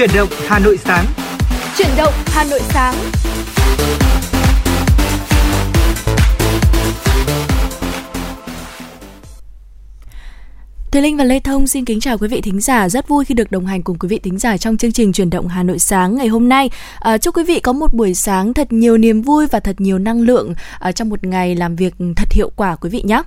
Chuyển 0.00 0.10
động 0.16 0.28
Hà 0.46 0.58
Nội 0.58 0.76
sáng. 0.76 1.04
Chuyển 1.76 1.88
động 1.96 2.12
Hà 2.26 2.44
Nội 2.44 2.60
sáng. 2.68 2.94
Thùy 10.92 11.02
Linh 11.02 11.16
và 11.16 11.24
Lê 11.24 11.40
Thông 11.40 11.66
xin 11.66 11.84
kính 11.84 12.00
chào 12.00 12.18
quý 12.18 12.28
vị 12.28 12.40
thính 12.40 12.60
giả. 12.60 12.88
Rất 12.88 13.08
vui 13.08 13.24
khi 13.24 13.34
được 13.34 13.50
đồng 13.50 13.66
hành 13.66 13.82
cùng 13.82 13.98
quý 13.98 14.08
vị 14.08 14.18
thính 14.18 14.38
giả 14.38 14.56
trong 14.56 14.76
chương 14.76 14.92
trình 14.92 15.12
Chuyển 15.12 15.30
động 15.30 15.48
Hà 15.48 15.62
Nội 15.62 15.78
sáng 15.78 16.16
ngày 16.16 16.28
hôm 16.28 16.48
nay. 16.48 16.70
À, 16.98 17.18
chúc 17.18 17.36
quý 17.36 17.44
vị 17.44 17.60
có 17.60 17.72
một 17.72 17.94
buổi 17.94 18.14
sáng 18.14 18.54
thật 18.54 18.72
nhiều 18.72 18.98
niềm 18.98 19.22
vui 19.22 19.46
và 19.46 19.60
thật 19.60 19.80
nhiều 19.80 19.98
năng 19.98 20.20
lượng 20.20 20.54
à, 20.78 20.92
trong 20.92 21.08
một 21.08 21.24
ngày 21.24 21.54
làm 21.54 21.76
việc 21.76 21.94
thật 22.16 22.32
hiệu 22.32 22.50
quả 22.56 22.76
quý 22.76 22.90
vị 22.90 23.02
nhé. 23.04 23.22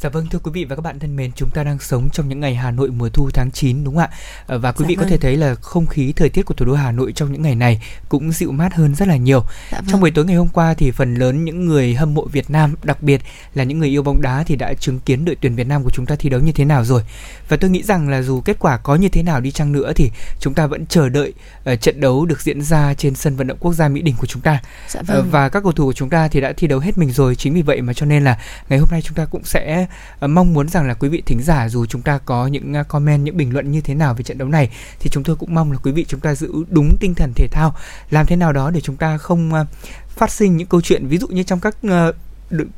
Dạ 0.00 0.08
vâng 0.08 0.26
thưa 0.26 0.38
quý 0.38 0.50
vị 0.54 0.64
và 0.64 0.76
các 0.76 0.82
bạn 0.82 0.98
thân 0.98 1.16
mến, 1.16 1.32
chúng 1.32 1.50
ta 1.50 1.64
đang 1.64 1.78
sống 1.78 2.08
trong 2.12 2.28
những 2.28 2.40
ngày 2.40 2.54
Hà 2.54 2.70
Nội 2.70 2.90
mùa 2.90 3.08
thu 3.08 3.30
tháng 3.34 3.50
9 3.50 3.84
đúng 3.84 3.94
không 3.94 4.02
ạ? 4.02 4.10
Ờ, 4.46 4.58
và 4.58 4.72
quý 4.72 4.82
dạ 4.82 4.88
vị 4.88 4.96
vâng. 4.96 5.04
có 5.04 5.10
thể 5.10 5.18
thấy 5.18 5.36
là 5.36 5.54
không 5.54 5.86
khí 5.86 6.12
thời 6.16 6.28
tiết 6.28 6.42
của 6.42 6.54
thủ 6.54 6.66
đô 6.66 6.74
Hà 6.74 6.92
Nội 6.92 7.12
trong 7.12 7.32
những 7.32 7.42
ngày 7.42 7.54
này 7.54 7.82
cũng 8.08 8.32
dịu 8.32 8.52
mát 8.52 8.74
hơn 8.74 8.94
rất 8.94 9.08
là 9.08 9.16
nhiều. 9.16 9.44
Dạ 9.72 9.80
vâng. 9.80 9.90
Trong 9.90 10.00
buổi 10.00 10.10
tối 10.10 10.24
ngày 10.24 10.36
hôm 10.36 10.48
qua 10.48 10.74
thì 10.74 10.90
phần 10.90 11.14
lớn 11.14 11.44
những 11.44 11.66
người 11.66 11.94
hâm 11.94 12.14
mộ 12.14 12.24
Việt 12.24 12.50
Nam, 12.50 12.74
đặc 12.82 13.02
biệt 13.02 13.20
là 13.54 13.64
những 13.64 13.78
người 13.78 13.88
yêu 13.88 14.02
bóng 14.02 14.22
đá 14.22 14.42
thì 14.46 14.56
đã 14.56 14.74
chứng 14.74 15.00
kiến 15.00 15.24
đội 15.24 15.36
tuyển 15.40 15.54
Việt 15.54 15.66
Nam 15.66 15.82
của 15.82 15.90
chúng 15.90 16.06
ta 16.06 16.16
thi 16.16 16.28
đấu 16.28 16.40
như 16.40 16.52
thế 16.52 16.64
nào 16.64 16.84
rồi. 16.84 17.02
Và 17.48 17.56
tôi 17.56 17.70
nghĩ 17.70 17.82
rằng 17.82 18.08
là 18.08 18.22
dù 18.22 18.40
kết 18.40 18.56
quả 18.58 18.76
có 18.76 18.94
như 18.94 19.08
thế 19.08 19.22
nào 19.22 19.40
đi 19.40 19.50
chăng 19.50 19.72
nữa 19.72 19.92
thì 19.96 20.10
chúng 20.40 20.54
ta 20.54 20.66
vẫn 20.66 20.86
chờ 20.86 21.08
đợi 21.08 21.32
uh, 21.72 21.80
trận 21.80 22.00
đấu 22.00 22.26
được 22.26 22.40
diễn 22.40 22.62
ra 22.62 22.94
trên 22.94 23.14
sân 23.14 23.36
vận 23.36 23.46
động 23.46 23.58
quốc 23.60 23.72
gia 23.72 23.88
Mỹ 23.88 24.02
Đình 24.02 24.14
của 24.18 24.26
chúng 24.26 24.42
ta. 24.42 24.60
Dạ 24.88 25.02
vâng. 25.02 25.26
uh, 25.26 25.32
và 25.32 25.48
các 25.48 25.62
cầu 25.62 25.72
thủ 25.72 25.84
của 25.84 25.92
chúng 25.92 26.10
ta 26.10 26.28
thì 26.28 26.40
đã 26.40 26.52
thi 26.52 26.66
đấu 26.66 26.78
hết 26.78 26.98
mình 26.98 27.12
rồi, 27.12 27.36
chính 27.36 27.54
vì 27.54 27.62
vậy 27.62 27.80
mà 27.80 27.92
cho 27.92 28.06
nên 28.06 28.24
là 28.24 28.38
ngày 28.68 28.78
hôm 28.78 28.88
nay 28.90 29.02
chúng 29.02 29.14
ta 29.14 29.24
cũng 29.24 29.44
sẽ 29.44 29.86
mong 30.20 30.54
muốn 30.54 30.68
rằng 30.68 30.88
là 30.88 30.94
quý 30.94 31.08
vị 31.08 31.22
thính 31.26 31.42
giả 31.42 31.68
dù 31.68 31.86
chúng 31.86 32.02
ta 32.02 32.18
có 32.18 32.46
những 32.46 32.74
uh, 32.80 32.88
comment 32.88 33.24
những 33.24 33.36
bình 33.36 33.52
luận 33.52 33.70
như 33.70 33.80
thế 33.80 33.94
nào 33.94 34.14
về 34.14 34.22
trận 34.22 34.38
đấu 34.38 34.48
này 34.48 34.70
thì 35.00 35.10
chúng 35.10 35.24
tôi 35.24 35.36
cũng 35.36 35.54
mong 35.54 35.72
là 35.72 35.78
quý 35.82 35.92
vị 35.92 36.04
chúng 36.08 36.20
ta 36.20 36.34
giữ 36.34 36.52
đúng 36.68 36.96
tinh 37.00 37.14
thần 37.14 37.32
thể 37.36 37.48
thao 37.50 37.74
làm 38.10 38.26
thế 38.26 38.36
nào 38.36 38.52
đó 38.52 38.70
để 38.70 38.80
chúng 38.80 38.96
ta 38.96 39.18
không 39.18 39.52
uh, 39.52 39.66
phát 40.08 40.30
sinh 40.30 40.56
những 40.56 40.68
câu 40.68 40.80
chuyện 40.80 41.06
ví 41.06 41.18
dụ 41.18 41.28
như 41.28 41.42
trong 41.42 41.60
các 41.60 41.76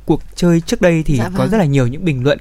cuộc 0.06 0.22
chơi 0.34 0.60
trước 0.60 0.80
đây 0.80 1.02
thì 1.02 1.16
dạ 1.16 1.24
vâng. 1.24 1.34
có 1.36 1.46
rất 1.46 1.58
là 1.58 1.64
nhiều 1.64 1.86
những 1.86 2.04
bình 2.04 2.24
luận 2.24 2.38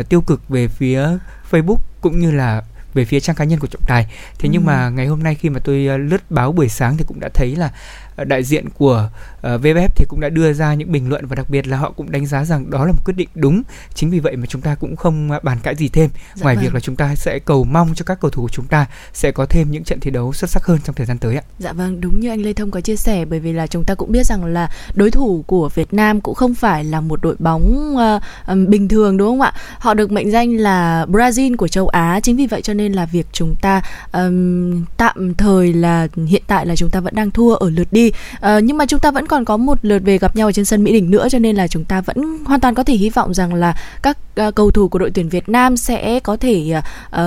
uh, 0.00 0.08
tiêu 0.08 0.20
cực 0.20 0.48
về 0.48 0.68
phía 0.68 1.08
Facebook 1.50 1.78
cũng 2.00 2.20
như 2.20 2.30
là 2.30 2.62
về 2.94 3.04
phía 3.04 3.20
trang 3.20 3.36
cá 3.36 3.44
nhân 3.44 3.58
của 3.58 3.66
trọng 3.66 3.82
tài 3.86 4.04
thế 4.38 4.48
ừ. 4.48 4.48
nhưng 4.52 4.64
mà 4.64 4.88
ngày 4.88 5.06
hôm 5.06 5.22
nay 5.22 5.34
khi 5.34 5.50
mà 5.50 5.60
tôi 5.64 5.98
lướt 5.98 6.30
báo 6.30 6.52
buổi 6.52 6.68
sáng 6.68 6.96
thì 6.96 7.04
cũng 7.08 7.20
đã 7.20 7.28
thấy 7.34 7.56
là 7.56 7.72
Ờ, 8.11 8.11
đại 8.24 8.42
diện 8.42 8.68
của 8.78 9.08
ờ, 9.40 9.58
VFF 9.58 9.88
thì 9.96 10.04
cũng 10.08 10.20
đã 10.20 10.28
đưa 10.28 10.52
ra 10.52 10.74
những 10.74 10.92
bình 10.92 11.08
luận 11.08 11.26
và 11.26 11.34
đặc 11.34 11.50
biệt 11.50 11.66
là 11.66 11.76
họ 11.76 11.90
cũng 11.90 12.10
đánh 12.10 12.26
giá 12.26 12.44
rằng 12.44 12.70
đó 12.70 12.84
là 12.84 12.92
một 12.92 13.04
quyết 13.04 13.14
định 13.16 13.28
đúng. 13.34 13.62
Chính 13.94 14.10
vì 14.10 14.20
vậy 14.20 14.36
mà 14.36 14.46
chúng 14.46 14.62
ta 14.62 14.74
cũng 14.74 14.96
không 14.96 15.30
bàn 15.42 15.58
cãi 15.62 15.74
gì 15.74 15.88
thêm 15.88 16.10
dạ 16.34 16.42
ngoài 16.42 16.56
vâng. 16.56 16.64
việc 16.64 16.74
là 16.74 16.80
chúng 16.80 16.96
ta 16.96 17.14
sẽ 17.14 17.38
cầu 17.38 17.64
mong 17.64 17.94
cho 17.94 18.04
các 18.04 18.20
cầu 18.20 18.30
thủ 18.30 18.42
của 18.42 18.48
chúng 18.48 18.66
ta 18.66 18.86
sẽ 19.12 19.32
có 19.32 19.46
thêm 19.46 19.70
những 19.70 19.84
trận 19.84 20.00
thi 20.00 20.10
đấu 20.10 20.32
xuất 20.32 20.50
sắc 20.50 20.64
hơn 20.64 20.78
trong 20.84 20.94
thời 20.94 21.06
gian 21.06 21.18
tới 21.18 21.36
ạ. 21.36 21.42
Dạ 21.58 21.72
vâng, 21.72 22.00
đúng 22.00 22.20
như 22.20 22.30
anh 22.30 22.42
Lê 22.42 22.52
Thông 22.52 22.70
có 22.70 22.80
chia 22.80 22.96
sẻ 22.96 23.24
bởi 23.24 23.40
vì 23.40 23.52
là 23.52 23.66
chúng 23.66 23.84
ta 23.84 23.94
cũng 23.94 24.12
biết 24.12 24.26
rằng 24.26 24.44
là 24.44 24.70
đối 24.94 25.10
thủ 25.10 25.44
của 25.46 25.68
Việt 25.74 25.94
Nam 25.94 26.20
cũng 26.20 26.34
không 26.34 26.54
phải 26.54 26.84
là 26.84 27.00
một 27.00 27.22
đội 27.22 27.36
bóng 27.38 27.96
uh, 27.96 28.68
bình 28.68 28.88
thường 28.88 29.16
đúng 29.16 29.28
không 29.28 29.40
ạ? 29.40 29.52
Họ 29.78 29.94
được 29.94 30.12
mệnh 30.12 30.30
danh 30.30 30.56
là 30.56 31.06
Brazil 31.06 31.56
của 31.56 31.68
châu 31.68 31.88
Á, 31.88 32.20
chính 32.22 32.36
vì 32.36 32.46
vậy 32.46 32.62
cho 32.62 32.74
nên 32.74 32.92
là 32.92 33.06
việc 33.06 33.26
chúng 33.32 33.54
ta 33.62 33.82
um, 34.12 34.84
tạm 34.96 35.34
thời 35.34 35.72
là 35.72 36.08
hiện 36.26 36.42
tại 36.46 36.66
là 36.66 36.76
chúng 36.76 36.90
ta 36.90 37.00
vẫn 37.00 37.14
đang 37.14 37.30
thua 37.30 37.54
ở 37.54 37.70
lượt 37.70 37.88
đi 37.92 38.11
đi 38.12 38.18
à, 38.40 38.60
nhưng 38.60 38.76
mà 38.76 38.86
chúng 38.86 39.00
ta 39.00 39.10
vẫn 39.10 39.26
còn 39.26 39.44
có 39.44 39.56
một 39.56 39.78
lượt 39.82 39.98
về 40.04 40.18
gặp 40.18 40.36
nhau 40.36 40.48
ở 40.48 40.52
trên 40.52 40.64
sân 40.64 40.84
Mỹ 40.84 40.92
Đình 40.92 41.10
nữa 41.10 41.28
cho 41.30 41.38
nên 41.38 41.56
là 41.56 41.68
chúng 41.68 41.84
ta 41.84 42.00
vẫn 42.00 42.44
hoàn 42.44 42.60
toàn 42.60 42.74
có 42.74 42.82
thể 42.82 42.94
hy 42.94 43.10
vọng 43.10 43.34
rằng 43.34 43.54
là 43.54 43.76
các 44.02 44.18
uh, 44.48 44.54
cầu 44.54 44.70
thủ 44.70 44.88
của 44.88 44.98
đội 44.98 45.10
tuyển 45.10 45.28
Việt 45.28 45.48
Nam 45.48 45.76
sẽ 45.76 46.20
có 46.20 46.36
thể 46.36 46.72
uh, 47.06 47.20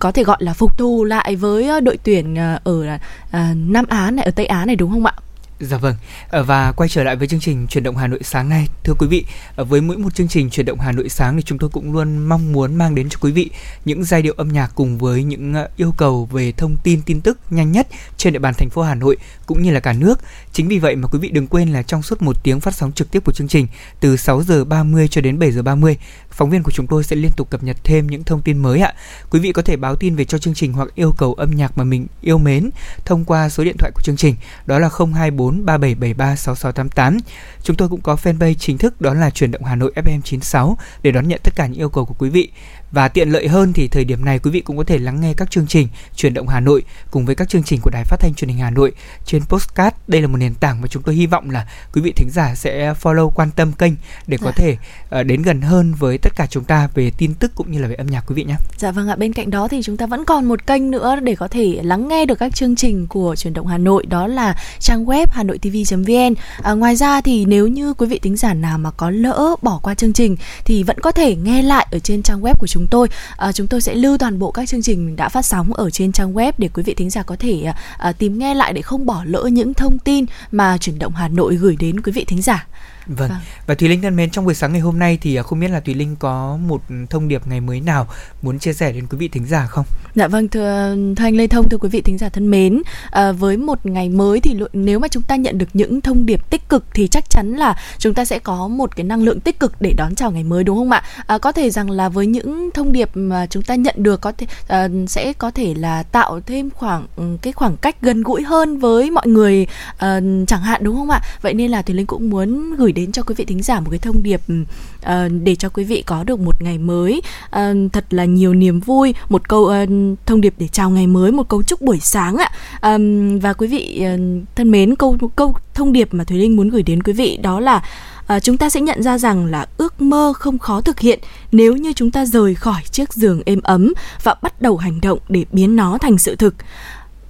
có 0.00 0.12
thể 0.12 0.24
gọi 0.24 0.36
là 0.40 0.52
phục 0.52 0.78
thù 0.78 1.04
lại 1.04 1.36
với 1.36 1.80
đội 1.80 1.98
tuyển 2.04 2.34
uh, 2.34 2.64
ở 2.64 2.72
uh, 2.72 3.40
Nam 3.56 3.84
Á 3.88 4.10
này 4.10 4.24
ở 4.24 4.30
Tây 4.30 4.46
Á 4.46 4.64
này 4.66 4.76
đúng 4.76 4.90
không 4.90 5.06
ạ? 5.06 5.12
Dạ 5.62 5.76
vâng. 5.76 5.94
Ờ, 6.28 6.42
và 6.42 6.72
quay 6.72 6.88
trở 6.88 7.04
lại 7.04 7.16
với 7.16 7.28
chương 7.28 7.40
trình 7.40 7.66
chuyển 7.66 7.84
động 7.84 7.96
Hà 7.96 8.06
Nội 8.06 8.20
sáng 8.22 8.48
nay, 8.48 8.68
thưa 8.84 8.94
quý 8.98 9.06
vị, 9.06 9.24
ờ, 9.56 9.64
với 9.64 9.80
mỗi 9.80 9.98
một 9.98 10.14
chương 10.14 10.28
trình 10.28 10.50
chuyển 10.50 10.66
động 10.66 10.80
Hà 10.80 10.92
Nội 10.92 11.08
sáng 11.08 11.36
thì 11.36 11.42
chúng 11.42 11.58
tôi 11.58 11.70
cũng 11.70 11.92
luôn 11.92 12.18
mong 12.18 12.52
muốn 12.52 12.74
mang 12.74 12.94
đến 12.94 13.08
cho 13.08 13.18
quý 13.20 13.32
vị 13.32 13.50
những 13.84 14.04
giai 14.04 14.22
điệu 14.22 14.34
âm 14.36 14.48
nhạc 14.48 14.72
cùng 14.74 14.98
với 14.98 15.24
những 15.24 15.54
ờ, 15.54 15.68
yêu 15.76 15.94
cầu 15.96 16.28
về 16.32 16.52
thông 16.52 16.76
tin 16.82 17.02
tin 17.02 17.20
tức 17.20 17.38
nhanh 17.50 17.72
nhất 17.72 17.88
trên 18.16 18.32
địa 18.32 18.38
bàn 18.38 18.54
thành 18.54 18.70
phố 18.70 18.82
Hà 18.82 18.94
Nội 18.94 19.16
cũng 19.46 19.62
như 19.62 19.70
là 19.70 19.80
cả 19.80 19.92
nước. 19.92 20.20
Chính 20.52 20.68
vì 20.68 20.78
vậy 20.78 20.96
mà 20.96 21.08
quý 21.08 21.18
vị 21.18 21.28
đừng 21.28 21.46
quên 21.46 21.68
là 21.68 21.82
trong 21.82 22.02
suốt 22.02 22.22
một 22.22 22.42
tiếng 22.42 22.60
phát 22.60 22.74
sóng 22.74 22.92
trực 22.92 23.10
tiếp 23.10 23.24
của 23.24 23.32
chương 23.32 23.48
trình 23.48 23.66
từ 24.00 24.16
6 24.16 24.42
giờ 24.42 24.64
30 24.64 25.08
cho 25.08 25.20
đến 25.20 25.38
7 25.38 25.52
giờ 25.52 25.62
30, 25.62 25.96
phóng 26.32 26.50
viên 26.50 26.62
của 26.62 26.70
chúng 26.70 26.86
tôi 26.86 27.04
sẽ 27.04 27.16
liên 27.16 27.30
tục 27.36 27.50
cập 27.50 27.62
nhật 27.62 27.76
thêm 27.84 28.06
những 28.06 28.24
thông 28.24 28.42
tin 28.42 28.58
mới 28.58 28.80
ạ. 28.80 28.94
Quý 29.30 29.40
vị 29.40 29.52
có 29.52 29.62
thể 29.62 29.76
báo 29.76 29.96
tin 29.96 30.16
về 30.16 30.24
cho 30.24 30.38
chương 30.38 30.54
trình 30.54 30.72
hoặc 30.72 30.88
yêu 30.94 31.14
cầu 31.18 31.34
âm 31.34 31.50
nhạc 31.50 31.78
mà 31.78 31.84
mình 31.84 32.06
yêu 32.20 32.38
mến 32.38 32.70
thông 33.04 33.24
qua 33.24 33.48
số 33.48 33.64
điện 33.64 33.76
thoại 33.78 33.92
của 33.94 34.02
chương 34.02 34.16
trình, 34.16 34.34
đó 34.66 34.78
là 34.78 34.88
024 34.98 35.64
3773 35.66 36.36
6688. 36.36 37.18
Chúng 37.62 37.76
tôi 37.76 37.88
cũng 37.88 38.00
có 38.00 38.16
fanpage 38.22 38.54
chính 38.54 38.78
thức 38.78 39.00
đó 39.00 39.14
là 39.14 39.30
chuyển 39.30 39.50
động 39.50 39.64
Hà 39.64 39.74
Nội 39.74 39.92
FM96 39.94 40.74
để 41.02 41.10
đón 41.10 41.28
nhận 41.28 41.40
tất 41.42 41.56
cả 41.56 41.66
những 41.66 41.80
yêu 41.80 41.88
cầu 41.88 42.04
của 42.04 42.14
quý 42.18 42.30
vị. 42.30 42.50
Và 42.92 43.08
tiện 43.08 43.28
lợi 43.28 43.48
hơn 43.48 43.72
thì 43.72 43.88
thời 43.88 44.04
điểm 44.04 44.24
này 44.24 44.38
quý 44.38 44.50
vị 44.50 44.60
cũng 44.60 44.76
có 44.76 44.84
thể 44.84 44.98
lắng 44.98 45.20
nghe 45.20 45.34
các 45.34 45.50
chương 45.50 45.66
trình 45.66 45.88
chuyển 46.16 46.34
động 46.34 46.48
Hà 46.48 46.60
Nội 46.60 46.82
cùng 47.10 47.26
với 47.26 47.34
các 47.34 47.48
chương 47.48 47.62
trình 47.62 47.80
của 47.80 47.90
Đài 47.90 48.04
Phát 48.04 48.16
thanh 48.20 48.34
Truyền 48.34 48.48
hình 48.48 48.58
Hà 48.58 48.70
Nội 48.70 48.92
trên 49.24 49.42
Postcard. 49.44 49.96
Đây 50.08 50.20
là 50.20 50.28
một 50.28 50.36
nền 50.36 50.54
tảng 50.54 50.80
mà 50.80 50.88
chúng 50.88 51.02
tôi 51.02 51.14
hy 51.14 51.26
vọng 51.26 51.50
là 51.50 51.66
quý 51.94 52.00
vị 52.00 52.12
thính 52.16 52.30
giả 52.30 52.54
sẽ 52.54 52.94
follow 53.02 53.30
quan 53.30 53.50
tâm 53.50 53.72
kênh 53.72 53.92
để 54.26 54.36
có 54.40 54.46
dạ. 54.46 54.52
thể 54.56 54.76
uh, 55.20 55.26
đến 55.26 55.42
gần 55.42 55.62
hơn 55.62 55.94
với 55.94 56.18
tất 56.18 56.36
cả 56.36 56.46
chúng 56.46 56.64
ta 56.64 56.88
về 56.94 57.10
tin 57.18 57.34
tức 57.34 57.52
cũng 57.54 57.72
như 57.72 57.78
là 57.78 57.88
về 57.88 57.94
âm 57.94 58.06
nhạc 58.06 58.24
quý 58.26 58.34
vị 58.34 58.44
nhé. 58.44 58.56
Dạ 58.76 58.90
vâng 58.90 59.08
ạ, 59.08 59.16
bên 59.16 59.32
cạnh 59.32 59.50
đó 59.50 59.68
thì 59.68 59.82
chúng 59.82 59.96
ta 59.96 60.06
vẫn 60.06 60.24
còn 60.24 60.44
một 60.44 60.66
kênh 60.66 60.90
nữa 60.90 61.16
để 61.22 61.34
có 61.34 61.48
thể 61.48 61.78
lắng 61.82 62.08
nghe 62.08 62.26
được 62.26 62.38
các 62.38 62.54
chương 62.54 62.76
trình 62.76 63.06
của 63.06 63.36
chuyển 63.36 63.54
động 63.54 63.66
Hà 63.66 63.78
Nội 63.78 64.06
đó 64.06 64.26
là 64.26 64.56
trang 64.78 65.04
web 65.04 65.26
hà 65.30 65.42
nội 65.42 65.58
tv.vn. 65.58 66.34
À, 66.62 66.72
ngoài 66.72 66.96
ra 66.96 67.20
thì 67.20 67.44
nếu 67.44 67.66
như 67.66 67.94
quý 67.94 68.06
vị 68.06 68.18
thính 68.18 68.36
giả 68.36 68.54
nào 68.54 68.78
mà 68.78 68.90
có 68.90 69.10
lỡ 69.10 69.56
bỏ 69.62 69.80
qua 69.82 69.94
chương 69.94 70.12
trình 70.12 70.36
thì 70.64 70.82
vẫn 70.82 71.00
có 71.00 71.12
thể 71.12 71.36
nghe 71.36 71.62
lại 71.62 71.86
ở 71.90 71.98
trên 71.98 72.22
trang 72.22 72.40
web 72.40 72.54
của 72.58 72.66
chúng 72.66 72.81
chúng 72.82 72.88
tôi 72.88 73.08
à, 73.36 73.52
chúng 73.52 73.66
tôi 73.66 73.80
sẽ 73.80 73.94
lưu 73.94 74.18
toàn 74.18 74.38
bộ 74.38 74.50
các 74.50 74.68
chương 74.68 74.82
trình 74.82 75.16
đã 75.16 75.28
phát 75.28 75.46
sóng 75.46 75.72
ở 75.72 75.90
trên 75.90 76.12
trang 76.12 76.34
web 76.34 76.52
để 76.58 76.68
quý 76.74 76.82
vị 76.82 76.94
thính 76.94 77.10
giả 77.10 77.22
có 77.22 77.36
thể 77.38 77.62
à, 77.62 77.76
à 77.98 78.12
tìm 78.12 78.38
nghe 78.38 78.54
lại 78.54 78.72
để 78.72 78.82
không 78.82 79.06
bỏ 79.06 79.22
lỡ 79.26 79.48
những 79.52 79.74
thông 79.74 79.98
tin 79.98 80.24
mà 80.50 80.78
chuyển 80.78 80.98
động 80.98 81.12
Hà 81.14 81.28
Nội 81.28 81.56
gửi 81.56 81.76
đến 81.76 82.00
quý 82.00 82.12
vị 82.12 82.24
thính 82.24 82.42
giả. 82.42 82.66
Vâng. 83.06 83.28
vâng. 83.28 83.38
Và 83.66 83.74
Thùy 83.74 83.88
Linh 83.88 84.02
thân 84.02 84.16
mến, 84.16 84.30
trong 84.30 84.44
buổi 84.44 84.54
sáng 84.54 84.72
ngày 84.72 84.80
hôm 84.80 84.98
nay 84.98 85.18
thì 85.20 85.36
à, 85.36 85.42
không 85.42 85.60
biết 85.60 85.68
là 85.68 85.80
Thùy 85.80 85.94
Linh 85.94 86.16
có 86.16 86.58
một 86.66 86.82
thông 87.10 87.28
điệp 87.28 87.46
ngày 87.46 87.60
mới 87.60 87.80
nào 87.80 88.06
muốn 88.42 88.58
chia 88.58 88.72
sẻ 88.72 88.92
đến 88.92 89.06
quý 89.10 89.18
vị 89.18 89.28
thính 89.28 89.46
giả 89.46 89.66
không? 89.66 89.84
Dạ 90.14 90.28
vâng, 90.28 90.48
thưa, 90.48 90.96
thưa 91.16 91.24
anh 91.24 91.36
Lê 91.36 91.46
Thông, 91.46 91.68
thưa 91.68 91.78
quý 91.78 91.88
vị 91.88 92.00
thính 92.00 92.18
giả 92.18 92.28
thân 92.28 92.50
mến, 92.50 92.82
à, 93.10 93.32
với 93.32 93.56
một 93.56 93.86
ngày 93.86 94.08
mới 94.08 94.40
thì 94.40 94.56
nếu 94.72 94.98
mà 94.98 95.08
chúng 95.08 95.22
ta 95.22 95.36
nhận 95.36 95.58
được 95.58 95.68
những 95.72 96.00
thông 96.00 96.26
điệp 96.26 96.50
tích 96.50 96.68
cực 96.68 96.84
thì 96.94 97.08
chắc 97.08 97.30
chắn 97.30 97.52
là 97.52 97.76
chúng 97.98 98.14
ta 98.14 98.24
sẽ 98.24 98.38
có 98.38 98.68
một 98.68 98.96
cái 98.96 99.04
năng 99.04 99.22
lượng 99.22 99.40
tích 99.40 99.60
cực 99.60 99.72
để 99.80 99.92
đón 99.96 100.14
chào 100.14 100.30
ngày 100.30 100.44
mới 100.44 100.64
đúng 100.64 100.78
không 100.78 100.90
ạ? 100.90 101.02
À, 101.26 101.38
có 101.38 101.52
thể 101.52 101.70
rằng 101.70 101.90
là 101.90 102.08
với 102.08 102.26
những 102.26 102.70
thông 102.74 102.92
điệp 102.92 103.10
mà 103.14 103.46
chúng 103.46 103.62
ta 103.62 103.74
nhận 103.74 103.94
được 103.98 104.20
có 104.20 104.32
thể 104.32 104.46
à, 104.68 104.88
sẽ 105.08 105.32
có 105.32 105.50
thể 105.50 105.74
là 105.74 106.02
tạo 106.02 106.40
thêm 106.46 106.70
khoảng 106.70 107.06
ừ, 107.16 107.24
cái 107.42 107.52
khoảng 107.52 107.76
cách 107.76 107.96
gần 108.02 108.22
gũi 108.22 108.42
hơn 108.42 108.78
với 108.78 109.10
mọi 109.10 109.26
người 109.26 109.66
à, 109.98 110.20
chẳng 110.46 110.62
hạn 110.62 110.84
đúng 110.84 110.96
không 110.96 111.10
ạ? 111.10 111.20
Vậy 111.42 111.54
nên 111.54 111.70
là 111.70 111.82
Thùy 111.82 111.94
Linh 111.96 112.06
cũng 112.06 112.30
muốn 112.30 112.74
gửi 112.76 112.91
đến 112.92 113.12
cho 113.12 113.22
quý 113.22 113.34
vị 113.38 113.44
thính 113.44 113.62
giả 113.62 113.80
một 113.80 113.90
cái 113.90 113.98
thông 113.98 114.22
điệp 114.22 114.40
uh, 114.50 115.08
để 115.42 115.54
cho 115.54 115.68
quý 115.68 115.84
vị 115.84 116.02
có 116.06 116.24
được 116.24 116.40
một 116.40 116.62
ngày 116.62 116.78
mới. 116.78 117.22
Uh, 117.46 117.92
thật 117.92 118.04
là 118.10 118.24
nhiều 118.24 118.54
niềm 118.54 118.80
vui 118.80 119.14
một 119.28 119.48
câu 119.48 119.60
uh, 119.60 119.88
thông 120.26 120.40
điệp 120.40 120.54
để 120.58 120.68
chào 120.68 120.90
ngày 120.90 121.06
mới 121.06 121.32
một 121.32 121.48
câu 121.48 121.62
chúc 121.62 121.80
buổi 121.80 121.98
sáng 122.00 122.36
ạ. 122.36 122.50
Um, 122.82 123.38
và 123.38 123.52
quý 123.52 123.66
vị 123.66 124.04
uh, 124.14 124.44
thân 124.54 124.70
mến 124.70 124.96
câu 124.96 125.18
câu 125.36 125.54
thông 125.74 125.92
điệp 125.92 126.14
mà 126.14 126.24
thùy 126.24 126.38
linh 126.38 126.56
muốn 126.56 126.68
gửi 126.68 126.82
đến 126.82 127.02
quý 127.02 127.12
vị 127.12 127.36
đó 127.42 127.60
là 127.60 127.82
à, 128.26 128.40
chúng 128.40 128.58
ta 128.58 128.70
sẽ 128.70 128.80
nhận 128.80 129.02
ra 129.02 129.18
rằng 129.18 129.46
là 129.46 129.66
ước 129.76 130.02
mơ 130.02 130.32
không 130.36 130.58
khó 130.58 130.80
thực 130.80 131.00
hiện 131.00 131.18
nếu 131.52 131.76
như 131.76 131.92
chúng 131.92 132.10
ta 132.10 132.26
rời 132.26 132.54
khỏi 132.54 132.82
chiếc 132.90 133.12
giường 133.12 133.42
êm 133.46 133.60
ấm 133.62 133.92
và 134.22 134.34
bắt 134.42 134.62
đầu 134.62 134.76
hành 134.76 135.00
động 135.00 135.18
để 135.28 135.44
biến 135.52 135.76
nó 135.76 135.98
thành 135.98 136.18
sự 136.18 136.36
thực 136.36 136.54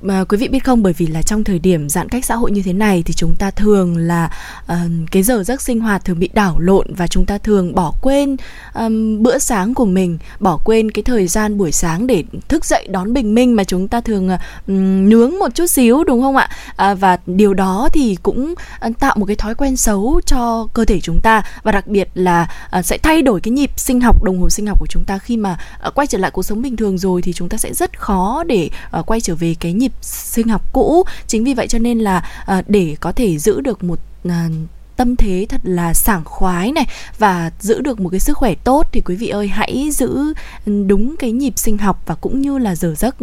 mà 0.03 0.25
quý 0.25 0.39
vị 0.39 0.49
biết 0.49 0.65
không 0.65 0.83
bởi 0.83 0.93
vì 0.93 1.07
là 1.07 1.23
trong 1.23 1.45
thời 1.45 1.59
điểm 1.59 1.89
giãn 1.89 2.09
cách 2.09 2.25
xã 2.25 2.35
hội 2.35 2.51
như 2.51 2.63
thế 2.63 2.73
này 2.73 3.03
thì 3.07 3.15
chúng 3.15 3.37
ta 3.37 3.51
thường 3.51 3.97
là 3.97 4.31
uh, 4.73 4.77
cái 5.11 5.23
giờ 5.23 5.43
giấc 5.43 5.61
sinh 5.61 5.81
hoạt 5.81 6.05
thường 6.05 6.19
bị 6.19 6.29
đảo 6.33 6.59
lộn 6.59 6.95
và 6.95 7.07
chúng 7.07 7.27
ta 7.27 7.39
thường 7.39 7.75
bỏ 7.75 7.93
quên 8.03 8.37
um, 8.75 9.23
bữa 9.23 9.39
sáng 9.39 9.75
của 9.75 9.85
mình 9.85 10.19
bỏ 10.41 10.59
quên 10.65 10.91
cái 10.91 11.03
thời 11.03 11.27
gian 11.27 11.59
buổi 11.59 11.73
sáng 11.73 12.07
để 12.07 12.25
thức 12.49 12.65
dậy 12.65 12.87
đón 12.91 13.13
bình 13.13 13.35
minh 13.35 13.57
mà 13.57 13.65
chúng 13.65 13.89
ta 13.89 14.01
thường 14.01 14.29
um, 14.67 15.09
nướng 15.09 15.39
một 15.39 15.55
chút 15.55 15.67
xíu 15.67 16.05
đúng 16.05 16.23
không 16.23 16.37
ạ? 16.37 16.51
À, 16.77 16.95
và 16.95 17.19
điều 17.27 17.55
đó 17.55 17.89
thì 17.93 18.17
cũng 18.23 18.55
uh, 18.87 18.99
tạo 18.99 19.15
một 19.19 19.27
cái 19.27 19.37
thói 19.37 19.55
quen 19.55 19.77
xấu 19.77 20.21
cho 20.27 20.67
cơ 20.75 20.85
thể 20.85 21.01
chúng 21.01 21.21
ta 21.23 21.43
và 21.63 21.73
đặc 21.73 21.87
biệt 21.87 22.09
là 22.15 22.49
uh, 22.79 22.85
sẽ 22.85 22.99
thay 22.99 23.23
đổi 23.23 23.41
cái 23.41 23.53
nhịp 23.53 23.71
sinh 23.77 24.01
học 24.01 24.23
đồng 24.25 24.41
hồ 24.41 24.51
sinh 24.51 24.67
học 24.67 24.79
của 24.81 24.87
chúng 24.91 25.05
ta 25.05 25.19
khi 25.19 25.37
mà 25.37 25.59
uh, 25.89 25.95
quay 25.95 26.07
trở 26.07 26.19
lại 26.19 26.31
cuộc 26.31 26.43
sống 26.43 26.63
bình 26.63 26.77
thường 26.77 26.99
rồi 26.99 27.23
thì 27.23 27.33
chúng 27.33 27.49
ta 27.49 27.59
sẽ 27.59 27.75
rất 27.75 27.99
khó 27.99 28.45
để 28.47 28.71
uh, 28.99 29.07
quay 29.07 29.21
trở 29.21 29.35
về 29.35 29.55
cái 29.61 29.73
nhịp 29.73 29.92
sinh 30.01 30.49
học 30.49 30.73
cũ 30.73 31.05
chính 31.27 31.45
vì 31.45 31.55
vậy 31.55 31.69
cho 31.69 31.79
nên 31.79 31.99
là 31.99 32.25
à, 32.47 32.63
để 32.67 32.97
có 33.01 33.13
thể 33.13 33.39
giữ 33.39 33.61
được 33.61 33.85
một 33.85 33.99
à, 34.29 34.49
tâm 34.97 35.17
thế 35.17 35.47
thật 35.49 35.61
là 35.65 35.95
sảng 35.95 36.25
khoái 36.25 36.73
này 36.73 36.87
và 37.19 37.51
giữ 37.61 37.81
được 37.81 38.01
một 38.01 38.09
cái 38.09 38.21
sức 38.21 38.37
khỏe 38.37 38.55
tốt 38.55 38.87
thì 38.93 39.01
quý 39.01 39.17
vị 39.17 39.29
ơi 39.29 39.49
hãy 39.49 39.91
giữ 39.93 40.35
ừ, 40.67 40.85
đúng 40.87 41.17
cái 41.17 41.33
nhịp 41.33 41.53
sinh 41.57 41.79
học 41.79 42.03
và 42.07 42.15
cũng 42.15 42.41
như 42.41 42.59
là 42.59 42.75
giờ 42.75 42.95
giấc 42.97 43.17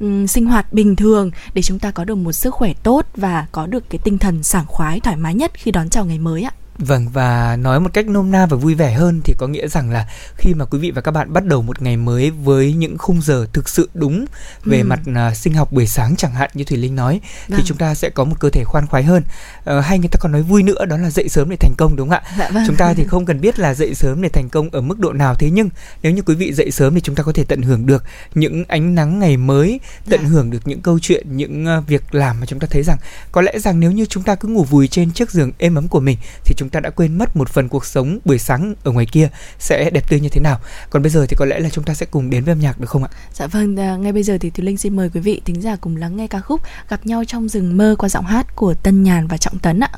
um, 0.00 0.26
sinh 0.26 0.46
hoạt 0.46 0.72
bình 0.72 0.96
thường 0.96 1.30
để 1.54 1.62
chúng 1.62 1.78
ta 1.78 1.90
có 1.90 2.04
được 2.04 2.14
một 2.14 2.32
sức 2.32 2.54
khỏe 2.54 2.72
tốt 2.82 3.06
và 3.16 3.46
có 3.52 3.66
được 3.66 3.90
cái 3.90 3.98
tinh 4.04 4.18
thần 4.18 4.42
sảng 4.42 4.66
khoái 4.66 5.00
thoải 5.00 5.16
mái 5.16 5.34
nhất 5.34 5.50
khi 5.54 5.70
đón 5.70 5.90
chào 5.90 6.04
ngày 6.04 6.18
mới 6.18 6.42
ạ. 6.42 6.52
Vâng 6.78 7.08
và 7.08 7.56
nói 7.56 7.80
một 7.80 7.90
cách 7.92 8.08
nôm 8.08 8.30
na 8.30 8.46
và 8.46 8.56
vui 8.56 8.74
vẻ 8.74 8.92
hơn 8.92 9.20
thì 9.24 9.34
có 9.38 9.46
nghĩa 9.46 9.68
rằng 9.68 9.90
là 9.90 10.08
khi 10.36 10.54
mà 10.54 10.64
quý 10.64 10.78
vị 10.78 10.90
và 10.90 11.00
các 11.00 11.10
bạn 11.10 11.32
bắt 11.32 11.44
đầu 11.44 11.62
một 11.62 11.82
ngày 11.82 11.96
mới 11.96 12.30
với 12.30 12.72
những 12.72 12.98
khung 12.98 13.22
giờ 13.22 13.46
thực 13.52 13.68
sự 13.68 13.88
đúng 13.94 14.24
về 14.64 14.78
ừ. 14.78 14.84
mặt 14.84 15.00
uh, 15.10 15.36
sinh 15.36 15.54
học 15.54 15.72
buổi 15.72 15.86
sáng 15.86 16.16
chẳng 16.16 16.34
hạn 16.34 16.50
như 16.54 16.64
Thủy 16.64 16.78
Linh 16.78 16.96
nói 16.96 17.20
vâng. 17.48 17.58
thì 17.58 17.64
chúng 17.66 17.78
ta 17.78 17.94
sẽ 17.94 18.10
có 18.10 18.24
một 18.24 18.36
cơ 18.40 18.50
thể 18.50 18.64
khoan 18.64 18.86
khoái 18.86 19.02
hơn. 19.02 19.22
Uh, 19.70 19.84
hay 19.84 19.98
người 19.98 20.08
ta 20.08 20.16
còn 20.20 20.32
nói 20.32 20.42
vui 20.42 20.62
nữa 20.62 20.84
đó 20.84 20.96
là 20.96 21.10
dậy 21.10 21.28
sớm 21.28 21.50
để 21.50 21.56
thành 21.56 21.74
công 21.78 21.96
đúng 21.96 22.08
không 22.08 22.18
ạ? 22.18 22.34
Dạ, 22.38 22.50
vâng. 22.50 22.64
Chúng 22.66 22.76
ta 22.76 22.94
thì 22.94 23.04
không 23.08 23.26
cần 23.26 23.40
biết 23.40 23.58
là 23.58 23.74
dậy 23.74 23.94
sớm 23.94 24.22
để 24.22 24.28
thành 24.28 24.48
công 24.48 24.70
ở 24.70 24.80
mức 24.80 24.98
độ 24.98 25.12
nào 25.12 25.34
thế 25.34 25.50
nhưng 25.50 25.68
nếu 26.02 26.12
như 26.12 26.22
quý 26.22 26.34
vị 26.34 26.52
dậy 26.52 26.70
sớm 26.70 26.94
thì 26.94 27.00
chúng 27.00 27.14
ta 27.14 27.22
có 27.22 27.32
thể 27.32 27.44
tận 27.44 27.62
hưởng 27.62 27.86
được 27.86 28.04
những 28.34 28.64
ánh 28.68 28.94
nắng 28.94 29.18
ngày 29.18 29.36
mới, 29.36 29.80
tận 30.10 30.20
dạ. 30.22 30.28
hưởng 30.28 30.50
được 30.50 30.60
những 30.64 30.80
câu 30.80 30.98
chuyện, 30.98 31.36
những 31.36 31.66
uh, 31.78 31.86
việc 31.86 32.14
làm 32.14 32.40
mà 32.40 32.46
chúng 32.46 32.58
ta 32.58 32.66
thấy 32.70 32.82
rằng 32.82 32.98
có 33.32 33.42
lẽ 33.42 33.58
rằng 33.58 33.80
nếu 33.80 33.92
như 33.92 34.06
chúng 34.06 34.22
ta 34.22 34.34
cứ 34.34 34.48
ngủ 34.48 34.64
vùi 34.64 34.88
trên 34.88 35.10
chiếc 35.10 35.30
giường 35.30 35.52
êm 35.58 35.74
ấm 35.74 35.88
của 35.88 36.00
mình 36.00 36.18
thì 36.44 36.54
chúng 36.56 36.67
ta 36.68 36.80
đã 36.80 36.90
quên 36.90 37.18
mất 37.18 37.36
một 37.36 37.48
phần 37.48 37.68
cuộc 37.68 37.86
sống 37.86 38.18
buổi 38.24 38.38
sáng 38.38 38.74
ở 38.84 38.92
ngoài 38.92 39.06
kia 39.12 39.28
sẽ 39.58 39.90
đẹp 39.90 40.08
tươi 40.08 40.20
như 40.20 40.28
thế 40.28 40.40
nào. 40.40 40.58
Còn 40.90 41.02
bây 41.02 41.10
giờ 41.10 41.26
thì 41.28 41.36
có 41.36 41.44
lẽ 41.44 41.58
là 41.58 41.70
chúng 41.70 41.84
ta 41.84 41.94
sẽ 41.94 42.06
cùng 42.06 42.30
đến 42.30 42.44
với 42.44 42.52
âm 42.52 42.60
nhạc 42.60 42.80
được 42.80 42.90
không 42.90 43.04
ạ? 43.04 43.10
Dạ 43.32 43.46
vâng 43.46 43.80
à, 43.80 43.96
ngay 43.96 44.12
bây 44.12 44.22
giờ 44.22 44.38
thì 44.40 44.50
thùy 44.50 44.64
linh 44.64 44.76
xin 44.76 44.96
mời 44.96 45.10
quý 45.14 45.20
vị 45.20 45.40
thính 45.44 45.62
giả 45.62 45.76
cùng 45.76 45.96
lắng 45.96 46.16
nghe 46.16 46.26
ca 46.26 46.40
khúc 46.40 46.60
gặp 46.88 47.06
nhau 47.06 47.24
trong 47.24 47.48
rừng 47.48 47.76
mơ 47.76 47.96
qua 47.98 48.08
giọng 48.08 48.24
hát 48.24 48.56
của 48.56 48.74
tân 48.74 49.02
nhàn 49.02 49.26
và 49.26 49.36
trọng 49.36 49.58
tấn 49.58 49.80
ạ. 49.80 49.90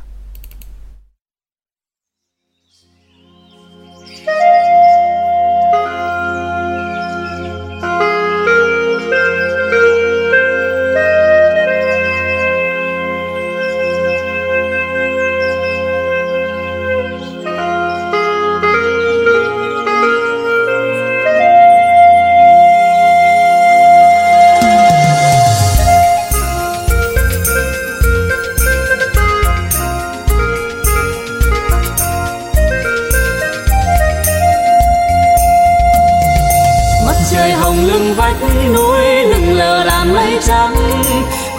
Núi 38.75 39.25
lưng 39.25 39.53
lờ 39.53 39.85
làm 39.85 40.15
lê 40.15 40.41
trắng, 40.47 40.75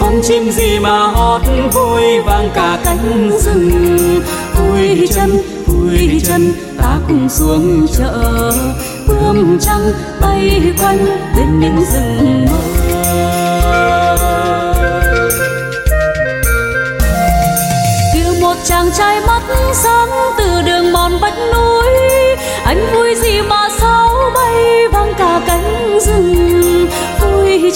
con 0.00 0.20
chim 0.22 0.50
gì 0.50 0.78
mà 0.78 1.06
hót 1.06 1.42
vui 1.72 2.20
vang 2.26 2.50
cả 2.54 2.78
cánh 2.84 3.30
rừng. 3.38 4.22
Vui 4.54 5.08
chân 5.14 5.30
vui 5.66 6.22
chân 6.26 6.52
ta 6.82 6.98
cùng 7.08 7.28
xuống 7.28 7.86
chợ. 7.98 8.52
Bướm 9.08 9.58
trắng 9.60 9.92
bay 10.20 10.62
quanh 10.82 11.06
bên 11.36 11.60
những 11.60 11.84
rừng 11.92 12.46
mơ. 12.50 12.58
Một 18.40 18.56
chàng 18.64 18.90
trai 18.98 19.20
mắt 19.26 19.42
sáng 19.72 20.08
từ 20.38 20.62
đường 20.62 20.92
mòn 20.92 21.18
vách 21.20 21.38
núi 21.54 21.86
anh 22.64 22.86
vui 22.94 23.14
gì 23.14 23.42
mà 23.42 23.61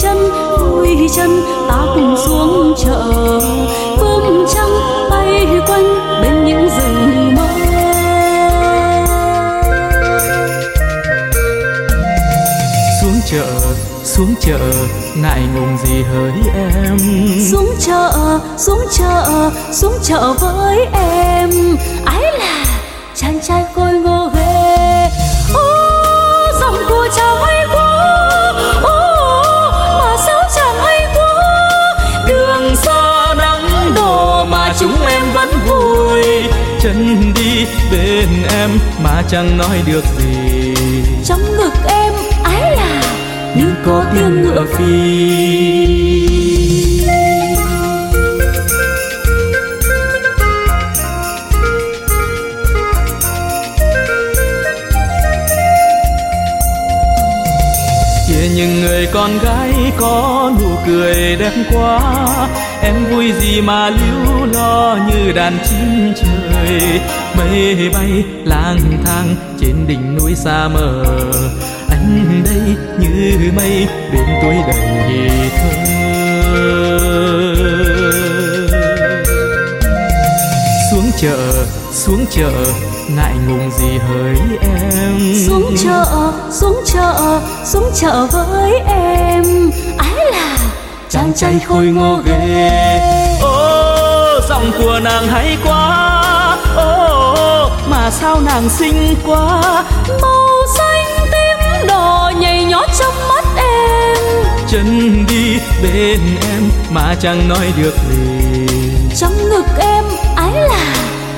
chân 0.01 0.17
vui 0.59 0.97
chân 1.15 1.41
ta 1.69 1.85
cùng 1.95 2.15
xuống 2.25 2.75
chợ. 2.77 3.11
Bướm 4.01 4.45
trắng 4.53 4.69
bay 5.09 5.45
quanh 5.67 6.19
bên 6.21 6.45
những 6.45 6.69
rừng 6.69 7.35
mơ. 7.35 7.47
Xuống 13.01 13.19
chợ 13.31 13.45
xuống 14.03 14.35
chợ 14.41 14.59
ngại 15.15 15.41
ngùng 15.55 15.77
gì 15.85 16.03
hỡi 16.03 16.31
em? 16.55 16.97
Xuống 17.51 17.69
chợ 17.79 18.39
xuống 18.57 18.79
chợ 18.91 19.49
xuống 19.71 19.93
chợ 20.03 20.33
với 20.39 20.77
em. 20.93 21.49
Ái 22.05 22.21
là 22.39 22.65
chàng 23.15 23.39
trai 23.47 23.65
khôi 23.75 23.86
chẳng 39.29 39.57
nói 39.57 39.81
được 39.85 40.03
gì. 40.17 40.73
Trong 41.25 41.41
ngực 41.57 41.73
em 41.87 42.13
ái 42.43 42.61
là 42.61 43.01
như 43.55 43.65
có 43.85 44.05
tiếng 44.13 44.41
ngựa 44.41 44.65
phi. 44.77 46.07
Những 58.55 58.81
người 58.81 59.07
con 59.13 59.39
gái 59.43 59.73
có 59.97 60.51
nụ 60.59 60.69
cười 60.87 61.35
đẹp 61.35 61.51
quá 61.71 61.99
em 62.83 62.95
vui 63.11 63.31
gì 63.39 63.61
mà 63.61 63.89
lưu 63.89 64.45
lo 64.45 64.97
như 65.07 65.31
đàn 65.31 65.57
chim 65.69 66.13
trời 66.15 66.99
mây 67.37 67.89
bay 67.93 68.23
lang 68.45 69.03
thang 69.05 69.35
trên 69.59 69.87
đỉnh 69.87 70.17
núi 70.17 70.35
xa 70.35 70.67
mờ. 70.67 71.03
Anh 71.89 72.43
đây 72.45 72.75
như 72.99 73.51
mây 73.55 73.87
bên 74.13 74.25
tuổi 74.41 74.55
đầy 74.67 75.29
thơ 75.57 75.69
xuống 80.91 81.11
chợ 81.21 81.65
xuống 81.93 82.25
chợ 82.31 82.51
ngại 83.15 83.33
ngùng 83.47 83.71
gì 83.71 83.97
hỡi 83.97 84.35
em? 84.61 85.13
Xuống 85.47 85.75
chợ 85.83 86.31
xuống 86.51 86.83
chợ 86.85 87.41
xuống 87.65 87.91
chợ 87.95 88.27
với 88.31 88.71
em. 88.87 89.43
Ái 89.97 90.25
là 90.31 90.57
chàng 91.09 91.33
trai 91.35 91.59
khôi 91.67 91.85
ngô 91.85 92.21
ghê. 92.25 92.99
Ô 93.41 94.39
giọng 94.49 94.71
của 94.77 94.99
nàng 95.03 95.27
hay 95.27 95.57
quá 95.63 96.16
mà 98.07 98.11
sao 98.11 98.41
nàng 98.41 98.69
xinh 98.69 99.15
quá. 99.25 99.61
Màu 100.21 100.47
xanh 100.77 101.05
tím 101.31 101.87
đỏ 101.87 102.31
nhảy 102.39 102.65
nhót 102.65 102.89
trong 102.99 103.13
mắt 103.29 103.45
em. 103.57 104.17
Chân 104.67 105.25
đi 105.29 105.57
bên 105.83 106.19
em 106.41 106.69
mà 106.89 107.15
chẳng 107.21 107.49
nói 107.49 107.73
được 107.77 107.93
gì. 108.09 108.67
Trong 109.17 109.49
ngực 109.49 109.65
em 109.79 110.03
ái 110.35 110.51
là 110.53 110.95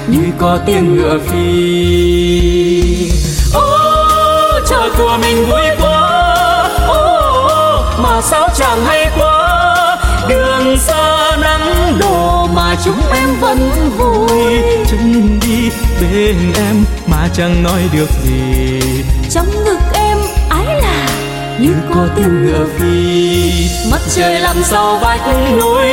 như 0.07 0.21
có 0.37 0.59
tiếng 0.65 0.95
ngựa 0.95 1.19
phi. 1.27 3.11
ô 3.53 4.59
chợ 4.69 4.89
của 4.97 5.17
mình 5.21 5.45
vui 5.45 5.67
quá. 5.81 6.69
Ô 6.87 7.83
mà 7.97 8.21
sao 8.21 8.49
chẳng 8.55 8.85
hay 8.85 9.07
quá. 9.19 9.97
Đường 10.27 10.77
xa 10.77 11.37
nắng 11.41 11.97
đổ 11.99 12.47
mà 12.47 12.75
chúng 12.85 13.01
em 13.13 13.39
vẫn 13.39 13.71
vui. 13.97 14.61
Chân 14.87 15.39
đi 15.41 15.69
bên 16.01 16.35
em 16.55 16.75
mà 17.07 17.29
chẳng 17.33 17.63
nói 17.63 17.81
được 17.93 18.09
gì. 18.23 18.79
Trong 19.29 19.47
ngực 19.65 19.79
em 19.93 20.17
ái 20.49 20.65
là 20.65 21.07
như 21.59 21.73
có 21.93 22.07
tiếng 22.15 22.45
ngựa 22.45 22.65
phi 22.77 23.49
mắt 23.91 24.01
trời 24.15 24.39
lặn 24.39 24.55
sau 24.63 24.99
vách 25.01 25.21
núi 25.59 25.85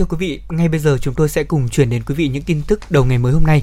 thưa 0.00 0.06
quý 0.06 0.16
vị, 0.16 0.40
ngay 0.48 0.68
bây 0.68 0.80
giờ 0.80 0.98
chúng 1.00 1.14
tôi 1.14 1.28
sẽ 1.28 1.44
cùng 1.44 1.68
chuyển 1.68 1.90
đến 1.90 2.02
quý 2.06 2.14
vị 2.14 2.28
những 2.28 2.42
tin 2.42 2.62
tức 2.66 2.80
đầu 2.90 3.04
ngày 3.04 3.18
mới 3.18 3.32
hôm 3.32 3.42
nay. 3.46 3.62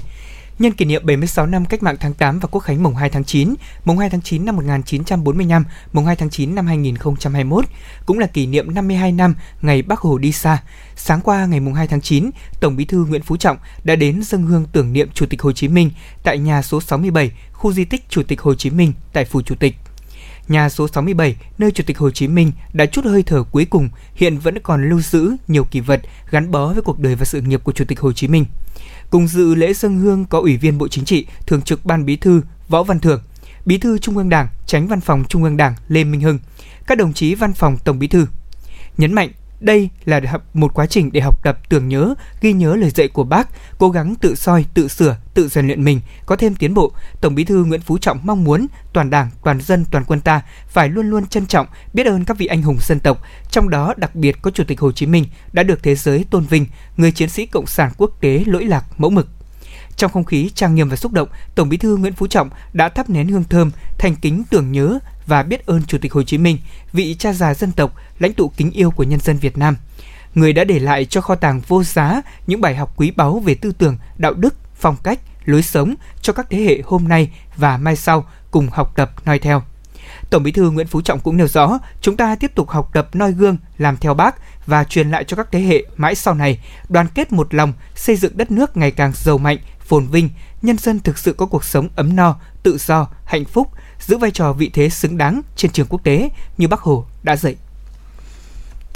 Nhân 0.58 0.72
kỷ 0.72 0.84
niệm 0.84 1.06
76 1.06 1.46
năm 1.46 1.64
Cách 1.64 1.82
mạng 1.82 1.96
tháng 2.00 2.14
8 2.14 2.38
và 2.38 2.48
Quốc 2.50 2.60
khánh 2.60 2.82
mùng 2.82 2.94
2 2.94 3.10
tháng 3.10 3.24
9, 3.24 3.54
mùng 3.84 3.98
2 3.98 4.10
tháng 4.10 4.22
9 4.22 4.44
năm 4.44 4.56
1945, 4.56 5.64
mùng 5.92 6.04
2 6.04 6.16
tháng 6.16 6.30
9 6.30 6.54
năm 6.54 6.66
2021, 6.66 7.64
cũng 8.06 8.18
là 8.18 8.26
kỷ 8.26 8.46
niệm 8.46 8.74
52 8.74 9.12
năm 9.12 9.34
ngày 9.62 9.82
Bác 9.82 10.00
Hồ 10.00 10.18
đi 10.18 10.32
xa. 10.32 10.62
Sáng 10.96 11.20
qua 11.20 11.46
ngày 11.46 11.60
mùng 11.60 11.74
2 11.74 11.86
tháng 11.86 12.00
9, 12.00 12.30
Tổng 12.60 12.76
Bí 12.76 12.84
thư 12.84 13.04
Nguyễn 13.04 13.22
Phú 13.22 13.36
Trọng 13.36 13.56
đã 13.84 13.96
đến 13.96 14.22
dâng 14.22 14.42
hương 14.42 14.66
tưởng 14.72 14.92
niệm 14.92 15.08
Chủ 15.14 15.26
tịch 15.26 15.42
Hồ 15.42 15.52
Chí 15.52 15.68
Minh 15.68 15.90
tại 16.22 16.38
nhà 16.38 16.62
số 16.62 16.80
67, 16.80 17.30
khu 17.52 17.72
di 17.72 17.84
tích 17.84 18.04
Chủ 18.08 18.22
tịch 18.22 18.40
Hồ 18.40 18.54
Chí 18.54 18.70
Minh 18.70 18.92
tại 19.12 19.24
phủ 19.24 19.42
Chủ 19.42 19.54
tịch. 19.54 19.74
Nhà 20.48 20.68
số 20.68 20.88
67, 20.88 21.36
nơi 21.58 21.70
Chủ 21.70 21.84
tịch 21.86 21.98
Hồ 21.98 22.10
Chí 22.10 22.28
Minh 22.28 22.52
đã 22.72 22.86
chút 22.86 23.04
hơi 23.04 23.22
thở 23.22 23.42
cuối 23.42 23.64
cùng, 23.64 23.88
hiện 24.14 24.38
vẫn 24.38 24.58
còn 24.62 24.88
lưu 24.88 25.00
giữ 25.00 25.32
nhiều 25.48 25.64
kỷ 25.64 25.80
vật 25.80 26.00
gắn 26.30 26.50
bó 26.50 26.72
với 26.72 26.82
cuộc 26.82 26.98
đời 26.98 27.14
và 27.14 27.24
sự 27.24 27.40
nghiệp 27.40 27.64
của 27.64 27.72
Chủ 27.72 27.84
tịch 27.84 28.00
Hồ 28.00 28.12
Chí 28.12 28.28
Minh. 28.28 28.44
Cùng 29.10 29.28
dự 29.28 29.54
lễ 29.54 29.72
dân 29.72 29.98
hương 29.98 30.24
có 30.24 30.38
Ủy 30.38 30.56
viên 30.56 30.78
Bộ 30.78 30.88
Chính 30.88 31.04
trị, 31.04 31.26
Thường 31.46 31.62
trực 31.62 31.84
Ban 31.84 32.04
Bí 32.04 32.16
thư 32.16 32.42
Võ 32.68 32.82
Văn 32.82 33.00
Thưởng, 33.00 33.22
Bí 33.64 33.78
thư 33.78 33.98
Trung 33.98 34.16
ương 34.16 34.28
Đảng, 34.28 34.48
Tránh 34.66 34.88
Văn 34.88 35.00
phòng 35.00 35.24
Trung 35.28 35.44
ương 35.44 35.56
Đảng 35.56 35.74
Lê 35.88 36.04
Minh 36.04 36.20
Hưng, 36.20 36.38
các 36.86 36.98
đồng 36.98 37.12
chí 37.12 37.34
Văn 37.34 37.52
phòng 37.52 37.78
Tổng 37.84 37.98
Bí 37.98 38.06
thư. 38.08 38.26
Nhấn 38.98 39.12
mạnh 39.12 39.30
đây 39.60 39.88
là 40.04 40.20
một 40.54 40.74
quá 40.74 40.86
trình 40.86 41.12
để 41.12 41.20
học 41.20 41.42
tập 41.42 41.58
tưởng 41.68 41.88
nhớ, 41.88 42.14
ghi 42.40 42.52
nhớ 42.52 42.76
lời 42.76 42.90
dạy 42.90 43.08
của 43.08 43.24
bác, 43.24 43.48
cố 43.78 43.90
gắng 43.90 44.14
tự 44.14 44.34
soi, 44.34 44.64
tự 44.74 44.88
sửa, 44.88 45.16
tự 45.38 45.48
rèn 45.48 45.66
luyện 45.66 45.84
mình, 45.84 46.00
có 46.26 46.36
thêm 46.36 46.54
tiến 46.54 46.74
bộ. 46.74 46.92
Tổng 47.20 47.34
Bí 47.34 47.44
thư 47.44 47.64
Nguyễn 47.64 47.80
Phú 47.80 47.98
Trọng 47.98 48.20
mong 48.22 48.44
muốn 48.44 48.66
toàn 48.92 49.10
Đảng, 49.10 49.30
toàn 49.44 49.60
dân, 49.60 49.84
toàn 49.90 50.04
quân 50.04 50.20
ta 50.20 50.42
phải 50.68 50.88
luôn 50.88 51.10
luôn 51.10 51.26
trân 51.26 51.46
trọng, 51.46 51.66
biết 51.94 52.06
ơn 52.06 52.24
các 52.24 52.38
vị 52.38 52.46
anh 52.46 52.62
hùng 52.62 52.76
dân 52.80 53.00
tộc, 53.00 53.22
trong 53.50 53.70
đó 53.70 53.94
đặc 53.96 54.14
biệt 54.14 54.42
có 54.42 54.50
Chủ 54.50 54.64
tịch 54.64 54.80
Hồ 54.80 54.92
Chí 54.92 55.06
Minh 55.06 55.24
đã 55.52 55.62
được 55.62 55.82
thế 55.82 55.94
giới 55.94 56.24
tôn 56.30 56.44
vinh, 56.44 56.66
người 56.96 57.12
chiến 57.12 57.28
sĩ 57.28 57.46
cộng 57.46 57.66
sản 57.66 57.92
quốc 57.96 58.10
tế 58.20 58.42
lỗi 58.46 58.64
lạc 58.64 58.84
mẫu 58.98 59.10
mực. 59.10 59.28
Trong 59.96 60.12
không 60.12 60.24
khí 60.24 60.50
trang 60.54 60.74
nghiêm 60.74 60.88
và 60.88 60.96
xúc 60.96 61.12
động, 61.12 61.28
Tổng 61.54 61.68
Bí 61.68 61.76
thư 61.76 61.96
Nguyễn 61.96 62.12
Phú 62.12 62.26
Trọng 62.26 62.50
đã 62.72 62.88
thắp 62.88 63.10
nén 63.10 63.28
hương 63.28 63.44
thơm, 63.44 63.70
thành 63.98 64.16
kính 64.16 64.42
tưởng 64.50 64.72
nhớ 64.72 64.98
và 65.26 65.42
biết 65.42 65.66
ơn 65.66 65.82
Chủ 65.82 65.98
tịch 65.98 66.12
Hồ 66.12 66.22
Chí 66.22 66.38
Minh, 66.38 66.58
vị 66.92 67.16
cha 67.18 67.32
già 67.32 67.54
dân 67.54 67.72
tộc, 67.72 67.94
lãnh 68.18 68.32
tụ 68.32 68.48
kính 68.48 68.70
yêu 68.70 68.90
của 68.90 69.04
nhân 69.04 69.20
dân 69.20 69.36
Việt 69.36 69.58
Nam. 69.58 69.76
Người 70.34 70.52
đã 70.52 70.64
để 70.64 70.78
lại 70.78 71.04
cho 71.04 71.20
kho 71.20 71.34
tàng 71.34 71.60
vô 71.68 71.82
giá 71.82 72.22
những 72.46 72.60
bài 72.60 72.76
học 72.76 72.92
quý 72.96 73.10
báu 73.10 73.38
về 73.38 73.54
tư 73.54 73.72
tưởng, 73.78 73.96
đạo 74.18 74.34
đức, 74.34 74.54
phong 74.78 74.96
cách, 75.02 75.20
lối 75.44 75.62
sống 75.62 75.94
cho 76.22 76.32
các 76.32 76.46
thế 76.50 76.58
hệ 76.58 76.82
hôm 76.84 77.08
nay 77.08 77.30
và 77.56 77.76
mai 77.76 77.96
sau 77.96 78.26
cùng 78.50 78.68
học 78.72 78.92
tập 78.96 79.12
noi 79.24 79.38
theo. 79.38 79.62
Tổng 80.30 80.42
Bí 80.42 80.52
thư 80.52 80.70
Nguyễn 80.70 80.86
Phú 80.86 81.00
Trọng 81.00 81.20
cũng 81.20 81.36
nêu 81.36 81.48
rõ, 81.48 81.78
chúng 82.00 82.16
ta 82.16 82.34
tiếp 82.34 82.54
tục 82.54 82.70
học 82.70 82.90
tập 82.92 83.08
noi 83.12 83.32
gương, 83.32 83.56
làm 83.78 83.96
theo 83.96 84.14
Bác 84.14 84.36
và 84.66 84.84
truyền 84.84 85.10
lại 85.10 85.24
cho 85.24 85.36
các 85.36 85.48
thế 85.52 85.60
hệ 85.60 85.82
mãi 85.96 86.14
sau 86.14 86.34
này, 86.34 86.58
đoàn 86.88 87.06
kết 87.14 87.32
một 87.32 87.54
lòng, 87.54 87.72
xây 87.94 88.16
dựng 88.16 88.36
đất 88.36 88.50
nước 88.50 88.76
ngày 88.76 88.90
càng 88.90 89.12
giàu 89.14 89.38
mạnh, 89.38 89.58
phồn 89.80 90.06
vinh, 90.06 90.30
nhân 90.62 90.78
dân 90.78 91.00
thực 91.00 91.18
sự 91.18 91.32
có 91.32 91.46
cuộc 91.46 91.64
sống 91.64 91.88
ấm 91.96 92.16
no, 92.16 92.36
tự 92.62 92.78
do, 92.78 93.08
hạnh 93.24 93.44
phúc, 93.44 93.68
giữ 94.00 94.18
vai 94.18 94.30
trò 94.30 94.52
vị 94.52 94.70
thế 94.74 94.88
xứng 94.88 95.18
đáng 95.18 95.42
trên 95.56 95.70
trường 95.70 95.86
quốc 95.86 96.04
tế 96.04 96.30
như 96.58 96.68
Bác 96.68 96.80
Hồ 96.80 97.04
đã 97.22 97.36
dạy. 97.36 97.56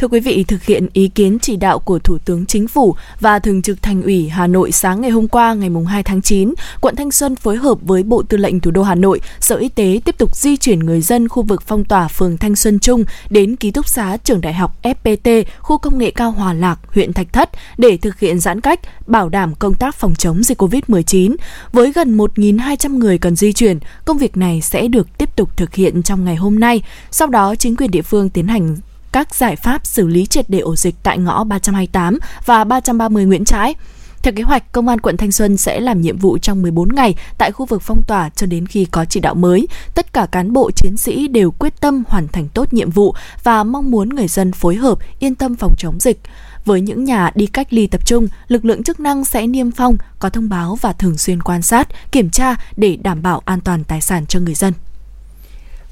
Thưa 0.02 0.08
quý 0.08 0.20
vị, 0.20 0.44
thực 0.48 0.62
hiện 0.64 0.86
ý 0.92 1.08
kiến 1.08 1.38
chỉ 1.38 1.56
đạo 1.56 1.78
của 1.78 1.98
Thủ 1.98 2.18
tướng 2.18 2.46
Chính 2.46 2.68
phủ 2.68 2.94
và 3.20 3.38
Thường 3.38 3.62
trực 3.62 3.82
Thành 3.82 4.02
ủy 4.02 4.28
Hà 4.28 4.46
Nội 4.46 4.72
sáng 4.72 5.00
ngày 5.00 5.10
hôm 5.10 5.28
qua 5.28 5.54
ngày 5.54 5.70
2 5.86 6.02
tháng 6.02 6.22
9, 6.22 6.54
quận 6.80 6.96
Thanh 6.96 7.10
Xuân 7.10 7.36
phối 7.36 7.56
hợp 7.56 7.78
với 7.82 8.02
Bộ 8.02 8.22
Tư 8.22 8.36
lệnh 8.36 8.60
Thủ 8.60 8.70
đô 8.70 8.82
Hà 8.82 8.94
Nội, 8.94 9.20
Sở 9.40 9.56
Y 9.56 9.68
tế 9.68 10.00
tiếp 10.04 10.18
tục 10.18 10.36
di 10.36 10.56
chuyển 10.56 10.78
người 10.78 11.00
dân 11.00 11.28
khu 11.28 11.42
vực 11.42 11.62
phong 11.66 11.84
tỏa 11.84 12.08
phường 12.08 12.36
Thanh 12.36 12.56
Xuân 12.56 12.78
Trung 12.78 13.04
đến 13.30 13.56
ký 13.56 13.70
túc 13.70 13.88
xá 13.88 14.16
trường 14.16 14.40
đại 14.40 14.54
học 14.54 14.76
FPT, 14.82 15.44
khu 15.58 15.78
công 15.78 15.98
nghệ 15.98 16.10
cao 16.10 16.30
Hòa 16.30 16.52
Lạc, 16.52 16.78
huyện 16.86 17.12
Thạch 17.12 17.32
Thất 17.32 17.50
để 17.78 17.96
thực 17.96 18.18
hiện 18.18 18.40
giãn 18.40 18.60
cách, 18.60 18.80
bảo 19.06 19.28
đảm 19.28 19.54
công 19.54 19.74
tác 19.74 19.94
phòng 19.94 20.14
chống 20.14 20.42
dịch 20.42 20.62
COVID-19. 20.62 21.36
Với 21.72 21.92
gần 21.92 22.16
1.200 22.16 22.98
người 22.98 23.18
cần 23.18 23.36
di 23.36 23.52
chuyển, 23.52 23.78
công 24.04 24.18
việc 24.18 24.36
này 24.36 24.60
sẽ 24.60 24.88
được 24.88 25.18
tiếp 25.18 25.36
tục 25.36 25.56
thực 25.56 25.74
hiện 25.74 26.02
trong 26.02 26.24
ngày 26.24 26.36
hôm 26.36 26.60
nay. 26.60 26.82
Sau 27.10 27.28
đó, 27.28 27.54
chính 27.54 27.76
quyền 27.76 27.90
địa 27.90 28.02
phương 28.02 28.30
tiến 28.30 28.46
hành 28.46 28.76
các 29.12 29.34
giải 29.34 29.56
pháp 29.56 29.86
xử 29.86 30.06
lý 30.06 30.26
triệt 30.26 30.44
để 30.48 30.58
ổ 30.58 30.76
dịch 30.76 30.94
tại 31.02 31.18
ngõ 31.18 31.44
328 31.44 32.18
và 32.46 32.64
330 32.64 33.24
Nguyễn 33.24 33.44
Trãi. 33.44 33.74
Theo 34.22 34.32
kế 34.36 34.42
hoạch, 34.42 34.72
Công 34.72 34.88
an 34.88 35.00
quận 35.00 35.16
Thanh 35.16 35.32
Xuân 35.32 35.56
sẽ 35.56 35.80
làm 35.80 36.00
nhiệm 36.00 36.18
vụ 36.18 36.38
trong 36.38 36.62
14 36.62 36.94
ngày 36.94 37.14
tại 37.38 37.52
khu 37.52 37.66
vực 37.66 37.82
phong 37.82 38.02
tỏa 38.02 38.28
cho 38.28 38.46
đến 38.46 38.66
khi 38.66 38.84
có 38.84 39.04
chỉ 39.04 39.20
đạo 39.20 39.34
mới. 39.34 39.68
Tất 39.94 40.12
cả 40.12 40.26
cán 40.32 40.52
bộ 40.52 40.70
chiến 40.70 40.96
sĩ 40.96 41.28
đều 41.28 41.50
quyết 41.50 41.80
tâm 41.80 42.02
hoàn 42.08 42.28
thành 42.28 42.48
tốt 42.48 42.72
nhiệm 42.72 42.90
vụ 42.90 43.14
và 43.42 43.64
mong 43.64 43.90
muốn 43.90 44.08
người 44.08 44.28
dân 44.28 44.52
phối 44.52 44.76
hợp, 44.76 44.98
yên 45.18 45.34
tâm 45.34 45.56
phòng 45.56 45.74
chống 45.78 46.00
dịch. 46.00 46.20
Với 46.64 46.80
những 46.80 47.04
nhà 47.04 47.30
đi 47.34 47.46
cách 47.46 47.72
ly 47.72 47.86
tập 47.86 48.06
trung, 48.06 48.28
lực 48.48 48.64
lượng 48.64 48.82
chức 48.82 49.00
năng 49.00 49.24
sẽ 49.24 49.46
niêm 49.46 49.70
phong, 49.70 49.96
có 50.18 50.30
thông 50.30 50.48
báo 50.48 50.78
và 50.80 50.92
thường 50.92 51.18
xuyên 51.18 51.42
quan 51.42 51.62
sát, 51.62 51.88
kiểm 52.12 52.30
tra 52.30 52.56
để 52.76 52.96
đảm 52.96 53.22
bảo 53.22 53.42
an 53.44 53.60
toàn 53.60 53.84
tài 53.84 54.00
sản 54.00 54.26
cho 54.26 54.40
người 54.40 54.54
dân. 54.54 54.72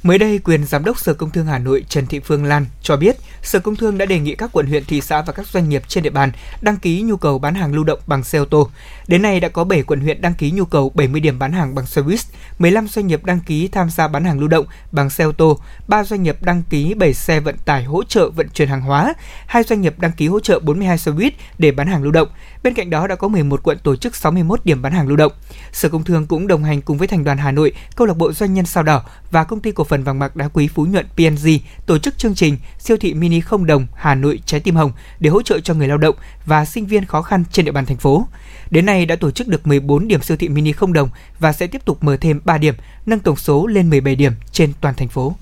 Mới 0.02 0.18
đây, 0.18 0.40
quyền 0.44 0.64
giám 0.64 0.84
đốc 0.84 0.98
Sở 0.98 1.14
Công 1.14 1.30
Thương 1.30 1.46
Hà 1.46 1.58
Nội 1.58 1.84
Trần 1.88 2.06
Thị 2.06 2.20
Phương 2.20 2.44
Lan 2.44 2.66
cho 2.82 2.96
biết, 2.96 3.16
Sở 3.42 3.58
Công 3.58 3.76
Thương 3.76 3.98
đã 3.98 4.06
đề 4.06 4.18
nghị 4.18 4.34
các 4.34 4.50
quận 4.52 4.66
huyện, 4.66 4.84
thị 4.84 5.00
xã 5.00 5.22
và 5.22 5.32
các 5.32 5.46
doanh 5.46 5.68
nghiệp 5.68 5.82
trên 5.88 6.04
địa 6.04 6.10
bàn 6.10 6.32
đăng 6.60 6.76
ký 6.76 7.02
nhu 7.02 7.16
cầu 7.16 7.38
bán 7.38 7.54
hàng 7.54 7.74
lưu 7.74 7.84
động 7.84 7.98
bằng 8.06 8.24
xe 8.24 8.38
ô 8.38 8.44
tô. 8.44 8.70
Đến 9.08 9.22
nay 9.22 9.40
đã 9.40 9.48
có 9.48 9.64
7 9.64 9.82
quận 9.82 10.00
huyện 10.00 10.20
đăng 10.20 10.34
ký 10.34 10.50
nhu 10.50 10.64
cầu 10.64 10.92
70 10.94 11.20
điểm 11.20 11.38
bán 11.38 11.52
hàng 11.52 11.74
bằng 11.74 11.86
xe 11.86 12.02
buýt, 12.02 12.20
15 12.58 12.88
doanh 12.88 13.06
nghiệp 13.06 13.24
đăng 13.24 13.40
ký 13.40 13.68
tham 13.68 13.90
gia 13.90 14.08
bán 14.08 14.24
hàng 14.24 14.38
lưu 14.38 14.48
động 14.48 14.66
bằng 14.92 15.10
xe 15.10 15.24
ô 15.24 15.32
tô, 15.32 15.58
3 15.88 16.04
doanh 16.04 16.22
nghiệp 16.22 16.36
đăng 16.40 16.62
ký 16.70 16.94
7 16.94 17.14
xe 17.14 17.40
vận 17.40 17.56
tải 17.64 17.84
hỗ 17.84 18.04
trợ 18.04 18.30
vận 18.30 18.48
chuyển 18.48 18.68
hàng 18.68 18.82
hóa, 18.82 19.14
2 19.46 19.62
doanh 19.62 19.80
nghiệp 19.80 19.94
đăng 19.98 20.12
ký 20.12 20.28
hỗ 20.28 20.40
trợ 20.40 20.60
42 20.60 20.98
xe 20.98 21.12
buýt 21.12 21.34
để 21.58 21.70
bán 21.70 21.86
hàng 21.86 22.02
lưu 22.02 22.12
động. 22.12 22.28
Bên 22.62 22.74
cạnh 22.74 22.90
đó 22.90 23.06
đã 23.06 23.14
có 23.14 23.28
11 23.28 23.60
quận 23.62 23.78
tổ 23.78 23.96
chức 23.96 24.16
61 24.16 24.60
điểm 24.64 24.82
bán 24.82 24.92
hàng 24.92 25.08
lưu 25.08 25.16
động. 25.16 25.32
Sở 25.72 25.88
Công 25.88 26.04
Thương 26.04 26.26
cũng 26.26 26.46
đồng 26.46 26.64
hành 26.64 26.82
cùng 26.82 26.98
với 26.98 27.08
Thành 27.08 27.24
đoàn 27.24 27.38
Hà 27.38 27.50
Nội, 27.50 27.72
Câu 27.96 28.06
lạc 28.06 28.16
bộ 28.16 28.32
Doanh 28.32 28.54
nhân 28.54 28.66
Sao 28.66 28.82
Đỏ 28.82 29.02
và 29.30 29.44
công 29.44 29.60
ty 29.60 29.72
cổ 29.72 29.84
phần 29.90 30.04
vàng 30.04 30.18
bạc 30.18 30.36
đá 30.36 30.48
quý 30.48 30.68
Phú 30.68 30.86
Nhuận 30.86 31.06
PNG 31.16 31.48
tổ 31.86 31.98
chức 31.98 32.18
chương 32.18 32.34
trình 32.34 32.56
siêu 32.78 32.96
thị 32.96 33.14
mini 33.14 33.40
không 33.40 33.66
đồng 33.66 33.86
Hà 33.94 34.14
Nội 34.14 34.40
trái 34.46 34.60
tim 34.60 34.76
hồng 34.76 34.92
để 35.20 35.30
hỗ 35.30 35.42
trợ 35.42 35.60
cho 35.60 35.74
người 35.74 35.88
lao 35.88 35.98
động 35.98 36.14
và 36.46 36.64
sinh 36.64 36.86
viên 36.86 37.04
khó 37.04 37.22
khăn 37.22 37.44
trên 37.52 37.64
địa 37.64 37.72
bàn 37.72 37.86
thành 37.86 37.96
phố. 37.96 38.26
Đến 38.70 38.86
nay 38.86 39.06
đã 39.06 39.16
tổ 39.16 39.30
chức 39.30 39.48
được 39.48 39.66
14 39.66 40.08
điểm 40.08 40.22
siêu 40.22 40.36
thị 40.36 40.48
mini 40.48 40.72
không 40.72 40.92
đồng 40.92 41.08
và 41.38 41.52
sẽ 41.52 41.66
tiếp 41.66 41.84
tục 41.84 42.04
mở 42.04 42.16
thêm 42.16 42.40
3 42.44 42.58
điểm, 42.58 42.74
nâng 43.06 43.20
tổng 43.20 43.36
số 43.36 43.66
lên 43.66 43.90
17 43.90 44.14
điểm 44.14 44.32
trên 44.52 44.72
toàn 44.80 44.94
thành 44.94 45.08
phố. 45.08 45.36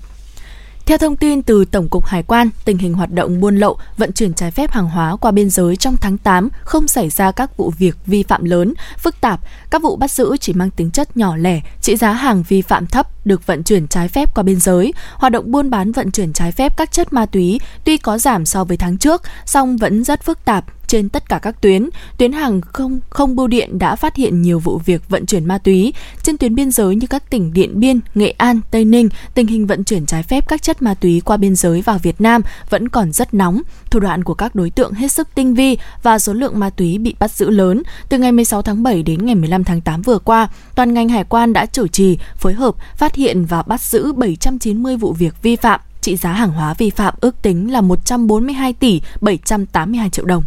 Theo 0.89 0.97
thông 0.97 1.15
tin 1.15 1.41
từ 1.41 1.65
Tổng 1.65 1.89
cục 1.89 2.05
Hải 2.05 2.23
quan, 2.23 2.49
tình 2.65 2.77
hình 2.77 2.93
hoạt 2.93 3.11
động 3.11 3.39
buôn 3.39 3.57
lậu, 3.57 3.77
vận 3.97 4.11
chuyển 4.11 4.33
trái 4.33 4.51
phép 4.51 4.71
hàng 4.71 4.89
hóa 4.89 5.15
qua 5.15 5.31
biên 5.31 5.49
giới 5.49 5.75
trong 5.75 5.97
tháng 5.97 6.17
8 6.17 6.49
không 6.63 6.87
xảy 6.87 7.09
ra 7.09 7.31
các 7.31 7.57
vụ 7.57 7.73
việc 7.77 7.95
vi 8.05 8.23
phạm 8.23 8.43
lớn, 8.43 8.73
phức 8.97 9.21
tạp. 9.21 9.39
Các 9.69 9.81
vụ 9.81 9.95
bắt 9.95 10.11
giữ 10.11 10.37
chỉ 10.37 10.53
mang 10.53 10.69
tính 10.69 10.91
chất 10.91 11.17
nhỏ 11.17 11.35
lẻ, 11.35 11.61
trị 11.81 11.95
giá 11.95 12.11
hàng 12.11 12.43
vi 12.47 12.61
phạm 12.61 12.87
thấp 12.87 13.25
được 13.25 13.45
vận 13.45 13.63
chuyển 13.63 13.87
trái 13.87 14.07
phép 14.07 14.35
qua 14.35 14.43
biên 14.43 14.59
giới. 14.59 14.93
Hoạt 15.13 15.31
động 15.31 15.51
buôn 15.51 15.69
bán 15.69 15.91
vận 15.91 16.11
chuyển 16.11 16.33
trái 16.33 16.51
phép 16.51 16.77
các 16.77 16.91
chất 16.91 17.13
ma 17.13 17.25
túy 17.25 17.59
tuy 17.83 17.97
có 17.97 18.17
giảm 18.17 18.45
so 18.45 18.63
với 18.63 18.77
tháng 18.77 18.97
trước, 18.97 19.21
song 19.45 19.77
vẫn 19.77 20.03
rất 20.03 20.23
phức 20.23 20.45
tạp, 20.45 20.65
trên 20.89 21.09
tất 21.09 21.29
cả 21.29 21.39
các 21.39 21.61
tuyến. 21.61 21.89
Tuyến 22.17 22.31
hàng 22.31 22.61
không 22.61 22.99
không 23.09 23.35
bưu 23.35 23.47
điện 23.47 23.79
đã 23.79 23.95
phát 23.95 24.15
hiện 24.15 24.41
nhiều 24.41 24.59
vụ 24.59 24.77
việc 24.85 25.09
vận 25.09 25.25
chuyển 25.25 25.45
ma 25.45 25.57
túy. 25.57 25.93
Trên 26.23 26.37
tuyến 26.37 26.55
biên 26.55 26.71
giới 26.71 26.95
như 26.95 27.07
các 27.07 27.29
tỉnh 27.29 27.53
Điện 27.53 27.79
Biên, 27.79 27.99
Nghệ 28.15 28.33
An, 28.37 28.59
Tây 28.71 28.85
Ninh, 28.85 29.09
tình 29.33 29.47
hình 29.47 29.67
vận 29.67 29.83
chuyển 29.83 30.05
trái 30.05 30.23
phép 30.23 30.47
các 30.47 30.61
chất 30.61 30.81
ma 30.81 30.93
túy 30.93 31.21
qua 31.25 31.37
biên 31.37 31.55
giới 31.55 31.81
vào 31.81 31.97
Việt 31.97 32.21
Nam 32.21 32.41
vẫn 32.69 32.89
còn 32.89 33.11
rất 33.11 33.33
nóng. 33.33 33.61
Thủ 33.91 33.99
đoạn 33.99 34.23
của 34.23 34.33
các 34.33 34.55
đối 34.55 34.69
tượng 34.69 34.93
hết 34.93 35.11
sức 35.11 35.27
tinh 35.35 35.53
vi 35.53 35.77
và 36.03 36.19
số 36.19 36.33
lượng 36.33 36.59
ma 36.59 36.69
túy 36.69 36.97
bị 36.97 37.15
bắt 37.19 37.31
giữ 37.31 37.49
lớn. 37.49 37.83
Từ 38.09 38.17
ngày 38.17 38.31
16 38.31 38.61
tháng 38.61 38.83
7 38.83 39.03
đến 39.03 39.25
ngày 39.25 39.35
15 39.35 39.63
tháng 39.63 39.81
8 39.81 40.01
vừa 40.01 40.19
qua, 40.19 40.49
toàn 40.75 40.93
ngành 40.93 41.09
hải 41.09 41.23
quan 41.23 41.53
đã 41.53 41.65
chủ 41.65 41.87
trì, 41.87 42.17
phối 42.35 42.53
hợp, 42.53 42.75
phát 42.97 43.15
hiện 43.15 43.45
và 43.45 43.61
bắt 43.61 43.81
giữ 43.81 44.13
790 44.13 44.97
vụ 44.97 45.13
việc 45.13 45.33
vi 45.41 45.55
phạm 45.55 45.79
trị 46.01 46.17
giá 46.17 46.33
hàng 46.33 46.51
hóa 46.51 46.73
vi 46.73 46.89
phạm 46.89 47.13
ước 47.21 47.41
tính 47.41 47.71
là 47.71 47.81
142 47.81 48.73
tỷ 48.73 49.01
782 49.21 50.09
triệu 50.09 50.25
đồng. 50.25 50.43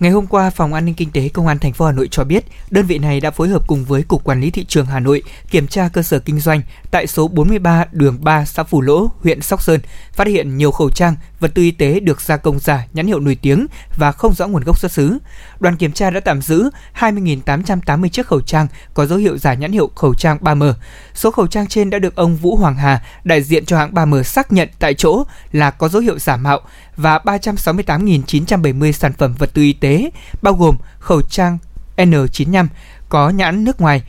Ngày 0.00 0.10
hôm 0.10 0.26
qua, 0.26 0.50
Phòng 0.50 0.74
An 0.74 0.84
ninh 0.84 0.94
Kinh 0.94 1.10
tế 1.10 1.28
Công 1.28 1.46
an 1.46 1.58
thành 1.58 1.72
phố 1.72 1.84
Hà 1.86 1.92
Nội 1.92 2.08
cho 2.10 2.24
biết, 2.24 2.44
đơn 2.70 2.86
vị 2.86 2.98
này 2.98 3.20
đã 3.20 3.30
phối 3.30 3.48
hợp 3.48 3.66
cùng 3.66 3.84
với 3.84 4.02
Cục 4.02 4.24
Quản 4.24 4.40
lý 4.40 4.50
thị 4.50 4.64
trường 4.68 4.86
Hà 4.86 5.00
Nội 5.00 5.22
kiểm 5.50 5.66
tra 5.66 5.88
cơ 5.92 6.02
sở 6.02 6.18
kinh 6.18 6.40
doanh 6.40 6.60
tại 6.90 7.06
số 7.06 7.28
43 7.28 7.84
đường 7.92 8.18
3 8.20 8.44
xã 8.44 8.62
Phủ 8.62 8.80
Lỗ, 8.80 9.10
huyện 9.22 9.42
Sóc 9.42 9.62
Sơn, 9.62 9.80
phát 10.12 10.26
hiện 10.26 10.56
nhiều 10.56 10.70
khẩu 10.70 10.90
trang 10.90 11.14
vật 11.44 11.54
tư 11.54 11.62
y 11.62 11.70
tế 11.70 12.00
được 12.00 12.20
gia 12.20 12.36
công 12.36 12.58
giả, 12.58 12.86
nhãn 12.92 13.06
hiệu 13.06 13.20
nổi 13.20 13.36
tiếng 13.42 13.66
và 13.96 14.12
không 14.12 14.34
rõ 14.34 14.46
nguồn 14.46 14.64
gốc 14.64 14.78
xuất 14.78 14.92
xứ. 14.92 15.18
Đoàn 15.60 15.76
kiểm 15.76 15.92
tra 15.92 16.10
đã 16.10 16.20
tạm 16.20 16.42
giữ 16.42 16.70
20.880 16.98 18.08
chiếc 18.08 18.26
khẩu 18.26 18.40
trang 18.40 18.66
có 18.94 19.06
dấu 19.06 19.18
hiệu 19.18 19.38
giả 19.38 19.54
nhãn 19.54 19.72
hiệu 19.72 19.90
khẩu 19.94 20.14
trang 20.14 20.38
3M. 20.40 20.72
Số 21.14 21.30
khẩu 21.30 21.46
trang 21.46 21.66
trên 21.66 21.90
đã 21.90 21.98
được 21.98 22.16
ông 22.16 22.36
Vũ 22.36 22.56
Hoàng 22.56 22.76
Hà, 22.76 23.02
đại 23.24 23.42
diện 23.42 23.64
cho 23.64 23.78
hãng 23.78 23.94
3M 23.94 24.22
xác 24.22 24.52
nhận 24.52 24.68
tại 24.78 24.94
chỗ 24.94 25.24
là 25.52 25.70
có 25.70 25.88
dấu 25.88 26.02
hiệu 26.02 26.18
giả 26.18 26.36
mạo 26.36 26.60
và 26.96 27.18
368.970 27.18 28.92
sản 28.92 29.12
phẩm 29.12 29.34
vật 29.38 29.50
tư 29.54 29.62
y 29.62 29.72
tế, 29.72 30.10
bao 30.42 30.54
gồm 30.54 30.76
khẩu 30.98 31.22
trang 31.22 31.58
N95 31.96 32.66
có 33.08 33.30
nhãn 33.30 33.64
nước 33.64 33.80
ngoài, 33.80 34.02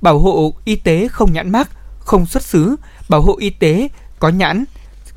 bảo 0.00 0.18
hộ 0.18 0.54
y 0.64 0.76
tế 0.76 1.08
không 1.08 1.32
nhãn 1.32 1.50
mác, 1.50 1.68
không 1.98 2.26
xuất 2.26 2.42
xứ, 2.42 2.76
bảo 3.08 3.20
hộ 3.20 3.36
y 3.38 3.50
tế 3.50 3.88
có 4.18 4.28
nhãn 4.28 4.64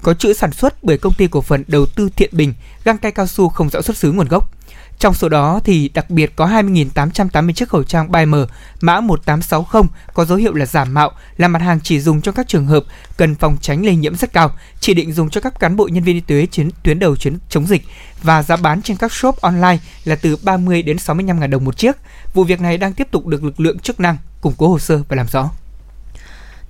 có 0.01 0.13
chữ 0.13 0.33
sản 0.33 0.51
xuất 0.51 0.83
bởi 0.83 0.97
công 0.97 1.13
ty 1.13 1.27
cổ 1.27 1.41
phần 1.41 1.63
đầu 1.67 1.85
tư 1.85 2.09
Thiện 2.15 2.29
Bình, 2.33 2.53
găng 2.83 2.97
tay 2.97 3.11
cao 3.11 3.27
su 3.27 3.49
không 3.49 3.69
rõ 3.69 3.81
xuất 3.81 3.97
xứ 3.97 4.11
nguồn 4.11 4.27
gốc. 4.27 4.51
Trong 4.99 5.13
số 5.13 5.29
đó 5.29 5.59
thì 5.63 5.89
đặc 5.93 6.09
biệt 6.09 6.35
có 6.35 6.47
20.880 6.47 7.53
chiếc 7.53 7.69
khẩu 7.69 7.83
trang 7.83 8.11
3M 8.11 8.45
mã 8.81 8.99
1860 8.99 9.81
có 10.13 10.25
dấu 10.25 10.37
hiệu 10.37 10.53
là 10.53 10.65
giả 10.65 10.85
mạo, 10.85 11.11
là 11.37 11.47
mặt 11.47 11.61
hàng 11.61 11.79
chỉ 11.83 11.99
dùng 11.99 12.21
cho 12.21 12.31
các 12.31 12.47
trường 12.47 12.65
hợp 12.65 12.83
cần 13.17 13.35
phòng 13.35 13.57
tránh 13.61 13.85
lây 13.85 13.95
nhiễm 13.95 14.15
rất 14.15 14.33
cao, 14.33 14.51
chỉ 14.79 14.93
định 14.93 15.13
dùng 15.13 15.29
cho 15.29 15.41
các 15.41 15.59
cán 15.59 15.75
bộ 15.75 15.87
nhân 15.87 16.03
viên 16.03 16.15
y 16.15 16.21
tế 16.21 16.45
chiến 16.45 16.69
tuyến 16.83 16.99
đầu 16.99 17.15
chiến 17.15 17.37
chống 17.49 17.67
dịch 17.67 17.81
và 18.23 18.43
giá 18.43 18.55
bán 18.55 18.81
trên 18.81 18.97
các 18.97 19.13
shop 19.13 19.41
online 19.41 19.77
là 20.03 20.15
từ 20.15 20.35
30 20.43 20.81
đến 20.81 20.97
65 20.97 21.39
000 21.39 21.49
đồng 21.49 21.65
một 21.65 21.77
chiếc. 21.77 21.95
Vụ 22.33 22.43
việc 22.43 22.61
này 22.61 22.77
đang 22.77 22.93
tiếp 22.93 23.07
tục 23.11 23.27
được 23.27 23.43
lực 23.43 23.59
lượng 23.59 23.79
chức 23.79 23.99
năng 23.99 24.17
củng 24.41 24.53
cố 24.57 24.67
hồ 24.67 24.79
sơ 24.79 25.01
và 25.09 25.15
làm 25.15 25.27
rõ. 25.27 25.49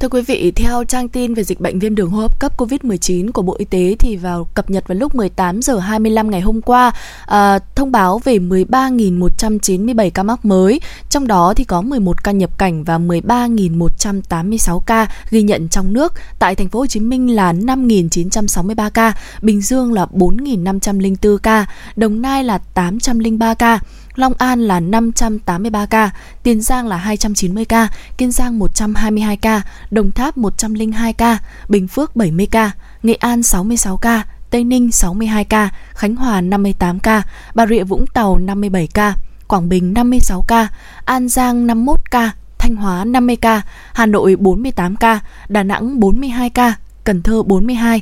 Thưa 0.01 0.10
quý 0.10 0.22
vị, 0.22 0.51
theo 0.55 0.84
trang 0.84 1.10
tin 1.10 1.34
về 1.34 1.43
dịch 1.43 1.60
bệnh 1.60 1.79
viêm 1.79 1.96
đường 1.96 2.10
hô 2.10 2.22
hấp 2.22 2.39
cấp 2.39 2.58
COVID-19 2.58 3.31
của 3.31 3.41
Bộ 3.41 3.55
Y 3.60 3.65
tế 3.65 3.96
thì 4.00 4.15
vào 4.15 4.48
cập 4.53 4.70
nhật 4.70 4.88
vào 4.88 4.98
lúc 4.98 5.15
18 5.15 5.62
giờ 5.62 5.79
25 5.79 6.31
ngày 6.31 6.41
hôm 6.41 6.62
qua 6.62 6.91
à, 7.25 7.60
thông 7.75 7.91
báo 7.91 8.20
về 8.24 8.38
13.197 8.38 10.10
ca 10.13 10.24
mắc 10.24 10.46
mới, 10.46 10.79
trong 11.10 11.27
đó 11.27 11.53
thì 11.55 11.63
có 11.63 11.81
11 11.81 12.24
ca 12.24 12.31
nhập 12.31 12.58
cảnh 12.58 12.84
và 12.84 12.98
13.186 12.98 14.79
ca 14.79 15.08
ghi 15.29 15.41
nhận 15.41 15.70
trong 15.70 15.93
nước. 15.93 16.13
Tại 16.39 16.55
thành 16.55 16.70
phố 16.70 16.79
Hồ 16.79 16.86
Chí 16.86 17.00
Minh 17.00 17.36
là 17.36 17.53
5.963 17.53 18.89
ca, 18.89 19.13
Bình 19.41 19.62
Dương 19.62 19.93
là 19.93 20.05
4.504 20.13 21.38
ca, 21.38 21.65
Đồng 21.96 22.22
Nai 22.22 22.43
là 22.43 22.58
803 22.58 23.53
ca. 23.53 23.79
Long 24.15 24.34
An 24.38 24.62
là 24.62 24.80
583 24.80 25.86
ca, 25.86 26.10
Tiền 26.44 26.62
Giang 26.62 26.88
là 26.88 26.98
290 26.98 27.65
ca, 27.65 27.88
Kiên 28.18 28.32
Giang 28.32 28.60
122 28.60 29.38
ca, 29.38 29.62
Đồng 29.91 30.12
Tháp 30.12 30.38
102 30.38 31.13
ca, 31.13 31.38
Bình 31.70 31.88
Phước 31.88 32.15
70 32.15 32.46
ca, 32.46 32.72
Nghệ 33.03 33.13
An 33.13 33.44
66 33.44 33.98
ca, 33.98 34.24
Tây 34.50 34.63
Ninh 34.63 34.91
62 34.91 35.44
ca, 35.44 35.70
Khánh 35.94 36.15
Hòa 36.15 36.41
58 36.41 37.00
ca, 37.00 37.24
Bà 37.56 37.68
Rịa 37.68 37.84
Vũng 37.84 38.08
Tàu 38.08 38.38
57 38.38 38.88
ca, 38.88 39.15
Quảng 39.48 39.70
Bình 39.70 39.94
56 39.94 40.41
ca, 40.48 40.68
An 41.06 41.30
Giang 41.30 41.68
51 41.68 42.12
ca, 42.12 42.32
Thanh 42.58 42.75
Hóa 42.75 43.06
50 43.06 43.36
ca, 43.36 43.62
Hà 43.94 44.06
Nội 44.06 44.36
48 44.36 44.96
ca, 44.96 45.20
Đà 45.50 45.63
Nẵng 45.63 46.00
42 46.00 46.50
ca, 46.50 46.74
Cần 47.03 47.22
Thơ 47.22 47.44
42, 47.44 48.01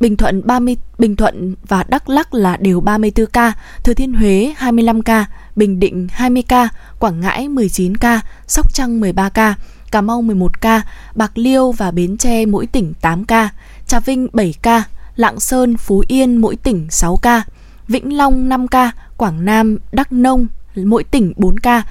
Bình 0.00 0.16
Thuận 0.16 0.46
30 0.46 0.76
Bình 0.98 1.16
Thuận 1.16 1.54
và 1.68 1.84
Đắk 1.88 2.08
Lắk 2.08 2.34
là 2.34 2.56
đều 2.56 2.80
34 2.80 3.26
ca, 3.26 3.52
Thừa 3.84 3.94
Thiên 3.94 4.12
Huế 4.12 4.54
25 4.56 5.02
ca, 5.02 5.24
Bình 5.56 5.80
Định 5.80 6.08
20 6.12 6.42
ca, 6.42 6.68
Quảng 6.98 7.20
Ngãi 7.20 7.48
19 7.48 7.96
ca, 7.96 8.20
Sóc 8.46 8.74
Trăng 8.74 9.00
13 9.00 9.28
ca, 9.28 9.54
Cà 9.90 10.00
Mau 10.00 10.22
11 10.22 10.60
ca, 10.60 10.82
Bạc 11.14 11.32
Liêu 11.34 11.72
và 11.72 11.90
Bến 11.90 12.16
Tre 12.16 12.46
mỗi 12.46 12.66
tỉnh 12.66 12.94
8 13.00 13.24
ca, 13.24 13.48
Trà 13.86 14.00
Vinh 14.00 14.28
7 14.32 14.54
ca, 14.62 14.84
Lạng 15.16 15.40
Sơn, 15.40 15.76
Phú 15.76 16.04
Yên 16.08 16.36
mỗi 16.36 16.56
tỉnh 16.56 16.86
6 16.90 17.16
ca, 17.16 17.42
Vĩnh 17.88 18.16
Long 18.16 18.48
5 18.48 18.68
ca, 18.68 18.90
Quảng 19.16 19.44
Nam, 19.44 19.78
Đắk 19.92 20.12
Nông 20.12 20.46
mỗi 20.76 21.04
tỉnh 21.04 21.32
4 21.36 21.58
ca, 21.58 21.82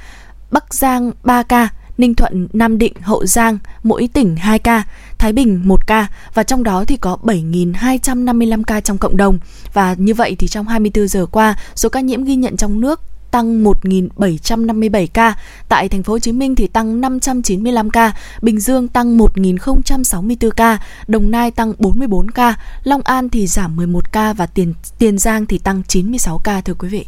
Bắc 0.51 0.73
Giang 0.73 1.11
3 1.23 1.43
ca, 1.43 1.69
Ninh 1.97 2.15
Thuận, 2.15 2.47
Nam 2.53 2.77
Định, 2.77 2.93
Hậu 3.01 3.25
Giang, 3.25 3.57
mỗi 3.83 4.09
tỉnh 4.13 4.35
2 4.35 4.59
ca, 4.59 4.83
Thái 5.17 5.33
Bình 5.33 5.61
1 5.63 5.87
ca 5.87 6.07
và 6.33 6.43
trong 6.43 6.63
đó 6.63 6.85
thì 6.87 6.97
có 6.97 7.17
7.255 7.23 8.63
ca 8.63 8.79
trong 8.79 8.97
cộng 8.97 9.17
đồng. 9.17 9.39
Và 9.73 9.95
như 9.97 10.13
vậy 10.13 10.35
thì 10.39 10.47
trong 10.47 10.67
24 10.67 11.07
giờ 11.07 11.25
qua, 11.25 11.55
số 11.75 11.89
ca 11.89 11.99
nhiễm 11.99 12.23
ghi 12.23 12.35
nhận 12.35 12.57
trong 12.57 12.81
nước 12.81 13.01
tăng 13.31 13.63
1.757 13.63 15.07
ca, 15.13 15.35
tại 15.69 15.89
thành 15.89 16.03
phố 16.03 16.13
Hồ 16.13 16.19
Chí 16.19 16.31
Minh 16.31 16.55
thì 16.55 16.67
tăng 16.67 17.01
595 17.01 17.89
ca, 17.89 18.13
Bình 18.41 18.59
Dương 18.59 18.87
tăng 18.87 19.17
1.064 19.17 20.49
ca, 20.49 20.79
Đồng 21.07 21.31
Nai 21.31 21.51
tăng 21.51 21.73
44 21.77 22.31
ca, 22.31 22.55
Long 22.83 23.01
An 23.01 23.29
thì 23.29 23.47
giảm 23.47 23.75
11 23.75 24.11
ca 24.11 24.33
và 24.33 24.45
Tiền 24.45 24.73
Tiền 24.97 25.17
Giang 25.17 25.45
thì 25.45 25.57
tăng 25.57 25.83
96 25.87 26.39
ca 26.43 26.61
thưa 26.61 26.73
quý 26.73 26.89
vị. 26.89 27.05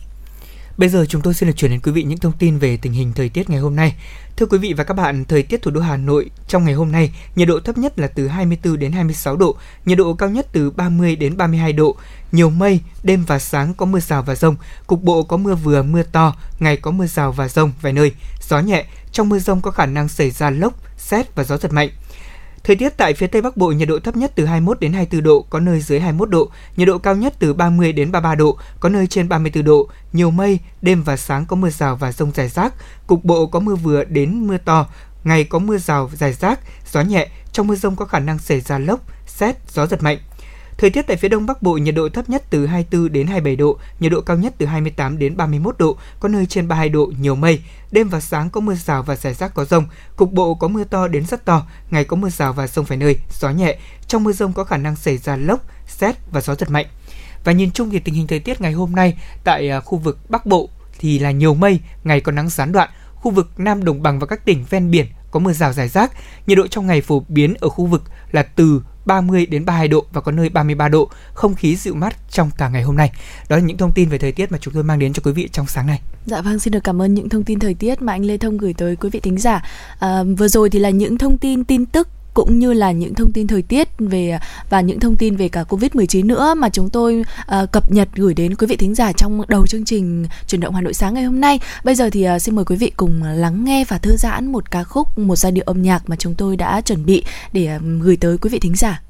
Bây 0.78 0.90
giờ 0.90 1.06
chúng 1.10 1.22
tôi 1.22 1.34
xin 1.34 1.50
được 1.50 1.54
chuyển 1.58 1.72
đến 1.72 1.80
quý 1.84 1.92
vị 1.92 2.04
những 2.04 2.18
thông 2.18 2.32
tin 2.40 2.58
về 2.58 2.78
tình 2.78 2.94
hình 2.94 3.14
thời 3.14 3.30
tiết 3.30 3.50
ngày 3.50 3.60
hôm 3.60 3.76
nay. 3.76 3.96
Thưa 4.38 4.46
quý 4.46 4.58
vị 4.58 4.74
và 4.74 4.84
các 4.84 4.94
bạn, 4.94 5.26
thời 5.26 5.44
tiết 5.44 5.62
thủ 5.62 5.72
đô 5.72 5.82
Hà 5.82 5.98
Nội 5.98 6.30
trong 6.48 6.66
ngày 6.66 6.74
hôm 6.74 6.92
nay, 6.92 7.14
nhiệt 7.36 7.48
độ 7.48 7.60
thấp 7.60 7.78
nhất 7.78 8.00
là 8.00 8.08
từ 8.08 8.28
24 8.28 8.80
đến 8.80 8.92
26 8.92 9.36
độ, 9.38 9.56
nhiệt 9.86 9.98
độ 9.98 10.14
cao 10.14 10.30
nhất 10.30 10.48
từ 10.52 10.72
30 10.72 11.16
đến 11.16 11.38
32 11.38 11.74
độ. 11.74 11.96
Nhiều 12.32 12.50
mây, 12.50 12.80
đêm 13.04 13.24
và 13.28 13.40
sáng 13.40 13.74
có 13.74 13.86
mưa 13.86 14.00
rào 14.00 14.22
và 14.22 14.36
rông, 14.36 14.56
cục 14.88 15.04
bộ 15.04 15.24
có 15.24 15.38
mưa 15.38 15.56
vừa 15.56 15.84
mưa 15.84 16.04
to, 16.04 16.36
ngày 16.60 16.78
có 16.78 16.92
mưa 16.92 17.08
rào 17.08 17.32
và 17.32 17.48
rông 17.48 17.72
vài 17.82 17.94
nơi, 17.94 18.12
gió 18.50 18.60
nhẹ, 18.60 18.86
trong 19.12 19.30
mưa 19.30 19.40
rông 19.40 19.62
có 19.62 19.72
khả 19.72 19.86
năng 19.86 20.08
xảy 20.08 20.32
ra 20.32 20.50
lốc, 20.50 20.74
xét 20.98 21.36
và 21.36 21.44
gió 21.44 21.58
giật 21.58 21.74
mạnh. 21.74 21.90
Thời 22.65 22.75
tiết 22.75 22.97
tại 22.97 23.13
phía 23.13 23.28
Tây 23.28 23.41
Bắc 23.41 23.58
Bộ 23.58 23.71
nhiệt 23.71 23.88
độ 23.88 23.99
thấp 23.99 24.15
nhất 24.15 24.32
từ 24.36 24.45
21 24.45 24.80
đến 24.80 24.93
24 24.93 25.23
độ, 25.23 25.45
có 25.49 25.60
nơi 25.60 25.82
dưới 25.82 25.99
21 25.99 26.30
độ, 26.30 26.49
nhiệt 26.78 26.88
độ 26.88 26.97
cao 26.97 27.15
nhất 27.15 27.34
từ 27.39 27.54
30 27.54 27.93
đến 27.93 28.12
33 28.12 28.36
độ, 28.36 28.58
có 28.80 28.89
nơi 28.89 29.08
trên 29.08 29.30
34 29.30 29.63
độ, 29.63 29.89
nhiều 30.13 30.32
mây, 30.32 30.60
đêm 30.82 31.04
và 31.04 31.17
sáng 31.17 31.45
có 31.45 31.56
mưa 31.56 31.69
rào 31.69 31.95
và 31.95 32.12
rông 32.12 32.32
rải 32.32 32.47
rác, 32.47 32.73
cục 33.08 33.25
bộ 33.25 33.47
có 33.47 33.60
mưa 33.60 33.75
vừa 33.75 34.04
đến 34.04 34.47
mưa 34.47 34.58
to, 34.58 34.88
ngày 35.23 35.43
có 35.43 35.60
mưa 35.60 35.78
rào 35.78 36.10
rải 36.13 36.34
rác, 36.34 36.60
gió 36.91 37.01
nhẹ, 37.01 37.28
trong 37.51 37.67
mưa 37.67 37.75
rông 37.75 37.95
có 37.95 38.06
khả 38.06 38.19
năng 38.19 38.39
xảy 38.39 38.62
ra 38.62 38.78
lốc, 38.78 38.99
xét, 39.28 39.56
gió 39.69 39.88
giật 39.88 40.04
mạnh. 40.04 40.17
Thời 40.78 40.90
tiết 40.90 41.02
tại 41.02 41.18
phía 41.18 41.28
Đông 41.28 41.46
Bắc 41.46 41.62
Bộ 41.62 41.74
nhiệt 41.74 41.96
độ 41.96 42.10
thấp 42.10 42.30
nhất 42.30 42.44
từ 42.50 42.66
24 42.66 43.12
đến 43.12 43.28
27 43.28 43.56
độ, 43.56 43.78
nhiệt 44.00 44.12
độ 44.12 44.22
cao 44.22 44.38
nhất 44.38 44.54
từ 44.58 44.66
28 44.66 45.18
đến 45.18 45.38
31 45.38 45.76
độ, 45.78 45.98
có 46.20 46.30
nơi 46.30 46.46
trên 46.46 46.68
32 46.68 46.90
độ, 46.90 47.12
nhiều 47.20 47.36
mây. 47.36 47.62
Đêm 47.92 48.10
và 48.10 48.20
sáng 48.20 48.50
có 48.50 48.62
mưa 48.62 48.76
rào 48.76 49.04
và 49.04 49.16
rải 49.16 49.34
rác 49.34 49.54
có 49.54 49.66
rông, 49.66 49.86
cục 50.16 50.32
bộ 50.32 50.56
có 50.56 50.68
mưa 50.68 50.84
to 50.84 51.08
đến 51.08 51.26
rất 51.26 51.46
to, 51.46 51.68
ngày 51.92 52.04
có 52.04 52.16
mưa 52.16 52.30
rào 52.30 52.54
và 52.54 52.68
rông 52.68 52.86
vài 52.86 52.98
nơi, 52.98 53.18
gió 53.40 53.50
nhẹ. 53.50 53.78
Trong 54.08 54.24
mưa 54.24 54.32
rông 54.32 54.54
có 54.54 54.64
khả 54.64 54.78
năng 54.78 54.96
xảy 54.96 55.18
ra 55.18 55.36
lốc, 55.36 55.60
xét 55.88 56.16
và 56.32 56.42
gió 56.42 56.56
giật 56.56 56.70
mạnh. 56.70 56.86
Và 57.44 57.52
nhìn 57.52 57.72
chung 57.72 57.90
thì 57.90 58.00
tình 58.00 58.16
hình 58.16 58.28
thời 58.28 58.40
tiết 58.40 58.62
ngày 58.62 58.72
hôm 58.72 58.92
nay 58.92 59.18
tại 59.44 59.70
à, 59.70 59.80
khu 59.80 59.98
vực 59.98 60.30
Bắc 60.30 60.46
Bộ 60.46 60.70
thì 61.00 61.20
là 61.20 61.32
nhiều 61.32 61.54
mây, 61.54 61.80
ngày 62.04 62.22
có 62.22 62.32
nắng 62.32 62.50
gián 62.50 62.72
đoạn. 62.72 62.90
Khu 63.16 63.32
vực 63.32 63.60
Nam 63.60 63.84
Đồng 63.84 64.02
bằng 64.02 64.20
và 64.20 64.28
các 64.28 64.46
tỉnh 64.46 64.66
ven 64.70 64.92
biển 64.92 65.06
có 65.32 65.40
mưa 65.40 65.54
rào 65.54 65.74
rải 65.74 65.88
rác. 65.88 66.12
Nhiệt 66.48 66.58
độ 66.58 66.68
trong 66.68 66.88
ngày 66.88 67.02
phổ 67.02 67.24
biến 67.28 67.54
ở 67.60 67.70
khu 67.70 67.86
vực 67.86 68.04
là 68.32 68.44
từ 68.44 68.82
30 69.06 69.46
đến 69.46 69.65
32 69.65 69.88
độ 69.88 70.06
và 70.13 70.22
có 70.22 70.32
nơi 70.32 70.50
33 70.50 70.88
độ, 70.88 71.10
không 71.34 71.56
khí 71.56 71.76
dịu 71.76 71.96
mát 71.96 72.15
trong 72.30 72.50
cả 72.58 72.70
ngày 72.70 72.84
hôm 72.84 72.96
nay. 72.96 73.12
Đó 73.50 73.56
là 73.56 73.62
những 73.62 73.78
thông 73.78 73.91
tin 73.91 74.10
về 74.10 74.18
thời 74.18 74.32
tiết 74.32 74.52
mà 74.52 74.58
chúng 74.62 74.74
tôi 74.74 74.84
mang 74.84 75.00
đến 75.00 75.13
cho 75.13 75.22
quý 75.26 75.32
vị 75.32 75.50
trong 75.52 75.68
sáng 75.68 75.88
nay. 75.88 76.02
Dạ 76.26 76.41
vâng, 76.41 76.60
xin 76.60 76.72
được 76.72 76.84
cảm 76.84 77.02
ơn 77.02 77.13
những 77.13 77.30
thông 77.30 77.44
tin 77.44 77.60
thời 77.60 77.74
tiết 77.74 78.02
mà 78.02 78.13
anh 78.13 78.26
Lê 78.26 78.38
Thông 78.38 78.58
gửi 78.58 78.74
tới 78.74 78.96
quý 78.96 79.10
vị 79.10 79.20
thính 79.20 79.38
giả. 79.38 79.65
À, 80.00 80.24
vừa 80.38 80.48
rồi 80.48 80.70
thì 80.70 80.80
là 80.80 80.89
những 80.89 81.18
thông 81.18 81.38
tin 81.38 81.63
tin 81.63 81.86
tức 81.86 82.08
cũng 82.36 82.60
như 82.60 82.74
là 82.74 82.91
những 82.91 83.13
thông 83.13 83.32
tin 83.32 83.48
thời 83.48 83.62
tiết 83.62 83.88
về 84.00 84.39
và 84.69 84.82
những 84.82 85.00
thông 85.00 85.17
tin 85.17 85.36
về 85.36 85.50
cả 85.50 85.63
Covid-19 85.69 86.26
nữa 86.26 86.54
mà 86.58 86.69
chúng 86.69 86.89
tôi 86.89 87.24
uh, 87.62 87.71
cập 87.71 87.91
nhật 87.91 88.10
gửi 88.15 88.34
đến 88.34 88.56
quý 88.56 88.67
vị 88.67 88.76
thính 88.76 88.95
giả 88.95 89.12
trong 89.12 89.41
đầu 89.48 89.67
chương 89.67 89.86
trình 89.86 90.28
chuyển 90.48 90.62
động 90.62 90.76
Hà 90.76 90.82
Nội 90.82 90.93
sáng 90.93 91.13
ngày 91.13 91.24
hôm 91.24 91.41
nay. 91.41 91.60
Bây 91.84 91.95
giờ 91.95 92.10
thì 92.10 92.28
uh, 92.36 92.41
xin 92.41 92.56
mời 92.56 92.65
quý 92.65 92.76
vị 92.76 92.91
cùng 92.98 93.24
lắng 93.24 93.65
nghe 93.65 93.86
và 93.88 93.98
thư 93.98 94.15
giãn 94.17 94.52
một 94.52 94.71
ca 94.71 94.84
khúc, 94.84 95.19
một 95.19 95.36
giai 95.36 95.52
điệu 95.52 95.63
âm 95.67 95.82
nhạc 95.82 96.10
mà 96.10 96.15
chúng 96.15 96.36
tôi 96.36 96.58
đã 96.58 96.82
chuẩn 96.82 97.06
bị 97.06 97.24
để 97.54 97.76
uh, 97.76 97.82
gửi 98.02 98.17
tới 98.17 98.38
quý 98.38 98.50
vị 98.50 98.60
thính 98.60 98.76
giả. 98.76 99.05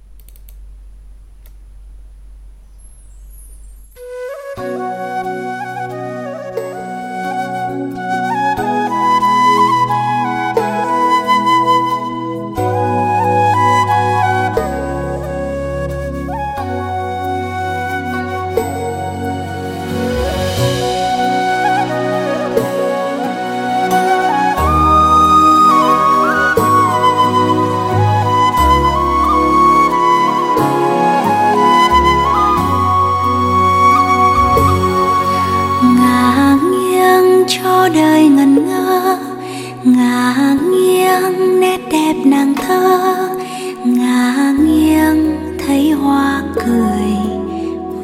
cười 46.65 47.11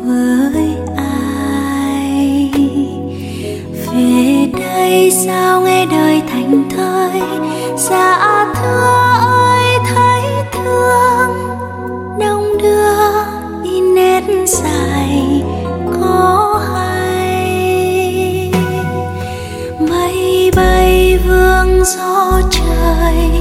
với 0.04 0.76
ai? 0.98 2.52
Về 3.94 4.48
đây 4.60 5.12
sao 5.12 5.62
nghe 5.62 5.86
đời 5.86 6.22
thành 6.28 6.70
thơi? 6.70 7.22
Dạ 7.78 8.48
thưa 8.56 9.18
ơi, 9.20 9.80
thấy 9.88 10.24
thương. 10.52 11.32
Đông 12.20 12.58
đưa 12.58 13.24
đi 13.64 13.82
nét 13.96 14.24
dài, 14.46 15.44
có 16.02 16.60
hay? 16.74 18.52
Mây 19.90 20.52
bay 20.56 21.20
vương 21.28 21.84
gió 21.86 22.42
trời 22.52 23.41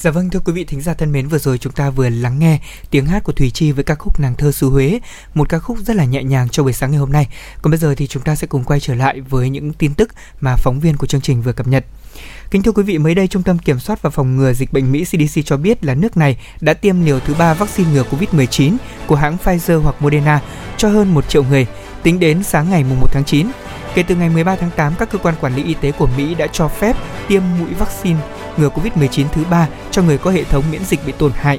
Dạ 0.00 0.10
vâng 0.10 0.30
thưa 0.30 0.40
quý 0.40 0.52
vị 0.52 0.64
thính 0.64 0.80
giả 0.80 0.94
thân 0.94 1.12
mến 1.12 1.28
vừa 1.28 1.38
rồi 1.38 1.58
chúng 1.58 1.72
ta 1.72 1.90
vừa 1.90 2.08
lắng 2.08 2.38
nghe 2.38 2.58
tiếng 2.90 3.06
hát 3.06 3.24
của 3.24 3.32
Thùy 3.32 3.50
Chi 3.50 3.72
với 3.72 3.84
ca 3.84 3.94
khúc 3.94 4.20
Nàng 4.20 4.34
thơ 4.34 4.52
xứ 4.52 4.68
Huế, 4.68 5.00
một 5.34 5.48
ca 5.48 5.58
khúc 5.58 5.78
rất 5.78 5.96
là 5.96 6.04
nhẹ 6.04 6.22
nhàng 6.22 6.48
cho 6.48 6.62
buổi 6.62 6.72
sáng 6.72 6.90
ngày 6.90 7.00
hôm 7.00 7.12
nay. 7.12 7.28
Còn 7.62 7.70
bây 7.70 7.78
giờ 7.78 7.94
thì 7.94 8.06
chúng 8.06 8.22
ta 8.22 8.34
sẽ 8.34 8.46
cùng 8.46 8.64
quay 8.64 8.80
trở 8.80 8.94
lại 8.94 9.20
với 9.20 9.50
những 9.50 9.72
tin 9.72 9.94
tức 9.94 10.10
mà 10.40 10.56
phóng 10.56 10.80
viên 10.80 10.96
của 10.96 11.06
chương 11.06 11.20
trình 11.20 11.42
vừa 11.42 11.52
cập 11.52 11.66
nhật. 11.66 11.84
Kính 12.50 12.62
thưa 12.62 12.72
quý 12.72 12.82
vị, 12.82 12.98
mới 12.98 13.14
đây 13.14 13.28
Trung 13.28 13.42
tâm 13.42 13.58
Kiểm 13.58 13.78
soát 13.78 14.02
và 14.02 14.10
Phòng 14.10 14.36
ngừa 14.36 14.52
Dịch 14.52 14.72
bệnh 14.72 14.92
Mỹ 14.92 15.04
CDC 15.04 15.40
cho 15.44 15.56
biết 15.56 15.84
là 15.84 15.94
nước 15.94 16.16
này 16.16 16.36
đã 16.60 16.74
tiêm 16.74 17.04
liều 17.04 17.20
thứ 17.20 17.34
ba 17.34 17.54
vaccine 17.54 17.90
ngừa 17.90 18.04
COVID-19 18.10 18.76
của 19.06 19.16
hãng 19.16 19.36
Pfizer 19.44 19.80
hoặc 19.80 20.02
Moderna 20.02 20.40
cho 20.76 20.88
hơn 20.88 21.14
1 21.14 21.28
triệu 21.28 21.44
người 21.44 21.66
tính 22.02 22.20
đến 22.20 22.42
sáng 22.42 22.70
ngày 22.70 22.84
1 22.84 23.12
tháng 23.12 23.24
9. 23.24 23.46
Kể 23.94 24.02
từ 24.02 24.14
ngày 24.14 24.28
13 24.28 24.56
tháng 24.56 24.70
8, 24.76 24.94
các 24.98 25.10
cơ 25.10 25.18
quan 25.18 25.34
quản 25.40 25.56
lý 25.56 25.64
y 25.64 25.74
tế 25.74 25.92
của 25.92 26.08
Mỹ 26.16 26.34
đã 26.34 26.46
cho 26.46 26.68
phép 26.68 26.96
tiêm 27.28 27.42
mũi 27.58 27.74
vaccine 27.78 28.20
ngừa 28.58 28.68
COVID-19 28.68 29.24
thứ 29.32 29.44
ba 29.50 29.68
cho 29.90 30.02
người 30.02 30.18
có 30.18 30.30
hệ 30.30 30.44
thống 30.44 30.64
miễn 30.70 30.84
dịch 30.84 31.06
bị 31.06 31.12
tổn 31.12 31.32
hại. 31.34 31.58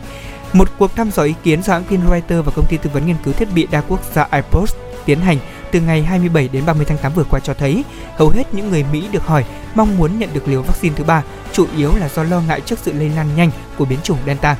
Một 0.53 0.69
cuộc 0.77 0.95
thăm 0.95 1.12
dò 1.12 1.23
ý 1.23 1.33
kiến 1.43 1.63
do 1.63 1.73
hãng 1.73 1.83
tin 1.89 1.99
Reuters 2.09 2.45
và 2.45 2.51
công 2.55 2.65
ty 2.65 2.77
tư 2.77 2.89
vấn 2.93 3.05
nghiên 3.05 3.15
cứu 3.23 3.33
thiết 3.33 3.47
bị 3.55 3.67
đa 3.71 3.81
quốc 3.81 3.99
gia 4.13 4.27
iPost 4.31 4.75
tiến 5.05 5.19
hành 5.19 5.38
từ 5.71 5.81
ngày 5.81 6.03
27 6.03 6.47
đến 6.47 6.65
30 6.65 6.85
tháng 6.85 6.97
8 6.97 7.13
vừa 7.13 7.23
qua 7.23 7.39
cho 7.39 7.53
thấy 7.53 7.83
hầu 8.17 8.29
hết 8.29 8.53
những 8.53 8.69
người 8.69 8.85
Mỹ 8.91 9.03
được 9.12 9.25
hỏi 9.25 9.45
mong 9.75 9.97
muốn 9.97 10.19
nhận 10.19 10.29
được 10.33 10.47
liều 10.47 10.62
vaccine 10.62 10.95
thứ 10.95 11.03
ba 11.03 11.23
chủ 11.53 11.67
yếu 11.77 11.95
là 11.95 12.09
do 12.09 12.23
lo 12.23 12.41
ngại 12.41 12.62
trước 12.62 12.79
sự 12.83 12.93
lây 12.93 13.09
lan 13.09 13.27
nhanh 13.35 13.51
của 13.77 13.85
biến 13.85 13.99
chủng 14.03 14.17
Delta. 14.25 14.57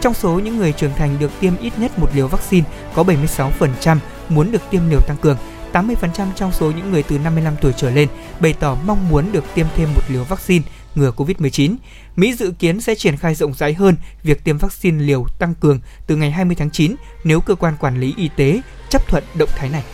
Trong 0.00 0.14
số 0.14 0.30
những 0.30 0.58
người 0.58 0.72
trưởng 0.72 0.94
thành 0.96 1.16
được 1.18 1.30
tiêm 1.40 1.52
ít 1.60 1.72
nhất 1.76 1.98
một 1.98 2.08
liều 2.14 2.28
vaccine, 2.28 2.66
có 2.94 3.02
76% 3.02 3.96
muốn 4.28 4.52
được 4.52 4.62
tiêm 4.70 4.90
liều 4.90 5.00
tăng 5.00 5.16
cường, 5.16 5.36
80% 5.72 6.26
trong 6.34 6.52
số 6.52 6.70
những 6.70 6.90
người 6.90 7.02
từ 7.02 7.18
55 7.18 7.54
tuổi 7.60 7.72
trở 7.76 7.90
lên 7.90 8.08
bày 8.40 8.52
tỏ 8.52 8.76
mong 8.86 9.08
muốn 9.08 9.32
được 9.32 9.44
tiêm 9.54 9.66
thêm 9.76 9.88
một 9.94 10.02
liều 10.08 10.24
vaccine 10.24 10.64
ngừa 10.94 11.12
COVID-19. 11.16 11.76
Mỹ 12.16 12.34
dự 12.34 12.52
kiến 12.58 12.80
sẽ 12.80 12.94
triển 12.94 13.16
khai 13.16 13.34
rộng 13.34 13.54
rãi 13.54 13.74
hơn 13.74 13.96
việc 14.22 14.44
tiêm 14.44 14.58
vaccine 14.58 15.04
liều 15.04 15.26
tăng 15.38 15.54
cường 15.54 15.80
từ 16.06 16.16
ngày 16.16 16.30
20 16.30 16.56
tháng 16.58 16.70
9 16.70 16.94
nếu 17.24 17.40
cơ 17.40 17.54
quan 17.54 17.76
quản 17.80 18.00
lý 18.00 18.14
y 18.16 18.28
tế 18.36 18.60
chấp 18.88 19.08
thuận 19.08 19.24
động 19.34 19.48
thái 19.56 19.68
này. 19.68 19.84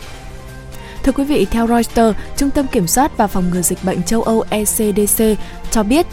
Thưa 1.03 1.11
quý 1.11 1.23
vị, 1.23 1.45
theo 1.51 1.67
Reuters, 1.67 2.19
Trung 2.37 2.49
tâm 2.49 2.67
Kiểm 2.67 2.87
soát 2.87 3.17
và 3.17 3.27
Phòng 3.27 3.49
ngừa 3.49 3.61
Dịch 3.61 3.83
bệnh 3.83 4.03
châu 4.03 4.21
Âu 4.21 4.43
ECDC 4.49 5.23
cho 5.71 5.83
biết 5.83 6.05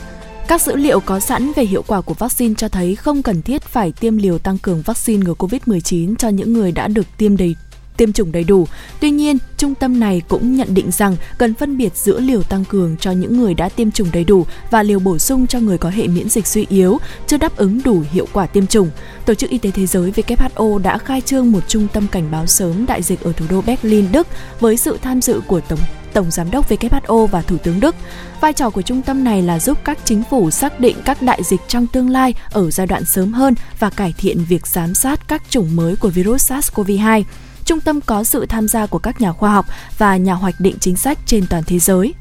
các 0.49 0.63
dữ 0.63 0.77
liệu 0.77 1.01
có 1.01 1.21
sẵn 1.21 1.53
về 1.57 1.65
hiệu 1.65 1.85
quả 1.87 2.01
của 2.01 2.15
vaccine 2.15 2.55
cho 2.55 2.69
thấy 2.69 2.97
không 2.97 3.23
cần 3.23 3.43
thiết 3.43 3.63
phải 3.63 3.93
tiêm 4.01 4.17
liều 4.17 4.39
tăng 4.39 4.59
cường 4.59 4.83
vaccine 4.83 5.25
ngừa 5.25 5.35
COVID-19 5.39 6.15
cho 6.17 6.29
những 6.29 6.53
người 6.53 6.73
đã 6.73 6.89
được 6.89 7.07
tiêm 7.17 7.37
đầy 7.37 7.57
tiêm 7.97 8.13
chủng 8.13 8.33
đầy 8.33 8.45
đủ. 8.45 8.67
Tuy 9.01 9.11
nhiên, 9.11 9.39
trung 9.57 9.75
tâm 9.75 10.01
này 10.01 10.23
cũng 10.29 10.57
nhận 10.57 10.75
định 10.75 10.91
rằng 10.91 11.17
cần 11.39 11.55
phân 11.55 11.79
biệt 11.79 11.97
giữa 11.97 12.21
liều 12.21 12.43
tăng 12.43 12.65
cường 12.65 12.97
cho 13.01 13.11
những 13.11 13.39
người 13.39 13.55
đã 13.55 13.69
tiêm 13.69 13.91
chủng 13.91 14.09
đầy 14.13 14.25
đủ 14.25 14.47
và 14.71 14.83
liều 14.83 14.99
bổ 14.99 15.19
sung 15.19 15.47
cho 15.47 15.61
người 15.61 15.79
có 15.79 15.91
hệ 15.91 16.07
miễn 16.07 16.29
dịch 16.29 16.47
suy 16.47 16.67
yếu, 16.69 16.99
chưa 17.27 17.37
đáp 17.37 17.57
ứng 17.57 17.81
đủ 17.85 18.03
hiệu 18.13 18.27
quả 18.33 18.47
tiêm 18.47 18.67
chủng. 18.67 18.91
Tổ 19.27 19.35
chức 19.35 19.51
Y 19.51 19.59
tế 19.59 19.71
Thế 19.71 19.87
giới 19.87 20.11
WHO 20.11 20.79
đã 20.79 20.99
khai 20.99 21.21
trương 21.21 21.53
một 21.53 21.69
trung 21.69 21.87
tâm 21.93 22.07
cảnh 22.09 22.31
báo 22.31 22.47
sớm 22.47 22.87
đại 22.87 23.03
dịch 23.03 23.21
ở 23.21 23.33
thủ 23.33 23.47
đô 23.51 23.63
Berlin, 23.63 24.13
Đức 24.13 24.27
với 24.61 24.77
sự 24.77 24.99
tham 25.03 25.21
dự 25.21 25.41
của 25.47 25.61
Tổng 25.61 25.81
Tổng 26.17 26.31
Giám 26.31 26.51
đốc 26.51 26.71
WHO 26.71 27.27
và 27.27 27.43
Thủ 27.43 27.57
tướng 27.59 27.81
Đức. 27.81 27.95
Vai 28.41 28.53
trò 28.53 28.71
của 28.71 28.83
trung 28.83 29.03
tâm 29.03 29.25
này 29.25 29.43
là 29.43 29.59
giúp 29.59 29.79
các 29.85 29.99
chính 30.05 30.23
phủ 30.31 30.51
xác 30.51 30.81
định 30.81 30.97
các 31.05 31.23
đại 31.23 31.43
dịch 31.43 31.61
trong 31.69 31.87
tương 31.87 32.11
lai 32.11 32.35
ở 32.51 32.71
giai 32.71 32.87
đoạn 32.87 33.05
sớm 33.05 33.33
hơn 33.33 33.55
và 33.79 33.91
cải 33.91 34.15
thiện 34.19 34.45
việc 34.45 34.67
giám 34.67 34.95
sát 34.95 35.29
các 35.29 35.43
chủng 35.51 35.77
mới 35.77 35.97
của 35.97 36.09
virus 36.09 36.53
SARS-CoV-2. 36.53 37.23
Trung 37.67 37.81
tâm 37.81 38.01
có 38.01 38.25
sự 38.25 38.47
tham 38.47 38.69
gia 38.69 38.87
của 38.87 38.99
các 38.99 39.21
nhà 39.21 39.33
khoa 39.33 39.51
học 39.51 39.67
và 39.99 40.17
nhà 40.17 40.35
hoạch 40.35 40.55
định 40.59 40.77
chính 40.81 40.97
sách 40.97 41.19
trên 41.27 41.47
toàn 41.47 41.63
thế 41.67 41.79
giới. 41.79 42.15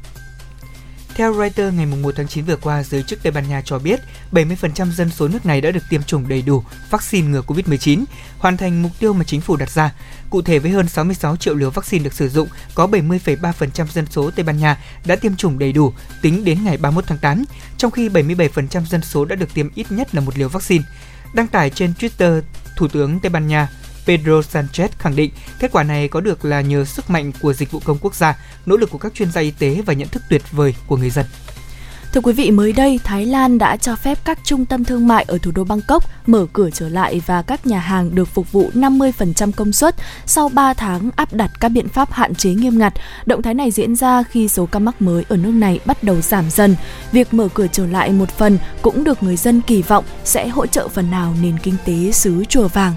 Theo 1.14 1.34
Reuters, 1.34 1.76
ngày 1.76 1.86
1 1.86 2.14
tháng 2.16 2.28
9 2.28 2.44
vừa 2.44 2.56
qua, 2.56 2.82
giới 2.82 3.02
chức 3.02 3.22
Tây 3.22 3.32
Ban 3.32 3.48
Nha 3.48 3.62
cho 3.64 3.78
biết 3.78 4.00
70% 4.32 4.90
dân 4.92 5.10
số 5.10 5.28
nước 5.28 5.46
này 5.46 5.60
đã 5.60 5.70
được 5.70 5.80
tiêm 5.90 6.02
chủng 6.02 6.28
đầy 6.28 6.42
đủ 6.42 6.62
vaccine 6.90 7.28
ngừa 7.28 7.42
COVID-19, 7.46 8.04
hoàn 8.38 8.56
thành 8.56 8.82
mục 8.82 8.92
tiêu 8.98 9.12
mà 9.12 9.24
chính 9.24 9.40
phủ 9.40 9.56
đặt 9.56 9.70
ra. 9.70 9.92
Cụ 10.30 10.42
thể 10.42 10.58
với 10.58 10.70
hơn 10.70 10.88
66 10.88 11.36
triệu 11.36 11.54
liều 11.54 11.70
vaccine 11.70 12.04
được 12.04 12.12
sử 12.12 12.28
dụng, 12.28 12.48
có 12.74 12.86
70,3% 12.86 13.86
dân 13.86 14.06
số 14.10 14.30
Tây 14.30 14.44
Ban 14.44 14.58
Nha 14.58 14.78
đã 15.04 15.16
tiêm 15.16 15.36
chủng 15.36 15.58
đầy 15.58 15.72
đủ 15.72 15.92
tính 16.22 16.44
đến 16.44 16.64
ngày 16.64 16.76
31 16.76 17.04
tháng 17.06 17.18
8, 17.18 17.44
trong 17.78 17.90
khi 17.90 18.08
77% 18.08 18.84
dân 18.84 19.02
số 19.02 19.24
đã 19.24 19.36
được 19.36 19.54
tiêm 19.54 19.68
ít 19.74 19.92
nhất 19.92 20.14
là 20.14 20.20
một 20.20 20.38
liều 20.38 20.48
vaccine. 20.48 20.84
Đăng 21.34 21.46
tải 21.46 21.70
trên 21.70 21.92
Twitter, 21.98 22.42
Thủ 22.76 22.88
tướng 22.88 23.20
Tây 23.20 23.30
Ban 23.30 23.46
Nha 23.46 23.68
Pedro 24.06 24.40
Sanchez 24.40 24.88
khẳng 24.98 25.16
định 25.16 25.30
kết 25.58 25.72
quả 25.72 25.82
này 25.82 26.08
có 26.08 26.20
được 26.20 26.44
là 26.44 26.60
nhờ 26.60 26.84
sức 26.84 27.10
mạnh 27.10 27.32
của 27.40 27.52
dịch 27.52 27.70
vụ 27.70 27.80
công 27.84 27.98
quốc 28.00 28.14
gia, 28.14 28.38
nỗ 28.66 28.76
lực 28.76 28.90
của 28.90 28.98
các 28.98 29.14
chuyên 29.14 29.32
gia 29.32 29.40
y 29.40 29.50
tế 29.50 29.82
và 29.86 29.92
nhận 29.92 30.08
thức 30.08 30.22
tuyệt 30.30 30.42
vời 30.52 30.74
của 30.86 30.96
người 30.96 31.10
dân. 31.10 31.26
Thưa 32.16 32.20
quý 32.20 32.32
vị, 32.32 32.50
mới 32.50 32.72
đây 32.72 33.00
Thái 33.04 33.26
Lan 33.26 33.58
đã 33.58 33.76
cho 33.76 33.96
phép 33.96 34.18
các 34.24 34.38
trung 34.44 34.64
tâm 34.64 34.84
thương 34.84 35.08
mại 35.08 35.24
ở 35.28 35.38
thủ 35.38 35.50
đô 35.50 35.64
Bangkok 35.64 36.04
mở 36.26 36.46
cửa 36.52 36.70
trở 36.70 36.88
lại 36.88 37.20
và 37.26 37.42
các 37.42 37.66
nhà 37.66 37.78
hàng 37.78 38.14
được 38.14 38.28
phục 38.28 38.52
vụ 38.52 38.70
50% 38.74 39.52
công 39.52 39.72
suất 39.72 39.94
sau 40.26 40.48
3 40.48 40.74
tháng 40.74 41.10
áp 41.16 41.32
đặt 41.32 41.50
các 41.60 41.68
biện 41.68 41.88
pháp 41.88 42.12
hạn 42.12 42.34
chế 42.34 42.54
nghiêm 42.54 42.78
ngặt. 42.78 42.94
Động 43.26 43.42
thái 43.42 43.54
này 43.54 43.70
diễn 43.70 43.96
ra 43.96 44.22
khi 44.22 44.48
số 44.48 44.66
ca 44.66 44.78
mắc 44.78 45.02
mới 45.02 45.24
ở 45.28 45.36
nước 45.36 45.50
này 45.50 45.80
bắt 45.84 46.02
đầu 46.02 46.20
giảm 46.20 46.50
dần. 46.50 46.76
Việc 47.12 47.34
mở 47.34 47.48
cửa 47.54 47.66
trở 47.72 47.86
lại 47.86 48.10
một 48.10 48.30
phần 48.30 48.58
cũng 48.82 49.04
được 49.04 49.22
người 49.22 49.36
dân 49.36 49.60
kỳ 49.60 49.82
vọng 49.82 50.04
sẽ 50.24 50.48
hỗ 50.48 50.66
trợ 50.66 50.88
phần 50.88 51.10
nào 51.10 51.34
nền 51.42 51.58
kinh 51.58 51.76
tế 51.84 52.12
xứ 52.12 52.44
chùa 52.48 52.68
vàng. 52.68 52.94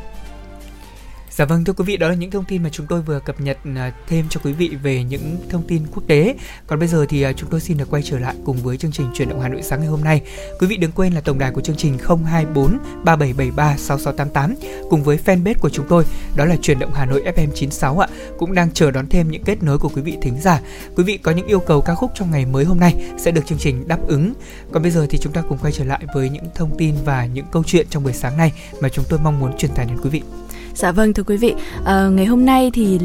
Dạ 1.39 1.45
vâng 1.45 1.63
thưa 1.63 1.73
quý 1.73 1.83
vị, 1.85 1.97
đó 1.97 2.09
là 2.09 2.15
những 2.15 2.31
thông 2.31 2.45
tin 2.45 2.63
mà 2.63 2.69
chúng 2.69 2.87
tôi 2.87 3.01
vừa 3.01 3.19
cập 3.19 3.41
nhật 3.41 3.57
à, 3.75 3.93
thêm 4.07 4.25
cho 4.29 4.41
quý 4.43 4.53
vị 4.53 4.71
về 4.83 5.03
những 5.03 5.37
thông 5.49 5.67
tin 5.67 5.81
quốc 5.93 6.03
tế. 6.07 6.35
Còn 6.67 6.79
bây 6.79 6.87
giờ 6.87 7.05
thì 7.09 7.21
à, 7.21 7.33
chúng 7.33 7.49
tôi 7.49 7.59
xin 7.59 7.77
được 7.77 7.89
quay 7.89 8.03
trở 8.03 8.19
lại 8.19 8.35
cùng 8.45 8.57
với 8.57 8.77
chương 8.77 8.91
trình 8.91 9.07
chuyển 9.13 9.29
động 9.29 9.41
Hà 9.41 9.49
Nội 9.49 9.61
sáng 9.61 9.79
ngày 9.79 9.89
hôm 9.89 10.03
nay. 10.03 10.21
Quý 10.59 10.67
vị 10.67 10.77
đừng 10.77 10.91
quên 10.91 11.13
là 11.13 11.21
tổng 11.21 11.39
đài 11.39 11.51
của 11.51 11.61
chương 11.61 11.75
trình 11.75 11.97
024 12.25 12.77
3773 13.03 13.77
6688 13.77 14.55
cùng 14.89 15.03
với 15.03 15.19
fanpage 15.25 15.59
của 15.59 15.69
chúng 15.69 15.85
tôi 15.89 16.03
đó 16.35 16.45
là 16.45 16.55
chuyển 16.61 16.79
động 16.79 16.93
Hà 16.93 17.05
Nội 17.05 17.23
FM 17.35 17.51
96 17.55 17.99
ạ, 17.99 18.07
cũng 18.37 18.53
đang 18.53 18.71
chờ 18.71 18.91
đón 18.91 19.07
thêm 19.07 19.31
những 19.31 19.43
kết 19.43 19.63
nối 19.63 19.77
của 19.77 19.89
quý 19.89 20.01
vị 20.01 20.17
thính 20.21 20.41
giả. 20.41 20.61
Quý 20.95 21.03
vị 21.03 21.17
có 21.17 21.31
những 21.31 21.47
yêu 21.47 21.59
cầu 21.59 21.81
ca 21.81 21.95
khúc 21.95 22.11
trong 22.15 22.31
ngày 22.31 22.45
mới 22.45 22.65
hôm 22.65 22.79
nay 22.79 22.95
sẽ 23.17 23.31
được 23.31 23.45
chương 23.45 23.57
trình 23.57 23.87
đáp 23.87 23.99
ứng. 24.07 24.33
Còn 24.71 24.81
bây 24.81 24.91
giờ 24.91 25.07
thì 25.09 25.17
chúng 25.17 25.33
ta 25.33 25.41
cùng 25.49 25.57
quay 25.57 25.73
trở 25.73 25.83
lại 25.83 26.01
với 26.13 26.29
những 26.29 26.45
thông 26.55 26.77
tin 26.77 26.95
và 27.05 27.25
những 27.25 27.45
câu 27.51 27.63
chuyện 27.63 27.87
trong 27.89 28.03
buổi 28.03 28.13
sáng 28.13 28.37
nay 28.37 28.53
mà 28.81 28.89
chúng 28.89 29.05
tôi 29.09 29.19
mong 29.23 29.39
muốn 29.39 29.57
truyền 29.57 29.71
tải 29.71 29.85
đến 29.85 29.97
quý 30.03 30.09
vị. 30.09 30.21
Dạ 30.79 30.91
vâng 30.91 31.13
thưa 31.13 31.23
quý 31.23 31.37
vị, 31.37 31.53
à, 31.85 32.07
ngày 32.11 32.25
hôm 32.25 32.45
nay 32.45 32.71
thì 32.73 32.99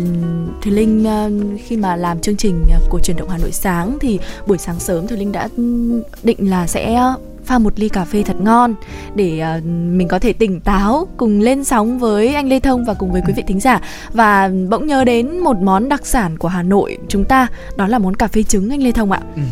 Thùy 0.62 0.72
Linh 0.72 1.04
ờ, 1.04 1.30
khi 1.64 1.76
mà 1.76 1.96
làm 1.96 2.20
chương 2.20 2.36
trình 2.36 2.64
ờ, 2.70 2.78
của 2.90 3.00
truyền 3.00 3.16
động 3.16 3.28
Hà 3.28 3.38
Nội 3.38 3.52
sáng 3.52 3.98
thì 4.00 4.18
buổi 4.46 4.58
sáng 4.58 4.80
sớm 4.80 5.06
Thùy 5.06 5.18
Linh 5.18 5.32
đã 5.32 5.48
định 6.22 6.50
là 6.50 6.66
sẽ 6.66 7.00
pha 7.44 7.58
một 7.58 7.72
ly 7.76 7.88
cà 7.88 8.04
phê 8.04 8.22
thật 8.22 8.40
ngon 8.40 8.74
để 9.14 9.42
uh, 9.58 9.64
mình 9.66 10.08
có 10.08 10.18
thể 10.18 10.32
tỉnh 10.32 10.60
táo 10.60 11.08
cùng 11.16 11.40
lên 11.40 11.64
sóng 11.64 11.98
với 11.98 12.34
anh 12.34 12.48
Lê 12.48 12.60
Thông 12.60 12.84
và 12.84 12.94
cùng 12.94 13.12
với 13.12 13.22
quý 13.26 13.32
vị 13.36 13.42
thính 13.46 13.60
giả 13.60 13.80
và 14.12 14.50
bỗng 14.68 14.86
nhớ 14.86 15.04
đến 15.04 15.38
một 15.38 15.56
món 15.62 15.88
đặc 15.88 16.06
sản 16.06 16.38
của 16.38 16.48
Hà 16.48 16.62
Nội 16.62 16.98
chúng 17.08 17.24
ta 17.24 17.46
đó 17.76 17.86
là 17.86 17.98
món 17.98 18.16
cà 18.16 18.28
phê 18.28 18.42
trứng 18.42 18.70
anh 18.70 18.82
Lê 18.82 18.92
Thông 18.92 19.12
ạ. 19.12 19.20
Ừ. 19.36 19.42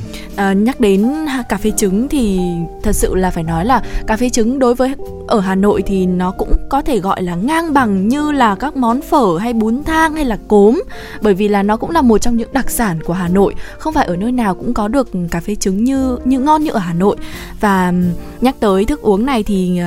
Uh, 0.50 0.56
nhắc 0.56 0.80
đến 0.80 1.14
cà 1.48 1.56
phê 1.56 1.72
trứng 1.76 2.08
thì 2.08 2.40
thật 2.82 2.92
sự 2.92 3.14
là 3.14 3.30
phải 3.30 3.44
nói 3.44 3.64
là 3.64 3.82
cà 4.06 4.16
phê 4.16 4.30
trứng 4.30 4.58
đối 4.58 4.74
với 4.74 4.94
ở 5.28 5.40
Hà 5.40 5.54
Nội 5.54 5.82
thì 5.86 6.06
nó 6.06 6.30
cũng 6.30 6.52
có 6.68 6.82
thể 6.82 6.98
gọi 6.98 7.22
là 7.22 7.34
ngang 7.34 7.72
bằng 7.72 8.08
như 8.08 8.32
là 8.32 8.54
các 8.54 8.76
món 8.76 9.02
phở 9.02 9.38
hay 9.40 9.52
bún 9.52 9.84
thang 9.84 10.14
hay 10.14 10.24
là 10.24 10.38
cốm 10.48 10.82
bởi 11.20 11.34
vì 11.34 11.48
là 11.48 11.62
nó 11.62 11.76
cũng 11.76 11.90
là 11.90 12.02
một 12.02 12.18
trong 12.18 12.36
những 12.36 12.52
đặc 12.52 12.70
sản 12.70 13.02
của 13.02 13.12
Hà 13.12 13.28
Nội 13.28 13.54
không 13.78 13.94
phải 13.94 14.06
ở 14.06 14.16
nơi 14.16 14.32
nào 14.32 14.54
cũng 14.54 14.74
có 14.74 14.88
được 14.88 15.08
cà 15.30 15.40
phê 15.40 15.54
trứng 15.54 15.84
như 15.84 16.18
như 16.24 16.40
ngon 16.40 16.62
như 16.62 16.70
ở 16.70 16.78
Hà 16.78 16.94
Nội 16.94 17.16
và 17.60 17.81
nhắc 18.40 18.56
tới 18.60 18.84
thức 18.84 19.02
uống 19.02 19.26
này 19.26 19.42
thì 19.42 19.80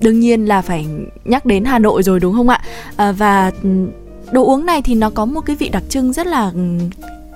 đương 0.00 0.20
nhiên 0.20 0.44
là 0.44 0.62
phải 0.62 0.86
nhắc 1.24 1.46
đến 1.46 1.64
Hà 1.64 1.78
Nội 1.78 2.02
rồi 2.02 2.20
đúng 2.20 2.34
không 2.34 2.48
ạ? 2.48 2.60
À, 2.96 3.12
và 3.12 3.50
đồ 4.32 4.44
uống 4.44 4.66
này 4.66 4.82
thì 4.82 4.94
nó 4.94 5.10
có 5.10 5.24
một 5.24 5.40
cái 5.40 5.56
vị 5.56 5.68
đặc 5.68 5.82
trưng 5.88 6.12
rất 6.12 6.26
là 6.26 6.52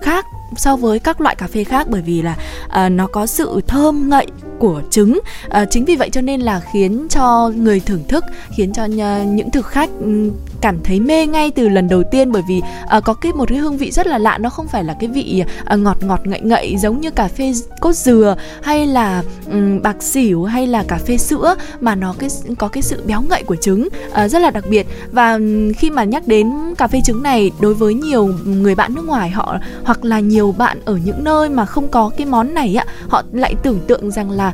khác 0.02 0.26
so 0.56 0.76
với 0.76 0.98
các 0.98 1.20
loại 1.20 1.34
cà 1.34 1.46
phê 1.46 1.64
khác 1.64 1.86
bởi 1.90 2.02
vì 2.02 2.22
là 2.22 2.36
uh, 2.66 2.92
nó 2.92 3.06
có 3.06 3.26
sự 3.26 3.60
thơm 3.66 4.08
ngậy 4.08 4.26
của 4.60 4.82
trứng. 4.90 5.20
À, 5.48 5.64
chính 5.64 5.84
vì 5.84 5.96
vậy 5.96 6.10
cho 6.12 6.20
nên 6.20 6.40
là 6.40 6.60
khiến 6.72 7.06
cho 7.10 7.52
người 7.56 7.80
thưởng 7.80 8.04
thức 8.08 8.24
khiến 8.56 8.72
cho 8.72 8.84
những 9.24 9.50
thực 9.50 9.66
khách 9.66 9.90
ừ, 10.00 10.30
cảm 10.60 10.78
thấy 10.84 11.00
mê 11.00 11.26
ngay 11.26 11.50
từ 11.50 11.68
lần 11.68 11.88
đầu 11.88 12.02
tiên. 12.10 12.32
Bởi 12.32 12.42
vì 12.48 12.60
à, 12.88 13.00
có 13.00 13.14
cái 13.14 13.32
một 13.32 13.48
cái 13.48 13.58
hương 13.58 13.76
vị 13.76 13.90
rất 13.90 14.06
là 14.06 14.18
lạ 14.18 14.38
nó 14.38 14.50
không 14.50 14.68
phải 14.68 14.84
là 14.84 14.94
cái 15.00 15.08
vị 15.08 15.44
à, 15.64 15.76
ngọt 15.76 15.96
ngọt 16.02 16.26
ngậy 16.26 16.40
ngậy 16.40 16.76
giống 16.76 17.00
như 17.00 17.10
cà 17.10 17.28
phê 17.28 17.52
cốt 17.80 17.92
dừa 17.92 18.36
hay 18.62 18.86
là 18.86 19.22
um, 19.52 19.82
bạc 19.82 20.02
xỉu 20.02 20.44
hay 20.44 20.66
là 20.66 20.84
cà 20.88 20.98
phê 21.06 21.18
sữa 21.18 21.54
mà 21.80 21.94
nó 21.94 22.14
cái 22.18 22.30
có 22.58 22.68
cái 22.68 22.82
sự 22.82 23.02
béo 23.06 23.22
ngậy 23.22 23.42
của 23.42 23.56
trứng 23.56 23.88
à, 24.12 24.28
rất 24.28 24.38
là 24.38 24.50
đặc 24.50 24.64
biệt. 24.70 24.86
Và 25.12 25.32
um, 25.32 25.72
khi 25.72 25.90
mà 25.90 26.04
nhắc 26.04 26.26
đến 26.26 26.52
cà 26.78 26.86
phê 26.86 27.00
trứng 27.04 27.22
này 27.22 27.50
đối 27.60 27.74
với 27.74 27.94
nhiều 27.94 28.30
người 28.44 28.74
bạn 28.74 28.94
nước 28.94 29.04
ngoài 29.04 29.30
họ 29.30 29.58
hoặc 29.84 30.04
là 30.04 30.20
nhiều 30.20 30.54
bạn 30.58 30.80
ở 30.84 30.98
những 31.04 31.24
nơi 31.24 31.48
mà 31.48 31.66
không 31.66 31.88
có 31.88 32.10
cái 32.16 32.26
món 32.26 32.54
này 32.54 32.74
á 32.74 32.84
họ 33.08 33.22
lại 33.32 33.54
tưởng 33.62 33.78
tượng 33.86 34.10
rằng 34.10 34.30
là 34.30 34.49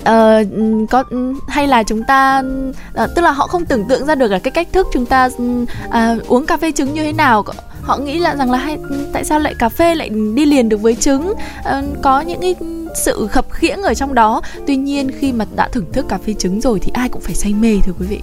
uh, 0.00 0.90
có 0.90 1.04
hay 1.48 1.66
là 1.66 1.82
chúng 1.82 2.02
ta 2.04 2.42
uh, 3.02 3.10
tức 3.16 3.22
là 3.22 3.30
họ 3.30 3.46
không 3.46 3.64
tưởng 3.64 3.84
tượng 3.88 4.06
ra 4.06 4.14
được 4.14 4.30
là 4.30 4.38
cái 4.38 4.50
cách 4.50 4.68
thức 4.72 4.86
chúng 4.92 5.06
ta 5.06 5.28
uh, 5.36 6.28
uống 6.28 6.46
cà 6.46 6.56
phê 6.56 6.72
trứng 6.72 6.94
như 6.94 7.02
thế 7.02 7.12
nào. 7.12 7.44
Họ 7.82 7.98
nghĩ 7.98 8.18
là 8.18 8.36
rằng 8.36 8.50
là 8.50 8.58
hay 8.58 8.78
tại 9.12 9.24
sao 9.24 9.38
lại 9.38 9.54
cà 9.58 9.68
phê 9.68 9.94
lại 9.94 10.08
đi 10.34 10.46
liền 10.46 10.68
được 10.68 10.80
với 10.80 10.94
trứng? 10.94 11.28
Uh, 11.28 11.84
có 12.02 12.20
những 12.20 12.40
cái 12.40 12.54
sự 13.04 13.26
khập 13.26 13.50
khiễng 13.50 13.82
ở 13.82 13.94
trong 13.94 14.14
đó. 14.14 14.42
Tuy 14.66 14.76
nhiên 14.76 15.10
khi 15.18 15.32
mà 15.32 15.44
đã 15.56 15.68
thưởng 15.68 15.92
thức 15.92 16.08
cà 16.08 16.18
phê 16.26 16.34
trứng 16.38 16.60
rồi 16.60 16.78
thì 16.80 16.90
ai 16.94 17.08
cũng 17.08 17.22
phải 17.22 17.34
say 17.34 17.54
mê 17.54 17.76
thưa 17.84 17.92
quý 18.00 18.06
vị. 18.06 18.20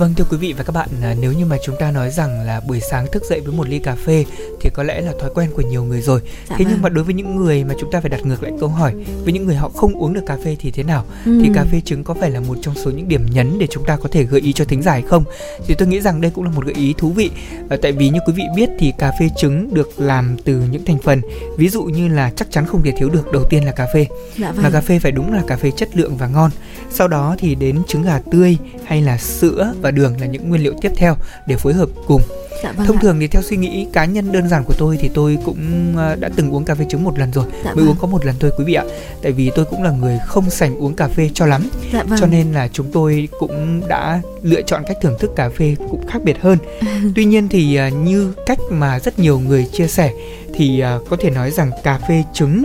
Vâng 0.00 0.14
thưa 0.14 0.24
quý 0.30 0.36
vị 0.36 0.52
và 0.52 0.64
các 0.64 0.72
bạn, 0.72 0.88
à, 1.02 1.14
nếu 1.20 1.32
như 1.32 1.44
mà 1.46 1.56
chúng 1.64 1.76
ta 1.78 1.90
nói 1.90 2.10
rằng 2.10 2.40
là 2.40 2.60
buổi 2.60 2.80
sáng 2.80 3.06
thức 3.12 3.22
dậy 3.30 3.40
với 3.40 3.54
một 3.54 3.68
ly 3.68 3.78
cà 3.78 3.94
phê 3.94 4.24
thì 4.60 4.70
có 4.70 4.82
lẽ 4.82 5.00
là 5.00 5.12
thói 5.20 5.30
quen 5.34 5.50
của 5.56 5.62
nhiều 5.62 5.84
người 5.84 6.02
rồi. 6.02 6.20
Dạ 6.48 6.56
thế 6.58 6.64
vâng. 6.64 6.72
nhưng 6.72 6.82
mà 6.82 6.88
đối 6.88 7.04
với 7.04 7.14
những 7.14 7.36
người 7.36 7.64
mà 7.64 7.74
chúng 7.80 7.90
ta 7.90 8.00
phải 8.00 8.10
đặt 8.10 8.26
ngược 8.26 8.42
lại 8.42 8.52
câu 8.60 8.68
hỏi, 8.68 8.94
với 9.24 9.32
những 9.32 9.46
người 9.46 9.56
họ 9.56 9.68
không 9.68 9.92
uống 9.92 10.12
được 10.12 10.20
cà 10.26 10.36
phê 10.44 10.56
thì 10.60 10.70
thế 10.70 10.82
nào? 10.82 11.04
Ừ. 11.24 11.40
Thì 11.42 11.50
cà 11.54 11.64
phê 11.72 11.80
trứng 11.84 12.04
có 12.04 12.14
phải 12.14 12.30
là 12.30 12.40
một 12.40 12.58
trong 12.62 12.74
số 12.74 12.90
những 12.90 13.08
điểm 13.08 13.26
nhấn 13.30 13.58
để 13.58 13.66
chúng 13.70 13.84
ta 13.84 13.96
có 13.96 14.08
thể 14.12 14.24
gợi 14.24 14.40
ý 14.40 14.52
cho 14.52 14.64
thính 14.64 14.82
giả 14.82 14.92
hay 14.92 15.02
không? 15.02 15.24
Thì 15.66 15.74
tôi 15.74 15.88
nghĩ 15.88 16.00
rằng 16.00 16.20
đây 16.20 16.30
cũng 16.34 16.44
là 16.44 16.50
một 16.50 16.64
gợi 16.64 16.74
ý 16.74 16.94
thú 16.98 17.10
vị. 17.10 17.30
À, 17.68 17.76
tại 17.82 17.92
vì 17.92 18.08
như 18.08 18.18
quý 18.26 18.32
vị 18.36 18.44
biết 18.56 18.70
thì 18.78 18.92
cà 18.98 19.12
phê 19.20 19.28
trứng 19.36 19.74
được 19.74 20.00
làm 20.00 20.36
từ 20.44 20.62
những 20.70 20.84
thành 20.84 20.98
phần 20.98 21.20
ví 21.56 21.68
dụ 21.68 21.82
như 21.82 22.08
là 22.08 22.30
chắc 22.36 22.50
chắn 22.50 22.66
không 22.66 22.82
thể 22.82 22.92
thiếu 22.96 23.08
được 23.08 23.32
đầu 23.32 23.44
tiên 23.50 23.64
là 23.64 23.72
cà 23.72 23.86
phê. 23.94 24.06
Dạ 24.38 24.52
vâng. 24.52 24.62
Mà 24.62 24.70
cà 24.70 24.80
phê 24.80 24.98
phải 24.98 25.12
đúng 25.12 25.32
là 25.32 25.42
cà 25.46 25.56
phê 25.56 25.70
chất 25.76 25.96
lượng 25.96 26.16
và 26.16 26.26
ngon. 26.26 26.50
Sau 26.90 27.08
đó 27.08 27.36
thì 27.38 27.54
đến 27.54 27.82
trứng 27.88 28.02
gà 28.02 28.20
tươi 28.30 28.56
hay 28.84 29.02
là 29.02 29.18
sữa 29.18 29.74
và 29.80 29.89
đường 29.90 30.20
là 30.20 30.26
những 30.26 30.48
nguyên 30.48 30.62
liệu 30.62 30.74
tiếp 30.80 30.92
theo 30.96 31.16
để 31.46 31.56
phối 31.56 31.74
hợp 31.74 31.88
cùng 32.06 32.22
dạ, 32.62 32.72
vâng 32.72 32.86
thông 32.86 32.96
ạ. 32.96 33.00
thường 33.02 33.20
thì 33.20 33.26
theo 33.26 33.42
suy 33.42 33.56
nghĩ 33.56 33.86
cá 33.92 34.04
nhân 34.04 34.32
đơn 34.32 34.48
giản 34.48 34.64
của 34.64 34.74
tôi 34.78 34.98
thì 35.00 35.10
tôi 35.14 35.38
cũng 35.44 35.92
ờ, 35.96 36.16
đã 36.16 36.30
từng 36.36 36.50
uống 36.50 36.64
cà 36.64 36.74
phê 36.74 36.84
trứng 36.88 37.04
một 37.04 37.18
lần 37.18 37.32
rồi 37.32 37.44
dạ, 37.64 37.74
mới 37.74 37.84
vâng. 37.84 37.88
uống 37.88 37.96
có 38.00 38.06
một 38.06 38.24
lần 38.24 38.34
thôi 38.40 38.50
quý 38.58 38.64
vị 38.64 38.74
ạ 38.74 38.84
tại 39.22 39.32
vì 39.32 39.50
tôi 39.54 39.64
cũng 39.64 39.82
là 39.82 39.90
người 39.90 40.18
không 40.26 40.50
sành 40.50 40.76
uống 40.76 40.94
cà 40.94 41.08
phê 41.08 41.30
cho 41.34 41.46
lắm 41.46 41.70
dạ, 41.92 42.02
vâng. 42.02 42.20
cho 42.20 42.26
nên 42.26 42.52
là 42.52 42.68
chúng 42.68 42.92
tôi 42.92 43.28
cũng 43.38 43.82
đã 43.88 44.22
lựa 44.42 44.62
chọn 44.62 44.82
cách 44.86 44.96
thưởng 45.02 45.16
thức 45.18 45.30
cà 45.36 45.48
phê 45.48 45.76
cũng 45.90 46.06
khác 46.06 46.18
biệt 46.24 46.36
hơn 46.40 46.58
tuy 47.14 47.24
nhiên 47.24 47.48
thì 47.48 47.76
ờ, 47.76 47.88
như 47.88 48.32
cách 48.46 48.58
mà 48.70 48.98
rất 48.98 49.18
nhiều 49.18 49.38
người 49.38 49.66
chia 49.72 49.86
sẻ 49.86 50.12
thì 50.54 50.80
ờ, 50.80 51.00
có 51.10 51.16
thể 51.20 51.30
nói 51.30 51.50
rằng 51.50 51.70
cà 51.82 51.98
phê 52.08 52.22
trứng 52.32 52.64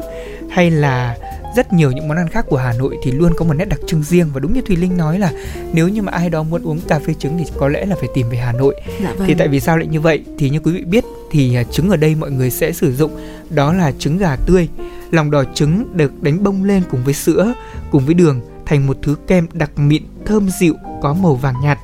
hay 0.50 0.72
là 0.72 1.18
rất 1.56 1.74
nhiều 1.74 1.91
những 1.91 2.08
món 2.08 2.18
ăn 2.18 2.28
khác 2.28 2.46
của 2.50 2.58
Hà 2.58 2.74
Nội 2.74 2.98
thì 3.04 3.12
luôn 3.12 3.34
có 3.38 3.46
một 3.46 3.54
nét 3.54 3.65
đặc 3.65 3.80
trưng 3.88 4.04
riêng 4.04 4.30
và 4.34 4.39
đúng 4.39 4.54
như 4.54 4.62
Thùy 4.62 4.76
Linh 4.76 4.98
nói 4.98 5.20
là 5.20 5.32
nếu 5.74 5.88
như 5.88 6.02
mà 6.02 6.12
ai 6.12 6.30
đó 6.30 6.44
muốn 6.44 6.63
uống 6.63 6.80
cà 6.88 7.00
phê 7.00 7.13
trứng 7.13 7.38
thì 7.38 7.46
có 7.58 7.68
lẽ 7.68 7.86
là 7.86 7.96
phải 8.00 8.10
tìm 8.13 8.30
về 8.30 8.38
Hà 8.38 8.52
Nội. 8.52 8.76
Dạ 9.04 9.13
vâng. 9.18 9.28
Thì 9.28 9.34
tại 9.34 9.48
vì 9.48 9.60
sao 9.60 9.78
lại 9.78 9.88
như 9.88 10.02
vậy? 10.02 10.24
Thì 10.38 10.50
như 10.50 10.60
quý 10.60 10.72
vị 10.72 10.84
biết 10.84 11.06
thì 11.32 11.56
à, 11.56 11.63
trứng 11.63 11.89
ở 11.89 11.98
đây 11.98 12.15
mọi 12.15 12.32
người 12.32 12.50
sẽ 12.50 12.72
sử 12.72 12.96
dụng 12.96 13.12
đó 13.50 13.74
là 13.74 13.91
trứng 14.00 14.18
gà 14.18 14.36
tươi. 14.36 14.68
Lòng 15.12 15.32
đỏ 15.32 15.44
trứng 15.54 15.98
được 15.98 16.24
đánh 16.24 16.44
bông 16.44 16.63
lên 16.63 16.84
cùng 16.91 17.04
với 17.04 17.13
sữa, 17.13 17.54
cùng 17.91 18.06
với 18.06 18.13
đường 18.13 18.41
thành 18.65 18.88
một 18.88 18.98
thứ 19.04 19.15
kem 19.28 19.48
đặc 19.54 19.80
mịn 19.80 20.04
thơm 20.26 20.50
dịu 20.60 20.76
có 21.02 21.13
màu 21.13 21.36
vàng 21.36 21.56
nhạt 21.63 21.78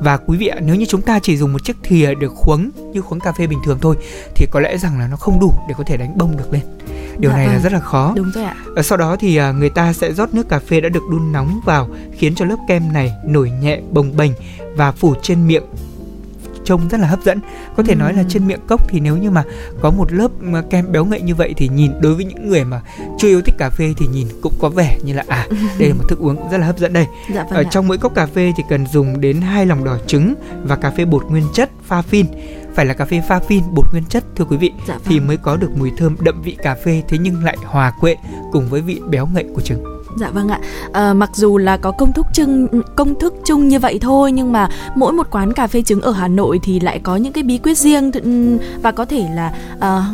và 0.00 0.16
quý 0.16 0.38
vị 0.38 0.46
ạ 0.46 0.58
nếu 0.60 0.74
như 0.74 0.86
chúng 0.86 1.02
ta 1.02 1.18
chỉ 1.18 1.36
dùng 1.36 1.52
một 1.52 1.64
chiếc 1.64 1.76
thìa 1.82 2.14
được 2.14 2.32
khuấy 2.34 2.58
như 2.92 3.00
khuấy 3.00 3.20
cà 3.20 3.32
phê 3.32 3.46
bình 3.46 3.58
thường 3.64 3.78
thôi 3.82 3.96
thì 4.34 4.46
có 4.50 4.60
lẽ 4.60 4.76
rằng 4.76 4.98
là 4.98 5.08
nó 5.08 5.16
không 5.16 5.40
đủ 5.40 5.52
để 5.68 5.74
có 5.78 5.84
thể 5.86 5.96
đánh 5.96 6.18
bông 6.18 6.36
được 6.36 6.52
lên. 6.52 6.62
Điều 7.18 7.30
dạ 7.30 7.36
này 7.36 7.46
vâng. 7.46 7.56
là 7.56 7.62
rất 7.62 7.72
là 7.72 7.80
khó. 7.80 8.12
Đúng 8.16 8.30
rồi 8.34 8.44
ạ. 8.44 8.56
Và 8.66 8.82
sau 8.82 8.98
đó 8.98 9.16
thì 9.20 9.36
à, 9.36 9.52
người 9.52 9.70
ta 9.70 9.92
sẽ 9.92 10.12
rót 10.12 10.34
nước 10.34 10.48
cà 10.48 10.58
phê 10.58 10.80
đã 10.80 10.88
được 10.88 11.02
đun 11.10 11.32
nóng 11.32 11.60
vào 11.64 11.88
khiến 12.12 12.34
cho 12.34 12.44
lớp 12.44 12.56
kem 12.68 12.92
này 12.92 13.12
nổi 13.24 13.50
nhẹ 13.50 13.80
bồng 13.90 14.16
bềnh 14.16 14.32
và 14.76 14.92
phủ 14.92 15.14
trên 15.22 15.46
miệng 15.46 15.64
trông 16.68 16.88
rất 16.88 17.00
là 17.00 17.06
hấp 17.06 17.22
dẫn 17.24 17.40
có 17.76 17.82
thể 17.82 17.92
ừ. 17.92 17.98
nói 17.98 18.14
là 18.14 18.24
trên 18.28 18.46
miệng 18.46 18.60
cốc 18.66 18.88
thì 18.88 19.00
nếu 19.00 19.16
như 19.16 19.30
mà 19.30 19.44
có 19.80 19.90
một 19.90 20.12
lớp 20.12 20.30
kem 20.70 20.92
béo 20.92 21.04
ngậy 21.04 21.20
như 21.20 21.34
vậy 21.34 21.54
thì 21.56 21.68
nhìn 21.68 21.92
đối 22.00 22.14
với 22.14 22.24
những 22.24 22.48
người 22.48 22.64
mà 22.64 22.80
chưa 23.18 23.28
yêu 23.28 23.42
thích 23.42 23.54
cà 23.58 23.70
phê 23.70 23.94
thì 23.98 24.06
nhìn 24.06 24.26
cũng 24.42 24.52
có 24.58 24.68
vẻ 24.68 24.98
như 25.02 25.12
là 25.12 25.24
à 25.28 25.46
đây 25.78 25.88
là 25.88 25.94
một 25.94 26.04
thức 26.08 26.18
uống 26.18 26.50
rất 26.50 26.58
là 26.58 26.66
hấp 26.66 26.78
dẫn 26.78 26.92
đây 26.92 27.06
dạ, 27.34 27.44
vâng 27.44 27.54
ở 27.54 27.62
ạ. 27.62 27.68
trong 27.70 27.88
mỗi 27.88 27.98
cốc 27.98 28.14
cà 28.14 28.26
phê 28.26 28.52
thì 28.56 28.62
cần 28.68 28.86
dùng 28.86 29.20
đến 29.20 29.40
hai 29.40 29.66
lòng 29.66 29.84
đỏ 29.84 29.98
trứng 30.06 30.34
và 30.64 30.76
cà 30.76 30.90
phê 30.90 31.04
bột 31.04 31.24
nguyên 31.30 31.44
chất 31.54 31.70
pha 31.82 32.02
phin 32.02 32.26
phải 32.74 32.86
là 32.86 32.94
cà 32.94 33.04
phê 33.04 33.22
pha 33.28 33.40
phin 33.40 33.62
bột 33.74 33.84
nguyên 33.92 34.04
chất 34.04 34.24
thưa 34.36 34.44
quý 34.44 34.56
vị 34.56 34.72
dạ, 34.88 34.94
vâng. 34.94 35.02
thì 35.04 35.20
mới 35.20 35.36
có 35.36 35.56
được 35.56 35.70
mùi 35.76 35.90
thơm 35.96 36.16
đậm 36.20 36.42
vị 36.42 36.56
cà 36.62 36.74
phê 36.84 37.02
thế 37.08 37.18
nhưng 37.18 37.44
lại 37.44 37.56
hòa 37.64 37.92
quyện 38.00 38.18
cùng 38.52 38.68
với 38.68 38.80
vị 38.80 39.00
béo 39.10 39.26
ngậy 39.26 39.44
của 39.54 39.60
trứng 39.60 39.97
Dạ 40.16 40.30
vâng 40.30 40.48
ạ. 40.48 40.58
À, 40.92 41.14
mặc 41.14 41.30
dù 41.34 41.58
là 41.58 41.76
có 41.76 41.90
công 41.90 42.12
thức 42.12 42.26
chung 42.34 42.68
công 42.96 43.18
thức 43.20 43.34
chung 43.44 43.68
như 43.68 43.78
vậy 43.78 43.98
thôi 44.02 44.32
nhưng 44.32 44.52
mà 44.52 44.68
mỗi 44.94 45.12
một 45.12 45.26
quán 45.30 45.52
cà 45.52 45.66
phê 45.66 45.82
trứng 45.82 46.00
ở 46.00 46.12
Hà 46.12 46.28
Nội 46.28 46.60
thì 46.62 46.80
lại 46.80 47.00
có 47.02 47.16
những 47.16 47.32
cái 47.32 47.44
bí 47.44 47.58
quyết 47.58 47.78
riêng 47.78 48.10
và 48.82 48.92
có 48.92 49.04
thể 49.04 49.26
là 49.34 49.52
à, 49.80 50.04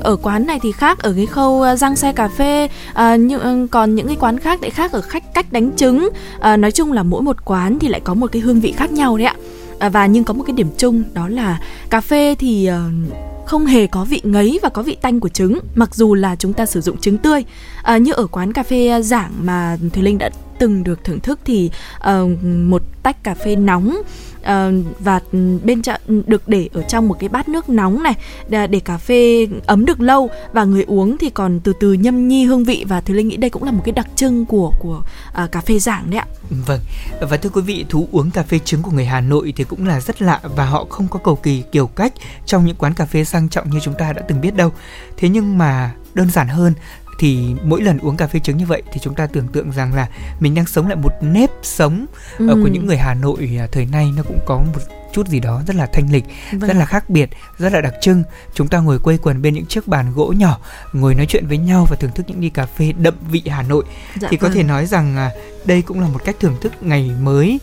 ở 0.00 0.16
quán 0.16 0.46
này 0.46 0.58
thì 0.62 0.72
khác 0.72 0.98
ở 1.02 1.12
cái 1.16 1.26
khâu 1.26 1.62
ờ, 1.62 1.76
rang 1.76 1.96
xe 1.96 2.12
cà 2.12 2.28
phê 2.28 2.68
à, 2.94 3.16
nhưng 3.16 3.68
còn 3.68 3.94
những 3.94 4.06
cái 4.06 4.16
quán 4.20 4.38
khác 4.38 4.62
lại 4.62 4.70
khác 4.70 4.92
ở 4.92 5.00
khách 5.00 5.34
cách 5.34 5.52
đánh 5.52 5.70
trứng. 5.76 6.08
À, 6.40 6.56
nói 6.56 6.72
chung 6.72 6.92
là 6.92 7.02
mỗi 7.02 7.22
một 7.22 7.44
quán 7.44 7.78
thì 7.78 7.88
lại 7.88 8.00
có 8.00 8.14
một 8.14 8.32
cái 8.32 8.42
hương 8.42 8.60
vị 8.60 8.72
khác 8.72 8.92
nhau 8.92 9.16
đấy 9.16 9.26
ạ. 9.26 9.34
À, 9.78 9.88
và 9.88 10.06
nhưng 10.06 10.24
có 10.24 10.34
một 10.34 10.44
cái 10.46 10.54
điểm 10.56 10.68
chung 10.78 11.02
đó 11.14 11.28
là 11.28 11.60
cà 11.90 12.00
phê 12.00 12.34
thì 12.38 12.70
uh, 12.70 13.31
không 13.52 13.66
hề 13.66 13.86
có 13.86 14.04
vị 14.04 14.20
ngấy 14.24 14.58
và 14.62 14.68
có 14.68 14.82
vị 14.82 14.96
tanh 15.02 15.20
của 15.20 15.28
trứng 15.28 15.58
mặc 15.74 15.94
dù 15.94 16.14
là 16.14 16.36
chúng 16.36 16.52
ta 16.52 16.66
sử 16.66 16.80
dụng 16.80 16.96
trứng 16.96 17.18
tươi. 17.18 17.44
À, 17.82 17.98
như 17.98 18.12
ở 18.12 18.26
quán 18.26 18.52
cà 18.52 18.62
phê 18.62 18.88
à, 18.88 19.00
giảng 19.00 19.32
mà 19.40 19.78
thùy 19.92 20.02
linh 20.02 20.18
đã 20.18 20.30
từng 20.58 20.84
được 20.84 21.04
thưởng 21.04 21.20
thức 21.20 21.40
thì 21.44 21.70
uh, 21.96 22.44
một 22.44 22.82
tách 23.02 23.24
cà 23.24 23.34
phê 23.34 23.56
nóng 23.56 24.02
uh, 24.42 24.96
và 24.98 25.20
ừ, 25.32 25.58
bên 25.64 25.82
trong 25.82 26.00
ừ, 26.06 26.22
được 26.26 26.48
để 26.48 26.68
ở 26.72 26.82
trong 26.82 27.08
một 27.08 27.16
cái 27.18 27.28
bát 27.28 27.48
nước 27.48 27.68
nóng 27.68 28.02
này 28.02 28.14
để, 28.48 28.66
để 28.66 28.80
cà 28.80 28.98
phê 28.98 29.48
ấm 29.66 29.84
được 29.84 30.00
lâu 30.00 30.30
và 30.52 30.64
người 30.64 30.84
uống 30.86 31.18
thì 31.18 31.30
còn 31.30 31.60
từ 31.60 31.72
từ 31.80 31.92
nhâm 31.92 32.28
nhi 32.28 32.44
hương 32.44 32.64
vị 32.64 32.84
và 32.88 33.00
thứ 33.00 33.14
linh 33.14 33.28
nghĩ 33.28 33.36
đây 33.36 33.50
cũng 33.50 33.62
là 33.62 33.72
một 33.72 33.82
cái 33.84 33.92
đặc 33.92 34.06
trưng 34.16 34.46
của 34.46 34.72
của 34.78 35.02
uh, 35.44 35.52
cà 35.52 35.60
phê 35.60 35.78
giảng 35.78 36.10
đấy 36.10 36.18
ạ. 36.18 36.26
Vâng 36.66 36.80
và 37.20 37.36
thưa 37.36 37.50
quý 37.50 37.62
vị 37.62 37.84
thú 37.88 38.08
uống 38.12 38.30
cà 38.30 38.42
phê 38.42 38.58
trứng 38.58 38.82
của 38.82 38.90
người 38.90 39.06
Hà 39.06 39.20
Nội 39.20 39.52
thì 39.56 39.64
cũng 39.64 39.86
là 39.86 40.00
rất 40.00 40.22
lạ 40.22 40.40
và 40.56 40.64
họ 40.64 40.86
không 40.90 41.08
có 41.08 41.18
cầu 41.18 41.36
kỳ 41.36 41.62
kiểu 41.72 41.86
cách 41.86 42.12
trong 42.46 42.66
những 42.66 42.76
quán 42.76 42.94
cà 42.94 43.04
phê 43.04 43.24
sang 43.24 43.48
trọng 43.48 43.70
như 43.70 43.80
chúng 43.80 43.94
ta 43.94 44.12
đã 44.12 44.22
từng 44.28 44.40
biết 44.40 44.56
đâu. 44.56 44.72
Thế 45.16 45.28
nhưng 45.28 45.58
mà 45.58 45.94
đơn 46.14 46.30
giản 46.30 46.48
hơn 46.48 46.74
thì 47.22 47.54
mỗi 47.64 47.82
lần 47.82 47.98
uống 47.98 48.16
cà 48.16 48.26
phê 48.26 48.40
trứng 48.40 48.56
như 48.56 48.66
vậy 48.66 48.82
thì 48.92 49.00
chúng 49.02 49.14
ta 49.14 49.26
tưởng 49.26 49.48
tượng 49.48 49.70
rằng 49.70 49.94
là 49.94 50.08
mình 50.40 50.54
đang 50.54 50.66
sống 50.66 50.86
lại 50.86 50.96
một 50.96 51.12
nếp 51.20 51.50
sống 51.62 52.06
ừ. 52.38 52.46
của 52.48 52.68
những 52.68 52.86
người 52.86 52.96
Hà 52.96 53.14
Nội 53.14 53.58
à, 53.60 53.66
thời 53.72 53.86
nay 53.86 54.12
nó 54.16 54.22
cũng 54.22 54.38
có 54.46 54.56
một 54.56 54.80
chút 55.12 55.28
gì 55.28 55.40
đó 55.40 55.62
rất 55.66 55.76
là 55.76 55.86
thanh 55.92 56.12
lịch, 56.12 56.24
vâng. 56.52 56.68
rất 56.68 56.76
là 56.76 56.84
khác 56.84 57.10
biệt, 57.10 57.30
rất 57.58 57.72
là 57.72 57.80
đặc 57.80 57.94
trưng. 58.00 58.22
Chúng 58.54 58.68
ta 58.68 58.78
ngồi 58.78 58.98
quây 58.98 59.18
quần 59.18 59.42
bên 59.42 59.54
những 59.54 59.66
chiếc 59.66 59.88
bàn 59.88 60.12
gỗ 60.14 60.34
nhỏ, 60.36 60.58
ngồi 60.92 61.14
nói 61.14 61.26
chuyện 61.26 61.46
với 61.46 61.58
nhau 61.58 61.86
và 61.90 61.96
thưởng 61.96 62.10
thức 62.14 62.26
những 62.28 62.40
ly 62.40 62.48
cà 62.48 62.66
phê 62.66 62.92
đậm 62.98 63.14
vị 63.30 63.42
Hà 63.46 63.62
Nội. 63.62 63.84
Dạ 64.20 64.28
thì 64.30 64.36
vâng. 64.36 64.50
có 64.50 64.54
thể 64.54 64.62
nói 64.62 64.86
rằng 64.86 65.16
à, 65.16 65.30
đây 65.64 65.82
cũng 65.82 66.00
là 66.00 66.08
một 66.08 66.24
cách 66.24 66.36
thưởng 66.40 66.56
thức 66.60 66.72
ngày 66.80 67.10
mới 67.22 67.58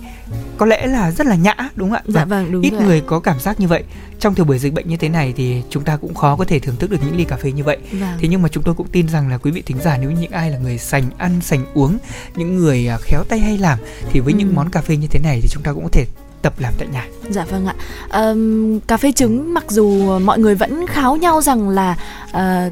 có 0.57 0.65
lẽ 0.65 0.87
là 0.87 1.11
rất 1.11 1.27
là 1.27 1.35
nhã 1.35 1.55
đúng 1.75 1.89
không 1.89 1.97
ạ? 1.97 2.03
Dạ 2.07 2.25
vâng 2.25 2.51
đúng 2.51 2.61
Ít 2.61 2.73
rồi. 2.73 2.83
người 2.83 3.01
có 3.01 3.19
cảm 3.19 3.39
giác 3.39 3.59
như 3.59 3.67
vậy. 3.67 3.83
Trong 4.19 4.35
thời 4.35 4.45
buổi 4.45 4.59
dịch 4.59 4.73
bệnh 4.73 4.87
như 4.87 4.97
thế 4.97 5.09
này 5.09 5.33
thì 5.37 5.63
chúng 5.69 5.83
ta 5.83 5.97
cũng 5.97 6.13
khó 6.13 6.35
có 6.35 6.45
thể 6.45 6.59
thưởng 6.59 6.75
thức 6.75 6.91
được 6.91 6.97
những 7.05 7.17
ly 7.17 7.23
cà 7.23 7.37
phê 7.37 7.51
như 7.51 7.63
vậy. 7.63 7.77
Vâng. 7.91 8.17
Thế 8.19 8.27
nhưng 8.27 8.41
mà 8.41 8.49
chúng 8.49 8.63
tôi 8.63 8.75
cũng 8.75 8.87
tin 8.87 9.09
rằng 9.09 9.29
là 9.29 9.37
quý 9.37 9.51
vị 9.51 9.61
thính 9.65 9.77
giả 9.81 9.97
nếu 9.97 10.11
những 10.11 10.31
ai 10.31 10.51
là 10.51 10.57
người 10.57 10.77
sành 10.77 11.09
ăn 11.17 11.41
sành 11.41 11.65
uống, 11.73 11.97
những 12.35 12.57
người 12.57 12.87
à, 12.87 12.97
khéo 13.01 13.23
tay 13.23 13.39
hay 13.39 13.57
làm 13.57 13.79
thì 14.11 14.19
với 14.19 14.33
ừ. 14.33 14.37
những 14.39 14.55
món 14.55 14.69
cà 14.69 14.81
phê 14.81 14.97
như 14.97 15.07
thế 15.07 15.19
này 15.19 15.39
thì 15.41 15.47
chúng 15.47 15.63
ta 15.63 15.73
cũng 15.73 15.83
có 15.83 15.89
thể 15.91 16.05
tập 16.41 16.53
làm 16.59 16.73
tại 16.77 16.87
nhà. 16.87 17.05
Dạ 17.29 17.45
vâng 17.45 17.65
ạ. 17.65 17.75
à, 18.09 18.33
cà 18.87 18.97
phê 18.97 19.11
trứng 19.11 19.53
mặc 19.53 19.63
dù 19.69 20.19
mọi 20.19 20.39
người 20.39 20.55
vẫn 20.55 20.87
kháo 20.87 21.15
nhau 21.15 21.41
rằng 21.41 21.69
là 21.69 21.97
à, 22.31 22.69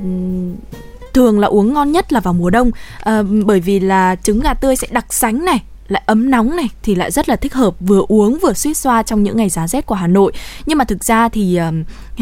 thường 1.13 1.39
là 1.39 1.47
uống 1.47 1.73
ngon 1.73 1.91
nhất 1.91 2.13
là 2.13 2.19
vào 2.19 2.33
mùa 2.33 2.49
đông 2.49 2.71
à, 2.99 3.23
bởi 3.45 3.59
vì 3.59 3.79
là 3.79 4.15
trứng 4.15 4.39
gà 4.39 4.53
tươi 4.53 4.75
sẽ 4.75 4.87
đặc 4.91 5.13
sánh 5.13 5.45
này 5.45 5.63
lại 5.87 6.03
ấm 6.05 6.31
nóng 6.31 6.55
này 6.55 6.69
thì 6.83 6.95
lại 6.95 7.11
rất 7.11 7.29
là 7.29 7.35
thích 7.35 7.53
hợp 7.53 7.75
vừa 7.79 8.01
uống 8.07 8.37
vừa 8.41 8.53
suýt 8.53 8.73
xoa 8.73 9.03
trong 9.03 9.23
những 9.23 9.37
ngày 9.37 9.49
giá 9.49 9.67
rét 9.67 9.85
của 9.85 9.95
Hà 9.95 10.07
Nội. 10.07 10.31
Nhưng 10.65 10.77
mà 10.77 10.85
thực 10.85 11.03
ra 11.03 11.29
thì 11.29 11.59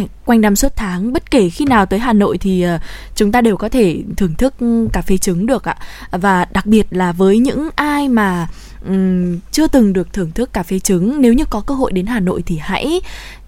uh, 0.01 0.10
quanh 0.25 0.41
năm 0.41 0.55
suốt 0.55 0.75
tháng 0.75 1.13
bất 1.13 1.31
kể 1.31 1.49
khi 1.49 1.65
nào 1.65 1.86
tới 1.86 1.99
Hà 1.99 2.13
Nội 2.13 2.38
thì 2.38 2.65
uh, 2.75 2.81
chúng 3.15 3.31
ta 3.31 3.41
đều 3.41 3.58
có 3.58 3.69
thể 3.69 4.01
thưởng 4.17 4.34
thức 4.36 4.53
cà 4.93 5.01
phê 5.01 5.17
trứng 5.17 5.45
được 5.45 5.63
ạ. 5.63 5.77
Và 6.12 6.45
đặc 6.51 6.65
biệt 6.65 6.88
là 6.89 7.12
với 7.12 7.39
những 7.39 7.69
ai 7.75 8.10
mà 8.10 8.47
um, 8.88 9.39
chưa 9.52 9.67
từng 9.67 9.93
được 9.93 10.13
thưởng 10.13 10.32
thức 10.32 10.54
cà 10.54 10.63
phê 10.63 10.80
trứng. 10.80 11.21
Nếu 11.21 11.34
như 11.34 11.45
có 11.50 11.62
cơ 11.62 11.74
hội 11.74 11.91
đến 11.91 12.06
Hà 12.06 12.19
Nội 12.19 12.43
thì 12.45 12.58
hãy 12.58 13.02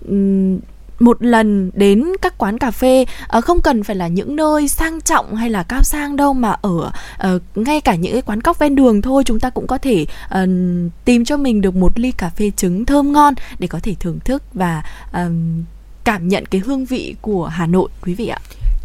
um, 0.08 0.60
một 1.00 1.24
lần 1.24 1.72
đến 1.74 2.04
các 2.22 2.38
quán 2.38 2.58
cà 2.58 2.72
phê. 2.72 3.06
Uh, 3.38 3.44
không 3.44 3.62
cần 3.62 3.84
phải 3.84 3.96
là 3.96 4.08
những 4.08 4.36
nơi 4.36 4.68
sang 4.68 5.02
trọng 5.02 5.36
hay 5.36 5.50
là 5.50 5.64
cao 5.64 5.84
sang 5.84 6.16
đâu 6.16 6.34
mà 6.34 6.56
ở 6.62 6.92
uh, 7.36 7.42
ngay 7.56 7.82
cả 7.82 7.96
những 7.96 8.14
cái 8.14 8.22
quán 8.22 8.42
cóc 8.42 8.60
ven 8.60 8.76
đường 8.76 9.02
thôi 9.02 9.24
chúng 9.26 9.40
ta 9.40 9.50
cũng 9.50 9.68
có 9.68 9.78
thể 9.78 10.06
uh, 10.26 10.50
tìm 11.06 11.26
cho 11.26 11.38
mình 11.38 11.62
được 11.62 11.76
một 11.76 12.00
ly 12.00 12.12
cà 12.12 12.30
phê 12.30 12.52
trứng 12.58 12.86
thơm 12.86 13.12
ngon 13.12 13.34
để 13.60 13.68
có 13.68 13.80
thể 13.84 13.96
thưởng 14.00 14.20
thức 14.26 14.44
và 14.54 14.84
cảm 16.04 16.28
nhận 16.28 16.46
cái 16.46 16.62
hương 16.66 16.86
vị 16.86 17.16
của 17.22 17.46
Hà 17.46 17.68
Nội 17.68 17.90
quý 18.02 18.14
vị 18.14 18.28
ạ 18.28 18.40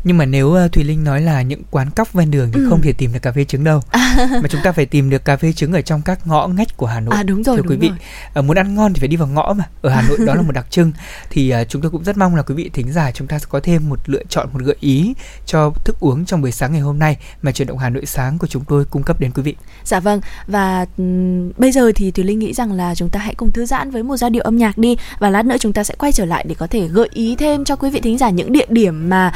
nhưng 0.04 0.18
mà 0.18 0.24
nếu 0.24 0.48
uh, 0.48 0.72
thùy 0.72 0.84
linh 0.84 1.04
nói 1.04 1.20
là 1.20 1.42
những 1.42 1.62
quán 1.70 1.90
cóc 1.90 2.12
ven 2.12 2.30
đường 2.30 2.50
thì 2.52 2.60
ừ. 2.60 2.66
không 2.70 2.82
thể 2.82 2.92
tìm 2.92 3.12
được 3.12 3.18
cà 3.22 3.32
phê 3.32 3.44
trứng 3.44 3.64
đâu. 3.64 3.80
Mà 4.16 4.48
chúng 4.50 4.60
ta 4.64 4.72
phải 4.72 4.86
tìm 4.86 5.10
được 5.10 5.24
cà 5.24 5.36
phê 5.36 5.52
trứng 5.52 5.72
ở 5.72 5.80
trong 5.80 6.02
các 6.02 6.26
ngõ 6.26 6.46
ngách 6.46 6.76
của 6.76 6.86
hà 6.86 7.00
nội. 7.00 7.14
À 7.16 7.22
đúng 7.22 7.42
rồi 7.42 7.56
thưa 7.56 7.62
đúng 7.62 7.70
quý 7.70 7.76
vị 7.76 7.88
rồi. 7.88 7.98
Uh, 8.38 8.44
muốn 8.44 8.56
ăn 8.56 8.74
ngon 8.74 8.94
thì 8.94 9.00
phải 9.00 9.08
đi 9.08 9.16
vào 9.16 9.28
ngõ 9.28 9.54
mà. 9.58 9.64
Ở 9.82 9.90
hà 9.90 10.02
nội 10.08 10.18
đó 10.26 10.34
là 10.34 10.42
một 10.42 10.52
đặc 10.54 10.66
trưng. 10.70 10.92
Thì 11.30 11.54
uh, 11.62 11.68
chúng 11.68 11.82
tôi 11.82 11.90
cũng 11.90 12.04
rất 12.04 12.16
mong 12.16 12.34
là 12.34 12.42
quý 12.42 12.54
vị 12.54 12.70
thính 12.72 12.92
giả 12.92 13.10
chúng 13.10 13.28
ta 13.28 13.38
sẽ 13.38 13.46
có 13.48 13.60
thêm 13.60 13.88
một 13.88 13.98
lựa 14.06 14.22
chọn 14.28 14.48
một 14.52 14.62
gợi 14.62 14.76
ý 14.80 15.14
cho 15.46 15.72
thức 15.84 15.96
uống 16.00 16.24
trong 16.24 16.40
buổi 16.42 16.52
sáng 16.52 16.72
ngày 16.72 16.80
hôm 16.80 16.98
nay 16.98 17.16
mà 17.42 17.52
chuyển 17.52 17.68
động 17.68 17.78
hà 17.78 17.88
nội 17.88 18.06
sáng 18.06 18.38
của 18.38 18.46
chúng 18.46 18.64
tôi 18.64 18.84
cung 18.84 19.02
cấp 19.02 19.20
đến 19.20 19.30
quý 19.34 19.42
vị. 19.42 19.56
Dạ 19.84 20.00
vâng 20.00 20.20
và 20.46 20.86
um, 20.96 21.50
bây 21.56 21.72
giờ 21.72 21.92
thì 21.94 22.10
thùy 22.10 22.24
linh 22.24 22.38
nghĩ 22.38 22.52
rằng 22.52 22.72
là 22.72 22.94
chúng 22.94 23.08
ta 23.08 23.20
hãy 23.20 23.34
cùng 23.34 23.52
thư 23.52 23.66
giãn 23.66 23.90
với 23.90 24.02
một 24.02 24.16
giai 24.16 24.30
điệu 24.30 24.42
âm 24.42 24.56
nhạc 24.56 24.78
đi. 24.78 24.96
Và 25.18 25.30
lát 25.30 25.46
nữa 25.46 25.56
chúng 25.60 25.72
ta 25.72 25.84
sẽ 25.84 25.94
quay 25.98 26.12
trở 26.12 26.24
lại 26.24 26.44
để 26.48 26.54
có 26.54 26.66
thể 26.66 26.88
gợi 26.88 27.08
ý 27.12 27.36
thêm 27.36 27.64
cho 27.64 27.76
quý 27.76 27.90
vị 27.90 28.00
thính 28.00 28.18
giả 28.18 28.30
những 28.30 28.52
địa 28.52 28.66
điểm 28.68 29.08
mà 29.08 29.32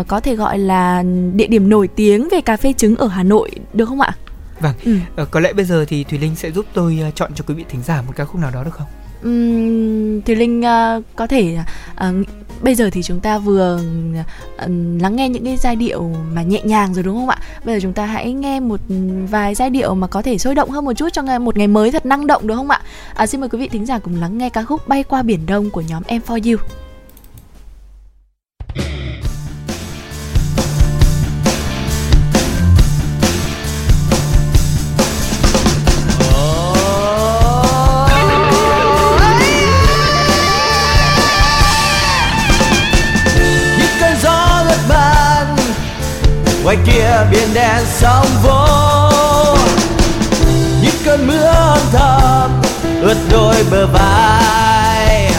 uh, 0.00 0.09
có 0.10 0.20
thể 0.20 0.34
gọi 0.36 0.58
là 0.58 1.02
địa 1.34 1.46
điểm 1.46 1.68
nổi 1.68 1.88
tiếng 1.88 2.28
về 2.32 2.40
cà 2.40 2.56
phê 2.56 2.72
trứng 2.72 2.96
ở 2.96 3.08
Hà 3.08 3.22
Nội 3.22 3.50
được 3.72 3.86
không 3.86 4.00
ạ? 4.00 4.16
Vâng, 4.60 4.74
ừ. 4.84 4.96
ờ, 5.16 5.24
có 5.24 5.40
lẽ 5.40 5.52
bây 5.52 5.64
giờ 5.64 5.84
thì 5.88 6.04
Thùy 6.04 6.18
Linh 6.18 6.36
sẽ 6.36 6.50
giúp 6.50 6.66
tôi 6.74 6.98
uh, 7.08 7.14
chọn 7.14 7.30
cho 7.34 7.44
quý 7.48 7.54
vị 7.54 7.64
thính 7.68 7.82
giả 7.82 8.02
một 8.02 8.12
ca 8.16 8.24
khúc 8.24 8.40
nào 8.40 8.50
đó 8.50 8.64
được 8.64 8.70
không? 8.74 8.86
Uhm, 9.28 10.20
Thùy 10.20 10.36
Linh 10.36 10.60
uh, 10.60 11.04
có 11.16 11.26
thể 11.26 11.58
uh, 12.08 12.26
bây 12.62 12.74
giờ 12.74 12.90
thì 12.92 13.02
chúng 13.02 13.20
ta 13.20 13.38
vừa 13.38 13.76
uh, 13.76 14.70
lắng 15.00 15.16
nghe 15.16 15.28
những 15.28 15.44
cái 15.44 15.56
giai 15.56 15.76
điệu 15.76 16.12
mà 16.32 16.42
nhẹ 16.42 16.60
nhàng 16.64 16.94
rồi 16.94 17.02
đúng 17.02 17.16
không 17.16 17.28
ạ? 17.28 17.38
Bây 17.64 17.74
giờ 17.74 17.80
chúng 17.82 17.92
ta 17.92 18.06
hãy 18.06 18.32
nghe 18.32 18.60
một 18.60 18.80
vài 19.30 19.54
giai 19.54 19.70
điệu 19.70 19.94
mà 19.94 20.06
có 20.06 20.22
thể 20.22 20.38
sôi 20.38 20.54
động 20.54 20.70
hơn 20.70 20.84
một 20.84 20.92
chút 20.92 21.08
cho 21.12 21.38
một 21.38 21.56
ngày 21.56 21.66
mới 21.66 21.92
thật 21.92 22.06
năng 22.06 22.26
động 22.26 22.46
được 22.46 22.54
không 22.54 22.70
ạ? 22.70 22.80
Uh, 23.22 23.28
xin 23.28 23.40
mời 23.40 23.48
quý 23.48 23.58
vị 23.58 23.68
thính 23.68 23.86
giả 23.86 23.98
cùng 23.98 24.20
lắng 24.20 24.38
nghe 24.38 24.48
ca 24.50 24.62
khúc 24.62 24.88
Bay 24.88 25.02
qua 25.02 25.22
biển 25.22 25.46
Đông 25.46 25.70
của 25.70 25.82
nhóm 25.88 26.02
Em 26.06 26.22
For 26.26 26.50
You. 26.50 26.79
Bờ 53.70 53.86
vai. 53.86 55.32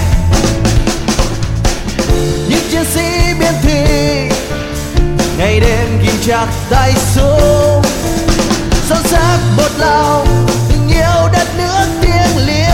Những 2.50 2.70
chiến 2.72 2.86
sĩ 2.86 3.34
biên 3.40 3.54
thủy 3.64 3.74
ngày 5.38 5.60
đêm 5.60 6.00
ghim 6.04 6.16
chặt 6.28 6.48
tay 6.70 6.94
súng 7.16 7.82
son 8.90 9.04
sắc 9.04 9.38
một 9.58 9.70
lòng 9.78 10.46
tình 10.70 10.88
yêu 10.90 11.30
đất 11.34 11.48
nước 11.58 11.86
thiêng 12.02 12.46
liêng. 12.46 12.68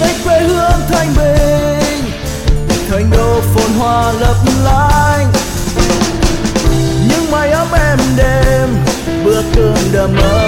Nơi 0.00 0.14
quê 0.24 0.40
hương 0.40 0.80
thanh 0.88 1.14
bình 1.16 2.12
thành 2.90 3.10
đô 3.10 3.40
phồn 3.40 3.72
hoa 3.78 4.12
lấp 4.12 4.36
lánh. 4.64 5.32
Những 7.08 7.30
mái 7.30 7.50
ấm 7.50 7.68
em 7.72 7.98
đêm 8.16 8.68
bước 9.24 9.44
đường 9.56 9.76
đầm 9.92 10.16
ấm. 10.16 10.39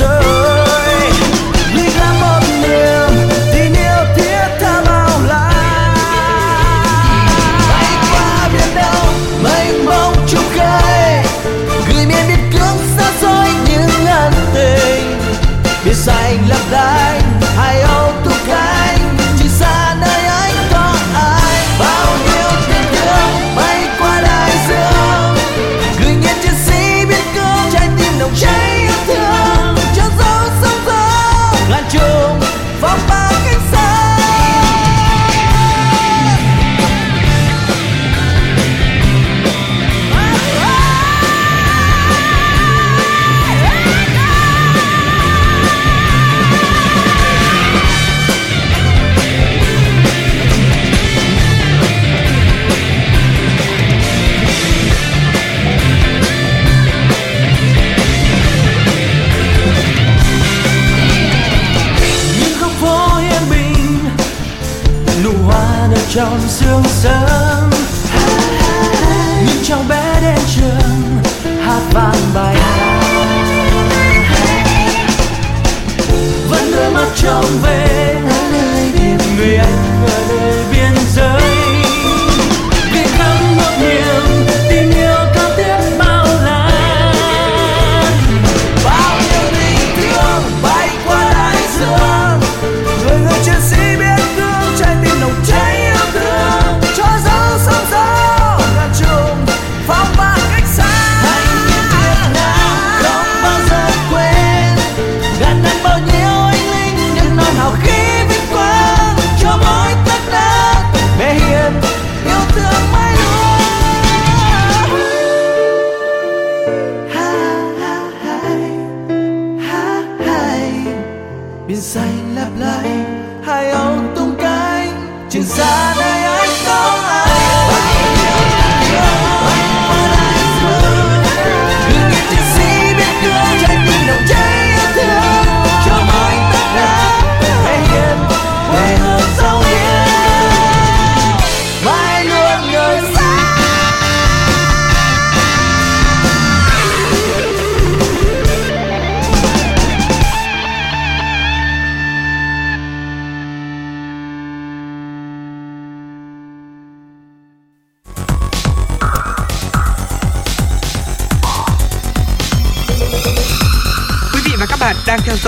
Ở 0.00 0.39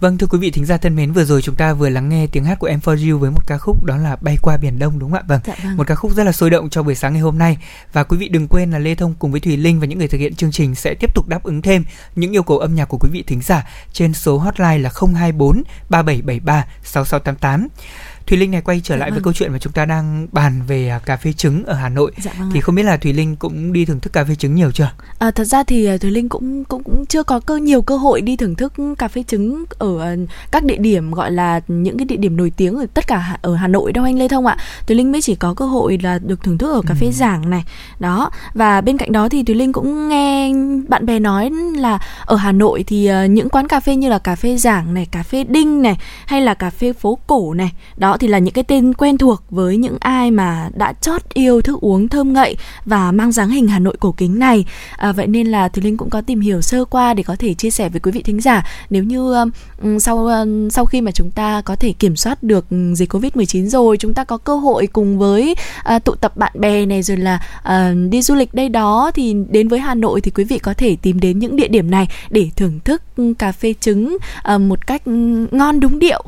Vâng 0.00 0.18
thưa 0.18 0.26
quý 0.26 0.38
vị 0.38 0.50
thính 0.50 0.64
giả 0.64 0.76
thân 0.76 0.96
mến, 0.96 1.12
vừa 1.12 1.24
rồi 1.24 1.42
chúng 1.42 1.54
ta 1.54 1.72
vừa 1.72 1.88
lắng 1.88 2.08
nghe 2.08 2.26
tiếng 2.26 2.44
hát 2.44 2.58
của 2.58 2.66
Em 2.66 2.80
For 2.84 3.10
You 3.10 3.18
với 3.18 3.30
một 3.30 3.46
ca 3.46 3.58
khúc 3.58 3.84
đó 3.84 3.96
là 3.96 4.16
Bay 4.20 4.36
qua 4.42 4.56
biển 4.56 4.78
Đông 4.78 4.98
đúng 4.98 5.10
không 5.10 5.20
ạ? 5.20 5.24
Vâng. 5.28 5.40
Dạ 5.46 5.54
vâng. 5.64 5.76
Một 5.76 5.86
ca 5.86 5.94
khúc 5.94 6.12
rất 6.14 6.24
là 6.24 6.32
sôi 6.32 6.50
động 6.50 6.70
cho 6.70 6.82
buổi 6.82 6.94
sáng 6.94 7.12
ngày 7.12 7.22
hôm 7.22 7.38
nay 7.38 7.58
và 7.92 8.04
quý 8.04 8.16
vị 8.16 8.28
đừng 8.28 8.48
quên 8.48 8.70
là 8.70 8.78
Lê 8.78 8.94
Thông 8.94 9.14
cùng 9.18 9.30
với 9.30 9.40
Thùy 9.40 9.56
Linh 9.56 9.80
và 9.80 9.86
những 9.86 9.98
người 9.98 10.08
thực 10.08 10.18
hiện 10.18 10.34
chương 10.34 10.52
trình 10.52 10.74
sẽ 10.74 10.94
tiếp 11.00 11.14
tục 11.14 11.28
đáp 11.28 11.42
ứng 11.42 11.62
thêm 11.62 11.84
những 12.16 12.32
yêu 12.32 12.42
cầu 12.42 12.58
âm 12.58 12.74
nhạc 12.74 12.84
của 12.84 12.98
quý 12.98 13.08
vị 13.12 13.24
thính 13.26 13.42
giả 13.42 13.66
trên 13.92 14.14
số 14.14 14.38
hotline 14.38 14.78
là 14.78 14.90
024 15.14 15.62
3773 15.88 16.66
6688. 16.82 17.68
Thùy 18.28 18.38
Linh 18.38 18.50
này 18.50 18.60
quay 18.60 18.80
trở 18.84 18.94
Dạ 18.94 18.98
lại 18.98 19.10
với 19.10 19.16
vâng. 19.16 19.24
câu 19.24 19.32
chuyện 19.32 19.52
mà 19.52 19.58
chúng 19.58 19.72
ta 19.72 19.84
đang 19.84 20.26
bàn 20.32 20.62
về 20.66 20.88
à, 20.88 20.98
cà 20.98 21.16
phê 21.16 21.32
trứng 21.32 21.64
ở 21.64 21.74
Hà 21.74 21.88
Nội. 21.88 22.12
Dạ 22.18 22.32
vâng 22.38 22.50
Thì 22.52 22.60
ạ. 22.60 22.62
không 22.62 22.74
biết 22.74 22.82
là 22.82 22.96
Thùy 22.96 23.12
Linh 23.12 23.36
cũng 23.36 23.72
đi 23.72 23.84
thưởng 23.84 24.00
thức 24.00 24.12
cà 24.12 24.24
phê 24.24 24.34
trứng 24.34 24.54
nhiều 24.54 24.72
chưa? 24.72 24.90
À, 25.18 25.30
thật 25.30 25.44
ra 25.44 25.62
thì 25.62 25.86
à, 25.86 25.96
Thùy 25.96 26.10
Linh 26.10 26.28
cũng 26.28 26.64
cũng 26.64 26.84
cũng 26.84 27.06
chưa 27.06 27.22
có 27.22 27.40
cơ 27.40 27.56
nhiều 27.56 27.82
cơ 27.82 27.96
hội 27.96 28.20
đi 28.20 28.36
thưởng 28.36 28.54
thức 28.54 28.72
cà 28.98 29.08
phê 29.08 29.22
trứng 29.22 29.64
ở 29.78 30.00
à, 30.00 30.16
các 30.50 30.64
địa 30.64 30.76
điểm 30.76 31.10
gọi 31.12 31.30
là 31.30 31.60
những 31.68 31.98
cái 31.98 32.04
địa 32.04 32.16
điểm 32.16 32.36
nổi 32.36 32.52
tiếng 32.56 32.74
ở 32.74 32.86
tất 32.94 33.06
cả 33.06 33.38
ở 33.42 33.54
Hà 33.54 33.68
Nội 33.68 33.92
đâu 33.92 34.04
anh 34.04 34.18
Lê 34.18 34.28
Thông 34.28 34.46
ạ. 34.46 34.56
Thùy 34.86 34.96
Linh 34.96 35.12
mới 35.12 35.22
chỉ 35.22 35.34
có 35.34 35.54
cơ 35.54 35.66
hội 35.66 35.98
là 36.02 36.18
được 36.18 36.42
thưởng 36.44 36.58
thức 36.58 36.72
ở 36.72 36.82
cà 36.86 36.94
phê 36.94 37.10
Giảng 37.12 37.50
này. 37.50 37.64
Đó. 37.98 38.30
Và 38.54 38.80
bên 38.80 38.98
cạnh 38.98 39.12
đó 39.12 39.28
thì 39.28 39.42
Thùy 39.42 39.54
Linh 39.54 39.72
cũng 39.72 40.08
nghe 40.08 40.52
bạn 40.88 41.06
bè 41.06 41.18
nói 41.18 41.50
là 41.76 41.98
ở 42.24 42.36
Hà 42.36 42.52
Nội 42.52 42.84
thì 42.86 43.10
những 43.30 43.48
quán 43.48 43.68
cà 43.68 43.80
phê 43.80 43.96
như 43.96 44.08
là 44.08 44.18
cà 44.18 44.36
phê 44.36 44.56
Giảng 44.56 44.94
này, 44.94 45.06
cà 45.10 45.22
phê 45.22 45.44
Đinh 45.44 45.82
này 45.82 45.98
hay 46.26 46.40
là 46.40 46.54
cà 46.54 46.70
phê 46.70 46.92
phố 46.92 47.18
cổ 47.26 47.54
này, 47.54 47.72
đó 47.96 48.16
thì 48.18 48.28
là 48.28 48.38
những 48.38 48.54
cái 48.54 48.64
tên 48.64 48.94
quen 48.94 49.18
thuộc 49.18 49.42
với 49.50 49.76
những 49.76 49.96
ai 50.00 50.30
mà 50.30 50.70
đã 50.74 50.92
chót 50.92 51.34
yêu 51.34 51.62
thức 51.62 51.80
uống 51.80 52.08
thơm 52.08 52.32
ngậy 52.32 52.56
và 52.84 53.12
mang 53.12 53.32
dáng 53.32 53.50
hình 53.50 53.68
Hà 53.68 53.78
Nội 53.78 53.96
cổ 54.00 54.12
kính 54.12 54.38
này. 54.38 54.64
À, 54.96 55.12
vậy 55.12 55.26
nên 55.26 55.46
là 55.46 55.68
Thùy 55.68 55.84
Linh 55.84 55.96
cũng 55.96 56.10
có 56.10 56.20
tìm 56.20 56.40
hiểu 56.40 56.60
sơ 56.60 56.84
qua 56.84 57.14
để 57.14 57.22
có 57.22 57.36
thể 57.38 57.54
chia 57.54 57.70
sẻ 57.70 57.88
với 57.88 58.00
quý 58.00 58.12
vị 58.12 58.22
thính 58.22 58.40
giả 58.40 58.66
nếu 58.90 59.02
như 59.02 59.34
um, 59.34 59.98
sau 59.98 60.26
um, 60.26 60.68
sau 60.68 60.86
khi 60.86 61.00
mà 61.00 61.10
chúng 61.10 61.30
ta 61.30 61.62
có 61.64 61.76
thể 61.76 61.92
kiểm 61.92 62.16
soát 62.16 62.42
được 62.42 62.66
dịch 62.92 63.12
Covid-19 63.12 63.66
rồi, 63.66 63.96
chúng 63.96 64.14
ta 64.14 64.24
có 64.24 64.36
cơ 64.36 64.56
hội 64.56 64.86
cùng 64.86 65.18
với 65.18 65.54
uh, 65.94 66.04
tụ 66.04 66.14
tập 66.14 66.36
bạn 66.36 66.52
bè 66.54 66.86
này 66.86 67.02
rồi 67.02 67.16
là 67.16 67.40
uh, 67.68 68.10
đi 68.10 68.22
du 68.22 68.34
lịch 68.34 68.54
đây 68.54 68.68
đó 68.68 69.10
thì 69.14 69.34
đến 69.50 69.68
với 69.68 69.78
Hà 69.78 69.94
Nội 69.94 70.20
thì 70.20 70.30
quý 70.30 70.44
vị 70.44 70.58
có 70.58 70.74
thể 70.74 70.96
tìm 71.02 71.20
đến 71.20 71.38
những 71.38 71.56
địa 71.56 71.68
điểm 71.68 71.90
này 71.90 72.08
để 72.30 72.50
thưởng 72.56 72.80
thức 72.84 73.02
cà 73.38 73.52
phê 73.52 73.74
trứng 73.80 74.16
uh, 74.54 74.60
một 74.60 74.86
cách 74.86 75.02
ngon 75.50 75.80
đúng 75.80 75.98
điệu 75.98 76.24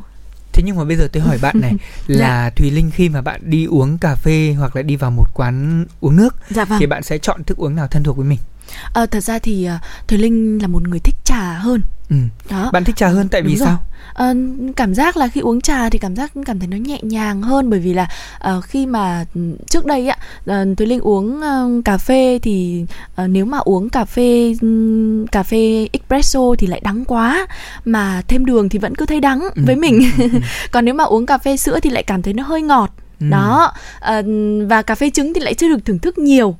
Thế 0.53 0.63
nhưng 0.63 0.75
mà 0.75 0.83
bây 0.83 0.97
giờ 0.97 1.07
tôi 1.13 1.23
hỏi 1.23 1.37
bạn 1.41 1.61
này 1.61 1.73
là 2.07 2.43
dạ. 2.45 2.49
Thùy 2.55 2.71
Linh 2.71 2.91
khi 2.91 3.09
mà 3.09 3.21
bạn 3.21 3.41
đi 3.43 3.65
uống 3.65 3.97
cà 3.97 4.15
phê 4.15 4.55
hoặc 4.59 4.75
là 4.75 4.81
đi 4.81 4.95
vào 4.95 5.11
một 5.11 5.27
quán 5.33 5.85
uống 5.99 6.15
nước 6.15 6.35
dạ 6.49 6.65
vâng. 6.65 6.79
thì 6.79 6.85
bạn 6.85 7.03
sẽ 7.03 7.17
chọn 7.17 7.43
thức 7.43 7.57
uống 7.57 7.75
nào 7.75 7.87
thân 7.87 8.03
thuộc 8.03 8.17
với 8.17 8.25
mình? 8.25 8.39
Ờ, 8.93 9.05
thật 9.05 9.19
ra 9.19 9.39
thì 9.39 9.69
uh, 9.75 10.07
Thùy 10.07 10.17
Linh 10.17 10.61
là 10.61 10.67
một 10.67 10.87
người 10.87 10.99
thích 10.99 11.15
trà 11.23 11.53
hơn. 11.53 11.81
Ừ. 12.11 12.17
Đó. 12.49 12.69
Bạn 12.73 12.83
thích 12.83 12.95
trà 12.95 13.07
hơn 13.07 13.27
tại 13.27 13.41
vì 13.41 13.57
sao? 13.57 13.79
uh, 14.19 14.75
cảm 14.75 14.93
giác 14.93 15.17
là 15.17 15.27
khi 15.27 15.41
uống 15.41 15.61
trà 15.61 15.89
thì 15.89 15.99
cảm 15.99 16.15
giác 16.15 16.31
cảm 16.45 16.59
thấy 16.59 16.67
nó 16.67 16.77
nhẹ 16.77 16.99
nhàng 17.01 17.41
hơn 17.41 17.69
bởi 17.69 17.79
vì 17.79 17.93
là 17.93 18.07
uh, 18.57 18.63
khi 18.63 18.85
mà 18.85 19.25
trước 19.69 19.85
đây 19.85 20.07
ạ 20.07 20.17
uh, 20.51 20.77
Thúy 20.77 20.87
Linh 20.87 20.99
uống 20.99 21.41
uh, 21.41 21.85
cà 21.85 21.97
phê 21.97 22.39
thì 22.41 22.85
uh, 23.23 23.29
nếu 23.29 23.45
mà 23.45 23.57
uống 23.57 23.89
cà 23.89 24.05
phê 24.05 24.55
um, 24.61 25.25
cà 25.25 25.43
phê 25.43 25.87
espresso 25.93 26.39
thì 26.57 26.67
lại 26.67 26.81
đắng 26.83 27.05
quá 27.05 27.47
mà 27.85 28.21
thêm 28.27 28.45
đường 28.45 28.69
thì 28.69 28.79
vẫn 28.79 28.95
cứ 28.95 29.05
thấy 29.05 29.19
đắng 29.19 29.41
ừ. 29.55 29.61
với 29.65 29.75
mình 29.75 30.11
ừ. 30.17 30.27
ừ. 30.33 30.39
còn 30.71 30.85
nếu 30.85 30.93
mà 30.93 31.03
uống 31.03 31.25
cà 31.25 31.37
phê 31.37 31.57
sữa 31.57 31.79
thì 31.79 31.89
lại 31.89 32.03
cảm 32.03 32.21
thấy 32.21 32.33
nó 32.33 32.43
hơi 32.43 32.61
ngọt 32.61 32.89
ừ. 33.19 33.25
đó 33.29 33.73
uh, 33.97 34.25
và 34.67 34.81
cà 34.81 34.95
phê 34.95 35.09
trứng 35.09 35.33
thì 35.33 35.41
lại 35.41 35.53
chưa 35.53 35.69
được 35.69 35.85
thưởng 35.85 35.99
thức 35.99 36.17
nhiều 36.17 36.55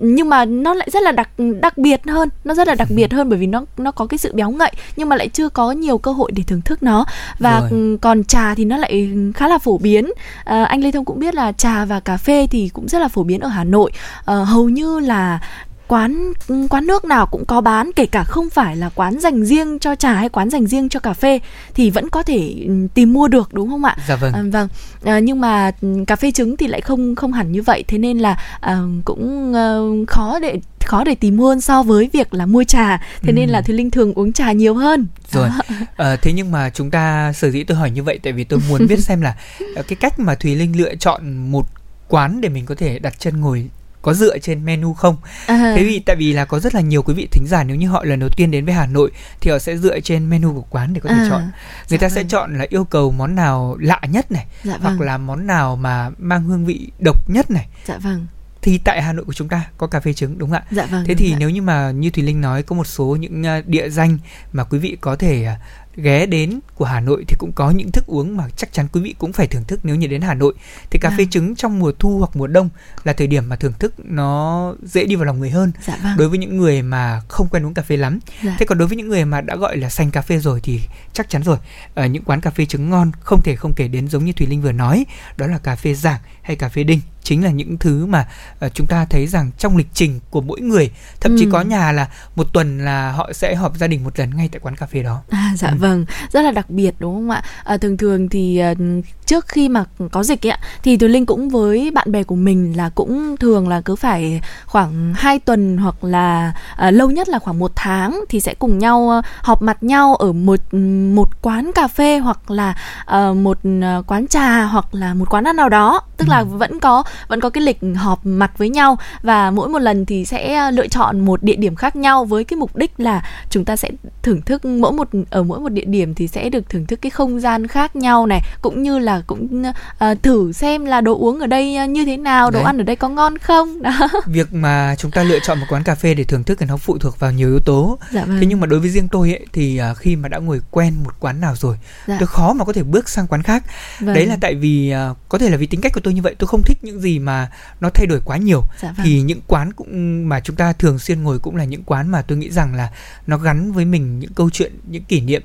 nhưng 0.00 0.28
mà 0.28 0.44
nó 0.44 0.74
lại 0.74 0.88
rất 0.92 1.02
là 1.02 1.12
đặc 1.12 1.28
đặc 1.60 1.78
biệt 1.78 2.00
hơn. 2.06 2.28
Nó 2.44 2.54
rất 2.54 2.68
là 2.68 2.74
đặc 2.74 2.88
biệt 2.90 3.12
hơn 3.12 3.28
bởi 3.28 3.38
vì 3.38 3.46
nó 3.46 3.64
nó 3.76 3.90
có 3.90 4.06
cái 4.06 4.18
sự 4.18 4.32
béo 4.34 4.50
ngậy 4.50 4.72
nhưng 4.96 5.08
mà 5.08 5.16
lại 5.16 5.28
chưa 5.28 5.48
có 5.48 5.72
nhiều 5.72 5.98
cơ 5.98 6.12
hội 6.12 6.30
để 6.34 6.42
thưởng 6.46 6.60
thức 6.60 6.82
nó. 6.82 7.04
Và 7.38 7.62
rồi. 7.70 7.98
còn 8.00 8.24
trà 8.24 8.54
thì 8.54 8.64
nó 8.64 8.76
lại 8.76 9.10
khá 9.34 9.48
là 9.48 9.58
phổ 9.58 9.78
biến. 9.78 10.10
À, 10.44 10.64
anh 10.64 10.80
lê 10.80 10.90
thông 10.90 11.04
cũng 11.04 11.18
biết 11.18 11.34
là 11.34 11.52
trà 11.52 11.84
và 11.84 12.00
cà 12.00 12.16
phê 12.16 12.46
thì 12.50 12.70
cũng 12.72 12.88
rất 12.88 12.98
là 12.98 13.08
phổ 13.08 13.22
biến 13.22 13.40
ở 13.40 13.48
hà 13.48 13.64
nội. 13.64 13.90
À, 14.24 14.34
hầu 14.34 14.68
như 14.68 15.00
là 15.00 15.40
quán 15.86 16.32
quán 16.70 16.86
nước 16.86 17.04
nào 17.04 17.26
cũng 17.26 17.44
có 17.44 17.60
bán 17.60 17.90
kể 17.96 18.06
cả 18.06 18.24
không 18.24 18.50
phải 18.50 18.76
là 18.76 18.90
quán 18.94 19.20
dành 19.20 19.44
riêng 19.44 19.78
cho 19.78 19.94
trà 19.94 20.12
hay 20.12 20.28
quán 20.28 20.50
dành 20.50 20.66
riêng 20.66 20.88
cho 20.88 21.00
cà 21.00 21.12
phê 21.12 21.40
thì 21.74 21.90
vẫn 21.90 22.08
có 22.08 22.22
thể 22.22 22.54
ừ, 22.66 22.72
tìm 22.94 23.12
mua 23.12 23.28
được 23.28 23.54
đúng 23.54 23.70
không 23.70 23.84
ạ? 23.84 23.96
Dạ 24.08 24.16
vâng. 24.16 24.32
À, 24.32 24.42
vâng. 24.52 24.68
À, 25.04 25.18
nhưng 25.18 25.40
mà 25.40 25.70
ừ, 25.80 26.04
cà 26.06 26.16
phê 26.16 26.30
trứng 26.30 26.56
thì 26.56 26.66
lại 26.66 26.80
không 26.80 27.14
không 27.14 27.32
hẳn 27.32 27.52
như 27.52 27.62
vậy 27.62 27.84
thế 27.88 27.98
nên 27.98 28.18
là 28.18 28.36
à, 28.60 28.78
cũng 29.04 29.54
à, 29.54 29.78
khó 30.08 30.38
để 30.38 30.60
khó 30.84 31.04
để 31.04 31.14
tìm 31.14 31.36
mua 31.36 31.60
so 31.60 31.82
với 31.82 32.10
việc 32.12 32.34
là 32.34 32.46
mua 32.46 32.64
trà 32.64 32.96
thế 32.96 33.28
ừ. 33.28 33.32
nên 33.32 33.48
là 33.48 33.60
Thùy 33.60 33.74
Linh 33.74 33.90
thường 33.90 34.14
uống 34.14 34.32
trà 34.32 34.52
nhiều 34.52 34.74
hơn 34.74 35.06
rồi 35.30 35.48
à, 35.96 36.16
thế 36.16 36.32
nhưng 36.32 36.50
mà 36.50 36.70
chúng 36.70 36.90
ta 36.90 37.32
sở 37.32 37.50
dĩ 37.50 37.64
tôi 37.64 37.76
hỏi 37.76 37.90
như 37.90 38.02
vậy 38.02 38.18
tại 38.22 38.32
vì 38.32 38.44
tôi 38.44 38.60
muốn 38.68 38.86
biết 38.86 38.98
xem 39.04 39.20
là 39.20 39.34
cái 39.74 39.96
cách 40.00 40.18
mà 40.18 40.34
Thùy 40.34 40.54
Linh 40.54 40.76
lựa 40.76 40.94
chọn 40.94 41.50
một 41.52 41.66
quán 42.08 42.40
để 42.40 42.48
mình 42.48 42.66
có 42.66 42.74
thể 42.74 42.98
đặt 42.98 43.14
chân 43.18 43.40
ngồi 43.40 43.68
có 44.04 44.14
dựa 44.14 44.38
trên 44.38 44.64
menu 44.64 44.94
không 44.94 45.16
à. 45.46 45.72
thế 45.76 45.84
vì 45.84 45.98
tại 45.98 46.16
vì 46.16 46.32
là 46.32 46.44
có 46.44 46.60
rất 46.60 46.74
là 46.74 46.80
nhiều 46.80 47.02
quý 47.02 47.14
vị 47.14 47.28
thính 47.30 47.46
giả 47.46 47.64
nếu 47.64 47.76
như 47.76 47.88
họ 47.88 48.04
lần 48.04 48.20
đầu 48.20 48.28
tiên 48.36 48.50
đến 48.50 48.64
với 48.64 48.74
hà 48.74 48.86
nội 48.86 49.10
thì 49.40 49.50
họ 49.50 49.58
sẽ 49.58 49.76
dựa 49.76 50.00
trên 50.00 50.30
menu 50.30 50.52
của 50.52 50.66
quán 50.70 50.94
để 50.94 51.00
có 51.00 51.10
thể 51.10 51.16
à. 51.16 51.26
chọn 51.30 51.42
người 51.42 51.50
dạ 51.88 51.96
ta 51.96 52.08
vâng. 52.08 52.14
sẽ 52.14 52.24
chọn 52.28 52.58
là 52.58 52.66
yêu 52.68 52.84
cầu 52.84 53.10
món 53.10 53.34
nào 53.34 53.76
lạ 53.80 54.00
nhất 54.10 54.32
này 54.32 54.46
dạ 54.64 54.76
vâng. 54.76 54.96
hoặc 54.96 55.04
là 55.04 55.18
món 55.18 55.46
nào 55.46 55.76
mà 55.76 56.10
mang 56.18 56.44
hương 56.44 56.66
vị 56.66 56.90
độc 57.04 57.30
nhất 57.30 57.50
này 57.50 57.66
dạ 57.86 57.98
vâng 57.98 58.26
thì 58.64 58.78
tại 58.78 59.02
Hà 59.02 59.12
Nội 59.12 59.24
của 59.24 59.32
chúng 59.32 59.48
ta 59.48 59.66
có 59.78 59.86
cà 59.86 60.00
phê 60.00 60.12
trứng 60.12 60.38
đúng 60.38 60.50
không 60.50 60.58
ạ? 60.58 60.64
Dạ 60.70 60.86
vâng. 60.86 61.04
Thế 61.06 61.14
thì 61.14 61.34
nếu 61.38 61.50
như 61.50 61.62
mà 61.62 61.90
như 61.90 62.10
Thùy 62.10 62.24
Linh 62.24 62.40
nói 62.40 62.62
có 62.62 62.76
một 62.76 62.86
số 62.86 63.16
những 63.20 63.46
à, 63.46 63.62
địa 63.66 63.88
danh 63.88 64.18
mà 64.52 64.64
quý 64.64 64.78
vị 64.78 64.96
có 65.00 65.16
thể 65.16 65.44
à, 65.44 65.56
ghé 65.96 66.26
đến 66.26 66.60
của 66.74 66.84
Hà 66.84 67.00
Nội 67.00 67.24
thì 67.28 67.36
cũng 67.38 67.52
có 67.54 67.70
những 67.70 67.90
thức 67.90 68.06
uống 68.06 68.36
mà 68.36 68.44
chắc 68.56 68.72
chắn 68.72 68.86
quý 68.92 69.00
vị 69.00 69.14
cũng 69.18 69.32
phải 69.32 69.46
thưởng 69.46 69.64
thức 69.64 69.80
nếu 69.82 69.96
như 69.96 70.06
đến 70.06 70.20
Hà 70.20 70.34
Nội. 70.34 70.54
Thì 70.90 70.98
cà 70.98 71.10
phê 71.10 71.16
vâng. 71.16 71.28
trứng 71.28 71.54
trong 71.54 71.78
mùa 71.78 71.92
thu 71.98 72.18
hoặc 72.18 72.36
mùa 72.36 72.46
đông 72.46 72.68
là 73.04 73.12
thời 73.12 73.26
điểm 73.26 73.48
mà 73.48 73.56
thưởng 73.56 73.72
thức 73.78 73.94
nó 74.04 74.74
dễ 74.82 75.04
đi 75.04 75.14
vào 75.14 75.24
lòng 75.24 75.40
người 75.40 75.50
hơn. 75.50 75.72
Dạ 75.86 75.98
vâng. 76.02 76.16
Đối 76.18 76.28
với 76.28 76.38
những 76.38 76.56
người 76.56 76.82
mà 76.82 77.20
không 77.28 77.48
quen 77.48 77.66
uống 77.66 77.74
cà 77.74 77.82
phê 77.82 77.96
lắm. 77.96 78.18
Dạ. 78.42 78.56
Thế 78.58 78.66
còn 78.66 78.78
đối 78.78 78.88
với 78.88 78.96
những 78.96 79.08
người 79.08 79.24
mà 79.24 79.40
đã 79.40 79.56
gọi 79.56 79.76
là 79.76 79.90
xanh 79.90 80.10
cà 80.10 80.22
phê 80.22 80.38
rồi 80.38 80.60
thì 80.62 80.80
chắc 81.12 81.30
chắn 81.30 81.42
rồi. 81.42 81.58
Ở 81.94 82.06
những 82.06 82.24
quán 82.24 82.40
cà 82.40 82.50
phê 82.50 82.66
trứng 82.66 82.90
ngon 82.90 83.10
không 83.20 83.42
thể 83.42 83.56
không 83.56 83.72
kể 83.76 83.88
đến 83.88 84.08
giống 84.08 84.24
như 84.24 84.32
Thùy 84.32 84.46
Linh 84.46 84.62
vừa 84.62 84.72
nói, 84.72 85.06
đó 85.36 85.46
là 85.46 85.58
cà 85.58 85.76
phê 85.76 85.94
giảng 85.94 86.20
hay 86.42 86.56
cà 86.56 86.68
phê 86.68 86.84
đinh 86.84 87.00
chính 87.24 87.44
là 87.44 87.50
những 87.50 87.78
thứ 87.78 88.06
mà 88.06 88.26
uh, 88.66 88.74
chúng 88.74 88.86
ta 88.86 89.04
thấy 89.04 89.26
rằng 89.26 89.50
trong 89.58 89.76
lịch 89.76 89.88
trình 89.94 90.20
của 90.30 90.40
mỗi 90.40 90.60
người 90.60 90.90
thậm 91.20 91.32
ừ. 91.32 91.36
chí 91.40 91.46
có 91.52 91.60
nhà 91.60 91.92
là 91.92 92.08
một 92.36 92.52
tuần 92.52 92.78
là 92.78 93.12
họ 93.12 93.32
sẽ 93.32 93.54
họp 93.54 93.76
gia 93.76 93.86
đình 93.86 94.04
một 94.04 94.18
lần 94.18 94.36
ngay 94.36 94.48
tại 94.52 94.60
quán 94.62 94.76
cà 94.76 94.86
phê 94.86 95.02
đó 95.02 95.22
à 95.30 95.52
dạ 95.56 95.68
ừ. 95.68 95.76
vâng 95.78 96.04
rất 96.32 96.42
là 96.42 96.50
đặc 96.50 96.70
biệt 96.70 96.94
đúng 96.98 97.14
không 97.14 97.30
ạ 97.30 97.42
à, 97.64 97.76
thường 97.76 97.96
thường 97.96 98.28
thì 98.28 98.62
uh, 98.72 98.78
trước 99.26 99.48
khi 99.48 99.68
mà 99.68 99.84
có 100.12 100.22
dịch 100.22 100.46
ấy 100.46 100.50
ạ 100.50 100.58
thì 100.82 100.96
Thùy 100.96 101.08
Linh 101.08 101.26
cũng 101.26 101.48
với 101.48 101.90
bạn 101.90 102.12
bè 102.12 102.22
của 102.22 102.34
mình 102.34 102.76
là 102.76 102.90
cũng 102.94 103.36
thường 103.36 103.68
là 103.68 103.80
cứ 103.80 103.96
phải 103.96 104.40
khoảng 104.66 105.14
2 105.14 105.38
tuần 105.38 105.76
hoặc 105.76 106.04
là 106.04 106.52
uh, 106.88 106.94
lâu 106.94 107.10
nhất 107.10 107.28
là 107.28 107.38
khoảng 107.38 107.58
một 107.58 107.72
tháng 107.74 108.24
thì 108.28 108.40
sẽ 108.40 108.54
cùng 108.54 108.78
nhau 108.78 109.12
uh, 109.18 109.24
họp 109.42 109.62
mặt 109.62 109.82
nhau 109.82 110.14
ở 110.14 110.32
một 110.32 110.74
một 111.14 111.28
quán 111.42 111.70
cà 111.74 111.88
phê 111.88 112.18
hoặc 112.18 112.50
là 112.50 112.74
uh, 113.02 113.36
một 113.36 113.58
uh, 113.68 114.06
quán 114.06 114.28
trà 114.28 114.64
hoặc 114.64 114.94
là 114.94 115.14
một 115.14 115.30
quán 115.30 115.44
ăn 115.44 115.56
nào 115.56 115.68
đó 115.68 116.00
tức 116.16 116.28
ừ. 116.28 116.30
là 116.30 116.42
vẫn 116.42 116.80
có 116.80 117.04
vẫn 117.28 117.40
có 117.40 117.50
cái 117.50 117.64
lịch 117.64 117.78
họp 117.96 118.26
mặt 118.26 118.58
với 118.58 118.68
nhau 118.68 118.98
và 119.22 119.50
mỗi 119.50 119.68
một 119.68 119.78
lần 119.78 120.06
thì 120.06 120.24
sẽ 120.24 120.70
lựa 120.70 120.88
chọn 120.88 121.20
một 121.20 121.42
địa 121.42 121.56
điểm 121.56 121.74
khác 121.74 121.96
nhau 121.96 122.24
với 122.24 122.44
cái 122.44 122.56
mục 122.56 122.76
đích 122.76 123.00
là 123.00 123.22
chúng 123.50 123.64
ta 123.64 123.76
sẽ 123.76 123.90
thưởng 124.22 124.42
thức 124.42 124.64
mỗi 124.64 124.92
một 124.92 125.08
ở 125.30 125.42
mỗi 125.42 125.60
một 125.60 125.68
địa 125.68 125.84
điểm 125.84 126.14
thì 126.14 126.28
sẽ 126.28 126.48
được 126.48 126.68
thưởng 126.68 126.86
thức 126.86 126.98
cái 127.02 127.10
không 127.10 127.40
gian 127.40 127.66
khác 127.66 127.96
nhau 127.96 128.26
này 128.26 128.40
cũng 128.62 128.82
như 128.82 128.98
là 128.98 129.22
cũng 129.26 129.64
uh, 130.10 130.22
thử 130.22 130.52
xem 130.52 130.84
là 130.84 131.00
đồ 131.00 131.18
uống 131.18 131.40
ở 131.40 131.46
đây 131.46 131.88
như 131.88 132.04
thế 132.04 132.16
nào 132.16 132.50
đồ 132.50 132.58
Đấy. 132.58 132.64
ăn 132.64 132.78
ở 132.78 132.82
đây 132.82 132.96
có 132.96 133.08
ngon 133.08 133.38
không 133.38 133.82
đó 133.82 134.08
việc 134.26 134.54
mà 134.54 134.94
chúng 134.98 135.10
ta 135.10 135.22
lựa 135.22 135.38
chọn 135.42 135.60
một 135.60 135.66
quán 135.68 135.82
cà 135.82 135.94
phê 135.94 136.14
để 136.14 136.24
thưởng 136.24 136.44
thức 136.44 136.58
thì 136.58 136.66
nó 136.66 136.76
phụ 136.76 136.98
thuộc 136.98 137.20
vào 137.20 137.32
nhiều 137.32 137.48
yếu 137.48 137.60
tố 137.60 137.98
dạ 138.10 138.24
vâng. 138.24 138.36
thế 138.40 138.46
nhưng 138.46 138.60
mà 138.60 138.66
đối 138.66 138.80
với 138.80 138.90
riêng 138.90 139.08
tôi 139.08 139.30
ấy 139.30 139.46
thì 139.52 139.80
uh, 139.90 139.96
khi 139.96 140.16
mà 140.16 140.28
đã 140.28 140.38
ngồi 140.38 140.60
quen 140.70 140.94
một 141.04 141.12
quán 141.20 141.40
nào 141.40 141.54
rồi 141.56 141.76
dạ. 142.06 142.16
tôi 142.20 142.26
khó 142.26 142.52
mà 142.52 142.64
có 142.64 142.72
thể 142.72 142.82
bước 142.82 143.08
sang 143.08 143.26
quán 143.26 143.42
khác 143.42 143.64
vâng. 144.00 144.14
đấy 144.14 144.26
là 144.26 144.36
tại 144.40 144.54
vì 144.54 144.94
uh, 145.10 145.16
có 145.28 145.38
thể 145.38 145.50
là 145.50 145.56
vì 145.56 145.66
tính 145.66 145.80
cách 145.80 145.92
của 145.92 146.00
tôi 146.00 146.14
như 146.14 146.22
vậy 146.22 146.34
tôi 146.38 146.48
không 146.48 146.62
thích 146.62 146.78
những 146.82 147.00
gì 147.04 147.18
mà 147.18 147.50
nó 147.80 147.90
thay 147.94 148.06
đổi 148.06 148.20
quá 148.24 148.36
nhiều. 148.36 148.62
Dạ 148.82 148.92
vâng. 148.96 149.06
thì 149.06 149.22
những 149.22 149.40
quán 149.46 149.72
cũng 149.72 150.28
mà 150.28 150.40
chúng 150.40 150.56
ta 150.56 150.72
thường 150.72 150.98
xuyên 150.98 151.22
ngồi 151.22 151.38
cũng 151.38 151.56
là 151.56 151.64
những 151.64 151.82
quán 151.82 152.08
mà 152.08 152.22
tôi 152.22 152.38
nghĩ 152.38 152.50
rằng 152.50 152.74
là 152.74 152.90
nó 153.26 153.38
gắn 153.38 153.72
với 153.72 153.84
mình 153.84 154.18
những 154.18 154.34
câu 154.34 154.50
chuyện 154.50 154.72
những 154.88 155.04
kỷ 155.04 155.20
niệm. 155.20 155.42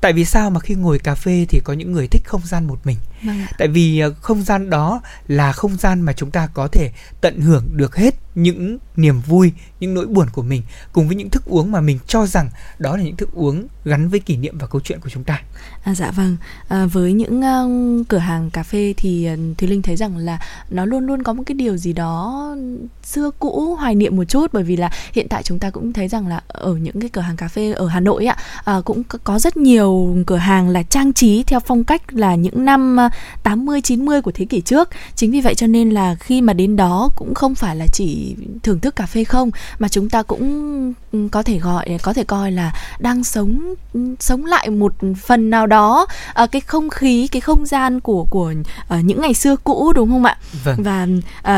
Tại 0.00 0.12
vì 0.12 0.24
sao 0.24 0.50
mà 0.50 0.60
khi 0.60 0.74
ngồi 0.74 0.98
cà 0.98 1.14
phê 1.14 1.46
thì 1.48 1.60
có 1.64 1.72
những 1.72 1.92
người 1.92 2.08
thích 2.08 2.22
không 2.24 2.42
gian 2.44 2.66
một 2.66 2.78
mình 2.84 2.96
vâng 3.22 3.36
tại 3.58 3.68
vì 3.68 3.98
ờ, 3.98 4.14
không 4.20 4.42
gian 4.42 4.70
đó 4.70 5.00
là 5.28 5.52
không 5.52 5.76
gian 5.76 6.00
mà 6.00 6.12
chúng 6.12 6.30
ta 6.30 6.48
có 6.54 6.68
thể 6.72 6.90
tận 7.20 7.40
hưởng 7.40 7.64
được 7.76 7.96
hết 7.96 8.14
những 8.36 8.78
niềm 8.96 9.20
vui 9.20 9.52
những 9.80 9.94
nỗi 9.94 10.06
buồn 10.06 10.26
của 10.32 10.42
mình 10.42 10.62
cùng 10.92 11.06
với 11.06 11.16
những 11.16 11.30
thức 11.30 11.44
uống 11.44 11.72
mà 11.72 11.80
mình 11.80 11.98
cho 12.06 12.26
rằng 12.26 12.50
đó 12.78 12.96
là 12.96 13.02
những 13.02 13.16
thức 13.16 13.28
uống 13.32 13.66
gắn 13.84 14.08
với 14.08 14.20
kỷ 14.20 14.36
niệm 14.36 14.58
và 14.58 14.66
câu 14.66 14.80
chuyện 14.80 15.00
của 15.00 15.10
chúng 15.10 15.24
ta. 15.24 15.42
À, 15.84 15.94
dạ 15.94 16.10
vâng. 16.10 16.36
À, 16.68 16.86
với 16.86 17.12
những 17.12 17.40
uh, 17.40 18.08
cửa 18.08 18.18
hàng 18.18 18.50
cà 18.50 18.62
phê 18.62 18.94
thì 18.96 19.28
uh, 19.32 19.58
thùy 19.58 19.68
linh 19.68 19.82
thấy 19.82 19.96
rằng 19.96 20.16
là 20.16 20.38
nó 20.70 20.84
luôn 20.84 21.06
luôn 21.06 21.22
có 21.22 21.32
một 21.32 21.42
cái 21.46 21.54
điều 21.54 21.76
gì 21.76 21.92
đó 21.92 22.56
xưa 23.02 23.30
cũ 23.38 23.76
hoài 23.78 23.94
niệm 23.94 24.16
một 24.16 24.24
chút. 24.24 24.52
Bởi 24.52 24.62
vì 24.62 24.76
là 24.76 24.90
hiện 25.12 25.28
tại 25.28 25.42
chúng 25.42 25.58
ta 25.58 25.70
cũng 25.70 25.92
thấy 25.92 26.08
rằng 26.08 26.26
là 26.26 26.40
ở 26.48 26.74
những 26.74 27.00
cái 27.00 27.10
cửa 27.10 27.20
hàng 27.20 27.36
cà 27.36 27.48
phê 27.48 27.72
ở 27.72 27.86
hà 27.86 28.00
nội 28.00 28.26
ạ 28.26 28.36
uh, 28.78 28.84
cũng 28.84 29.02
có 29.04 29.38
rất 29.38 29.56
nhiều 29.56 30.16
cửa 30.26 30.36
hàng 30.36 30.68
là 30.68 30.82
trang 30.82 31.12
trí 31.12 31.42
theo 31.42 31.60
phong 31.60 31.84
cách 31.84 32.12
là 32.12 32.34
những 32.34 32.64
năm 32.64 32.96
80 33.42 33.80
90 33.80 34.22
của 34.22 34.32
thế 34.32 34.44
kỷ 34.44 34.60
trước. 34.60 34.88
Chính 35.14 35.30
vì 35.30 35.40
vậy 35.40 35.54
cho 35.54 35.66
nên 35.66 35.90
là 35.90 36.14
khi 36.14 36.40
mà 36.40 36.52
đến 36.52 36.76
đó 36.76 37.10
cũng 37.16 37.34
không 37.34 37.54
phải 37.54 37.76
là 37.76 37.86
chỉ 37.92 38.36
thưởng 38.62 38.80
thức 38.80 38.96
cà 38.96 39.06
phê 39.06 39.24
không 39.24 39.50
mà 39.78 39.88
chúng 39.88 40.10
ta 40.10 40.22
cũng 40.22 40.94
có 41.30 41.42
thể 41.42 41.58
gọi 41.58 41.98
có 42.02 42.12
thể 42.12 42.24
coi 42.24 42.52
là 42.52 42.72
đang 42.98 43.24
sống 43.24 43.74
sống 44.20 44.44
lại 44.44 44.70
một 44.70 44.92
phần 45.22 45.50
nào 45.50 45.66
đó 45.66 46.06
uh, 46.42 46.50
cái 46.52 46.60
không 46.60 46.90
khí 46.90 47.28
cái 47.28 47.40
không 47.40 47.66
gian 47.66 48.00
của 48.00 48.24
của 48.24 48.52
uh, 48.94 49.04
những 49.04 49.20
ngày 49.20 49.34
xưa 49.34 49.56
cũ 49.56 49.92
đúng 49.92 50.10
không 50.10 50.24
ạ? 50.24 50.38
Vâng. 50.64 50.82
Và 50.82 51.06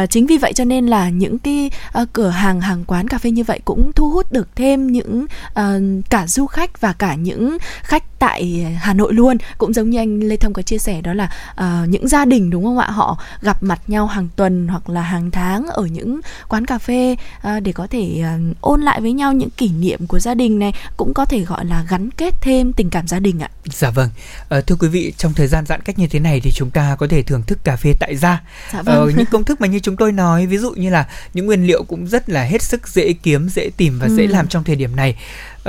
uh, 0.02 0.10
chính 0.10 0.26
vì 0.26 0.38
vậy 0.38 0.52
cho 0.52 0.64
nên 0.64 0.86
là 0.86 1.10
những 1.10 1.38
cái 1.38 1.70
uh, 2.02 2.08
cửa 2.12 2.28
hàng 2.28 2.60
hàng 2.60 2.84
quán 2.84 3.08
cà 3.08 3.18
phê 3.18 3.30
như 3.30 3.44
vậy 3.44 3.60
cũng 3.64 3.92
thu 3.92 4.10
hút 4.10 4.32
được 4.32 4.48
thêm 4.56 4.86
những 4.86 5.26
uh, 5.50 5.64
cả 6.10 6.26
du 6.26 6.46
khách 6.46 6.80
và 6.80 6.92
cả 6.92 7.14
những 7.14 7.58
khách 7.82 8.18
tại 8.18 8.66
Hà 8.80 8.94
Nội 8.94 9.14
luôn 9.14 9.36
cũng 9.58 9.72
giống 9.72 9.90
như 9.90 9.98
anh 9.98 10.20
Lê 10.20 10.36
Thông 10.36 10.52
có 10.52 10.62
chia 10.62 10.78
sẻ 10.78 11.00
đó 11.00 11.14
là 11.14 11.30
uh, 11.60 11.88
những 11.88 12.08
gia 12.08 12.24
đình 12.24 12.50
đúng 12.50 12.64
không 12.64 12.78
ạ 12.78 12.90
họ 12.90 13.18
gặp 13.40 13.62
mặt 13.62 13.80
nhau 13.86 14.06
hàng 14.06 14.28
tuần 14.36 14.68
hoặc 14.68 14.88
là 14.88 15.02
hàng 15.02 15.30
tháng 15.30 15.66
ở 15.66 15.82
những 15.82 16.20
quán 16.48 16.66
cà 16.66 16.78
phê 16.78 17.16
uh, 17.38 17.62
để 17.62 17.72
có 17.72 17.86
thể 17.86 18.24
uh, 18.50 18.56
ôn 18.60 18.80
lại 18.80 19.00
với 19.00 19.12
nhau 19.12 19.32
những 19.32 19.50
kỷ 19.50 19.68
niệm 19.68 20.06
của 20.06 20.18
gia 20.18 20.34
đình 20.34 20.58
này 20.58 20.72
cũng 20.96 21.14
có 21.14 21.24
thể 21.24 21.40
gọi 21.40 21.64
là 21.64 21.84
gắn 21.88 22.10
kết 22.10 22.34
thêm 22.40 22.72
tình 22.72 22.90
cảm 22.90 23.08
gia 23.08 23.18
đình 23.18 23.40
ạ. 23.40 23.50
Dạ 23.64 23.90
vâng. 23.90 24.10
À, 24.48 24.60
thưa 24.60 24.76
quý 24.78 24.88
vị, 24.88 25.12
trong 25.16 25.34
thời 25.34 25.46
gian 25.46 25.66
giãn 25.66 25.82
cách 25.82 25.98
như 25.98 26.06
thế 26.06 26.20
này 26.20 26.40
thì 26.40 26.50
chúng 26.54 26.70
ta 26.70 26.96
có 26.98 27.06
thể 27.06 27.22
thưởng 27.22 27.42
thức 27.42 27.64
cà 27.64 27.76
phê 27.76 27.94
tại 28.00 28.16
gia. 28.16 28.42
Dạ 28.72 28.82
vâng. 28.82 28.96
Ờ, 28.96 29.10
những 29.16 29.26
công 29.26 29.44
thức 29.44 29.60
mà 29.60 29.66
như 29.66 29.78
chúng 29.78 29.96
tôi 29.96 30.12
nói, 30.12 30.46
ví 30.46 30.58
dụ 30.58 30.72
như 30.72 30.90
là 30.90 31.08
những 31.34 31.46
nguyên 31.46 31.66
liệu 31.66 31.84
cũng 31.84 32.06
rất 32.06 32.30
là 32.30 32.42
hết 32.42 32.62
sức 32.62 32.88
dễ 32.88 33.12
kiếm, 33.12 33.48
dễ 33.48 33.70
tìm 33.76 33.98
và 33.98 34.06
ừ. 34.06 34.16
dễ 34.16 34.26
làm 34.26 34.48
trong 34.48 34.64
thời 34.64 34.76
điểm 34.76 34.96
này 34.96 35.16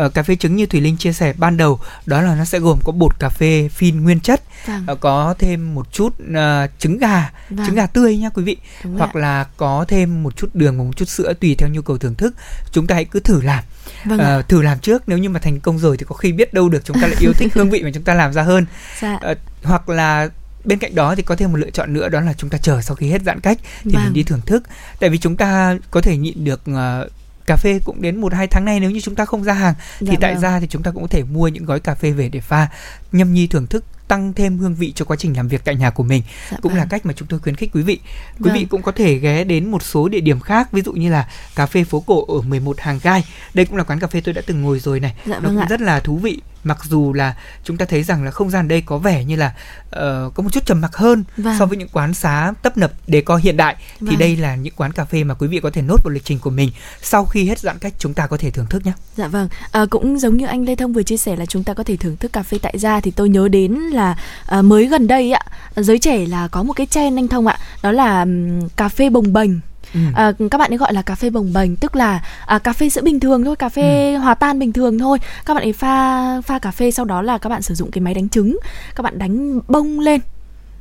uh, 0.06 0.14
cà 0.14 0.24
phê 0.24 0.36
trứng 0.36 0.56
như 0.56 0.66
thùy 0.66 0.82
linh 0.82 0.97
chia 0.97 1.14
sẻ 1.14 1.34
ban 1.38 1.58
đầu 1.58 1.80
đó 2.06 2.22
là 2.22 2.36
nó 2.36 2.45
sẽ 2.45 2.60
gồm 2.60 2.80
có 2.84 2.91
bột 2.91 3.20
cà 3.20 3.30
phê 3.30 3.70
phin 3.74 4.04
nguyên 4.04 4.20
chất 4.20 4.41
vâng. 4.66 4.86
uh, 4.91 5.00
có 5.00 5.36
thêm 5.39 5.76
một 5.76 5.93
chút 5.93 6.16
uh, 6.24 6.70
trứng 6.80 6.97
gà 6.97 7.32
vâng. 7.50 7.66
trứng 7.66 7.76
gà 7.76 7.86
tươi 7.86 8.18
nha 8.18 8.30
quý 8.30 8.43
vị 8.43 8.58
Đúng 8.84 8.97
hoặc 8.97 9.10
ạ. 9.14 9.20
là 9.20 9.45
có 9.58 9.86
thêm 9.88 10.24
một 10.24 10.38
chút 10.38 10.50
đường 10.54 10.78
và 10.78 10.84
một 10.84 10.97
chút 10.97 11.10
sữa 11.10 11.34
tùy 11.34 11.56
theo 11.56 11.70
nhu 11.70 11.82
cầu 11.82 11.97
thưởng 11.97 12.16
thức 12.16 12.36
chúng 12.72 12.88
ta 12.88 12.95
hãy 12.95 13.06
cứ 13.06 13.20
thử 13.20 13.41
làm 13.41 13.64
vâng 14.06 14.39
uh, 14.39 14.50
thử 14.50 14.62
làm 14.62 14.80
trước 14.80 15.04
nếu 15.10 15.18
như 15.18 15.30
mà 15.30 15.39
thành 15.39 15.60
công 15.60 15.80
rồi 15.80 15.97
thì 15.97 16.06
có 16.10 16.16
khi 16.16 16.32
biết 16.32 16.54
đâu 16.54 16.70
được 16.70 16.86
chúng 16.86 17.02
ta 17.02 17.08
lại 17.08 17.18
yêu 17.20 17.34
thích 17.34 17.54
hương 17.54 17.70
vị 17.70 17.84
mà 17.84 17.89
chúng 17.93 18.04
ta 18.04 18.14
làm 18.14 18.34
ra 18.34 18.41
hơn 18.41 18.66
dạ. 19.02 19.20
uh, 19.32 19.38
hoặc 19.64 19.89
là 19.89 20.30
bên 20.66 20.80
cạnh 20.80 20.95
đó 20.95 21.16
thì 21.16 21.24
có 21.24 21.36
thêm 21.36 21.52
một 21.52 21.58
lựa 21.58 21.70
chọn 21.70 21.93
nữa 21.93 22.10
đó 22.10 22.22
là 22.22 22.34
chúng 22.34 22.50
ta 22.50 22.58
chờ 22.58 22.82
sau 22.82 22.95
khi 22.95 23.10
hết 23.10 23.22
giãn 23.26 23.39
cách 23.39 23.58
thì 23.84 23.91
vâng. 23.93 24.04
mình 24.04 24.14
đi 24.14 24.24
thưởng 24.24 24.41
thức 24.45 24.64
tại 25.00 25.10
vì 25.10 25.18
chúng 25.18 25.36
ta 25.36 25.78
có 25.91 26.02
thể 26.02 26.18
nhịn 26.18 26.43
được 26.43 26.62
uh, 26.72 27.12
cà 27.50 27.56
phê 27.56 27.80
cũng 27.86 28.02
đến 28.02 28.22
một 28.22 28.34
hai 28.34 28.47
tháng 28.47 28.66
nay 28.66 28.80
nếu 28.80 28.91
như 28.91 29.00
chúng 29.02 29.16
ta 29.16 29.26
không 29.26 29.43
ra 29.43 29.54
hàng 29.54 29.74
dạ 30.00 30.12
thì 30.12 30.18
tại 30.22 30.34
vâng. 30.34 30.41
ra 30.41 30.60
thì 30.60 30.68
chúng 30.70 30.84
ta 30.84 30.91
cũng 30.91 31.02
có 31.02 31.08
thể 31.08 31.24
mua 31.24 31.47
những 31.47 31.66
gói 31.66 31.80
cà 31.80 31.95
phê 31.95 32.12
về 32.12 32.30
để 32.30 32.41
pha 32.41 32.68
nhâm 33.12 33.34
nhi 33.34 33.47
thưởng 33.47 33.68
thức 33.68 33.86
tăng 34.08 34.34
thêm 34.34 34.58
hương 34.58 34.76
vị 34.76 34.91
cho 34.95 35.06
quá 35.06 35.18
trình 35.20 35.38
làm 35.38 35.47
việc 35.47 35.62
tại 35.66 35.76
nhà 35.76 35.89
của 35.89 36.04
mình 36.04 36.24
dạ 36.52 36.58
cũng 36.62 36.72
vâng. 36.72 36.80
là 36.80 36.86
cách 36.89 37.06
mà 37.06 37.14
chúng 37.14 37.28
tôi 37.28 37.39
khuyến 37.39 37.56
khích 37.56 37.70
quý 37.74 37.82
vị 37.82 38.00
quý 38.39 38.50
vâng. 38.50 38.54
vị 38.54 38.66
cũng 38.70 38.82
có 38.82 38.91
thể 38.91 39.16
ghé 39.16 39.43
đến 39.43 39.72
một 39.72 39.84
số 39.84 40.08
địa 40.08 40.20
điểm 40.20 40.39
khác 40.39 40.72
ví 40.72 40.82
dụ 40.82 40.93
như 40.93 41.10
là 41.10 41.30
cà 41.56 41.66
phê 41.66 41.84
phố 41.84 42.00
cổ 42.00 42.26
ở 42.26 42.41
11 42.41 42.80
hàng 42.80 43.00
gai 43.04 43.26
đây 43.54 43.66
cũng 43.66 43.78
là 43.78 43.84
quán 43.84 44.00
cà 44.00 44.08
phê 44.08 44.22
tôi 44.22 44.34
đã 44.34 44.41
từng 44.45 44.62
ngồi 44.62 44.80
rồi 44.80 45.00
này 45.00 45.14
dạ 45.26 45.36
nó 45.36 45.39
vâng 45.39 45.56
cũng 45.56 45.64
ạ. 45.64 45.68
rất 45.70 45.82
là 45.82 46.00
thú 46.00 46.18
vị 46.18 46.41
mặc 46.64 46.78
dù 46.84 47.14
là 47.14 47.36
chúng 47.64 47.78
ta 47.78 47.86
thấy 47.86 48.03
rằng 48.03 48.24
là 48.24 48.32
không 48.32 48.49
gian 48.49 48.68
đây 48.68 48.82
có 48.82 48.97
vẻ 48.97 49.24
như 49.24 49.36
là 49.36 49.53
uh, 49.88 50.34
có 50.34 50.43
một 50.43 50.49
chút 50.51 50.66
trầm 50.66 50.82
mặc 50.82 50.95
hơn 50.95 51.24
vâng. 51.38 51.55
so 51.60 51.66
với 51.66 51.78
những 51.78 51.89
quán 51.93 52.14
xá 52.14 52.53
tấp 52.62 52.78
nập 52.78 52.91
để 53.07 53.22
co 53.22 53.36
hiện 53.36 53.57
đại 53.57 53.76
vâng. 53.99 54.10
thì 54.10 54.16
đây 54.16 54.36
là 54.36 54.55
những 54.55 54.74
quán 54.78 54.91
cà 54.91 55.05
phê 55.05 55.24
mà 55.24 55.34
quý 55.34 55.47
vị 55.47 55.60
có 55.60 55.70
thể 55.70 55.82
nốt 55.82 56.03
vào 56.03 56.12
lịch 56.12 56.26
trình 56.26 56.39
của 56.39 56.49
mình 56.49 56.72
sau 57.01 57.26
khi 57.26 57.47
hết 57.47 57.60
giãn 57.60 57.80
cách 57.80 57.93
chúng 57.99 58.14
ta 58.14 58.28
có 58.28 58.38
thể 58.38 58.51
thưởng 58.51 58.66
thức 58.70 58.86
nhé. 58.86 58.93
Dạ 59.16 59.28
vâng, 59.28 59.49
à, 59.72 59.86
cũng 59.89 60.20
giống 60.20 60.38
như 60.38 60.45
anh 60.45 60.66
Lê 60.66 60.76
Thông 60.76 60.93
vừa 60.93 61.03
chia 61.03 61.18
sẻ 61.18 61.36
là 61.36 61.45
chúng 61.45 61.64
ta 61.64 61.74
có 61.74 61.84
thể 61.84 61.95
thưởng 61.97 62.18
thức 62.18 62.34
cà 62.34 62.43
phê 62.43 62.57
tại 62.62 62.74
gia 62.78 62.99
thì 62.99 63.12
tôi 63.12 63.30
nhớ 63.30 63.47
đến 63.47 63.74
là 63.74 64.18
à, 64.45 64.62
mới 64.62 64.86
gần 64.86 65.07
đây 65.07 65.32
ạ 65.32 65.41
giới 65.76 65.99
trẻ 65.99 66.26
là 66.26 66.47
có 66.47 66.64
một 66.64 66.74
cái 66.74 66.88
trend 66.88 67.20
anh 67.20 67.28
Thông 67.28 67.47
ạ 67.47 67.60
đó 67.84 67.91
là 67.91 68.22
um, 68.22 68.68
cà 68.68 68.89
phê 68.89 69.10
bồng 69.10 69.34
bềnh 69.34 69.51
Ừ. 69.94 70.00
À, 70.16 70.32
các 70.52 70.58
bạn 70.58 70.72
ấy 70.72 70.78
gọi 70.78 70.94
là 70.94 71.02
cà 71.02 71.16
phê 71.16 71.30
bồng 71.30 71.54
bềnh 71.54 71.76
tức 71.76 71.96
là 71.96 72.22
à, 72.46 72.60
cà 72.60 72.74
phê 72.74 72.90
sữa 72.90 73.02
bình 73.02 73.20
thường 73.20 73.44
thôi 73.46 73.56
cà 73.56 73.70
phê 73.70 74.14
ừ. 74.14 74.20
hòa 74.20 74.34
tan 74.34 74.60
bình 74.60 74.74
thường 74.74 75.00
thôi 75.00 75.18
các 75.46 75.54
bạn 75.54 75.64
ấy 75.64 75.74
pha 75.74 76.42
pha 76.42 76.60
cà 76.60 76.72
phê 76.72 76.92
sau 76.92 77.06
đó 77.06 77.22
là 77.22 77.38
các 77.38 77.50
bạn 77.50 77.62
sử 77.62 77.74
dụng 77.74 77.92
cái 77.92 78.02
máy 78.02 78.14
đánh 78.14 78.30
trứng 78.30 78.58
các 78.96 79.04
bạn 79.04 79.20
đánh 79.20 79.60
bông 79.68 80.00
lên 80.00 80.22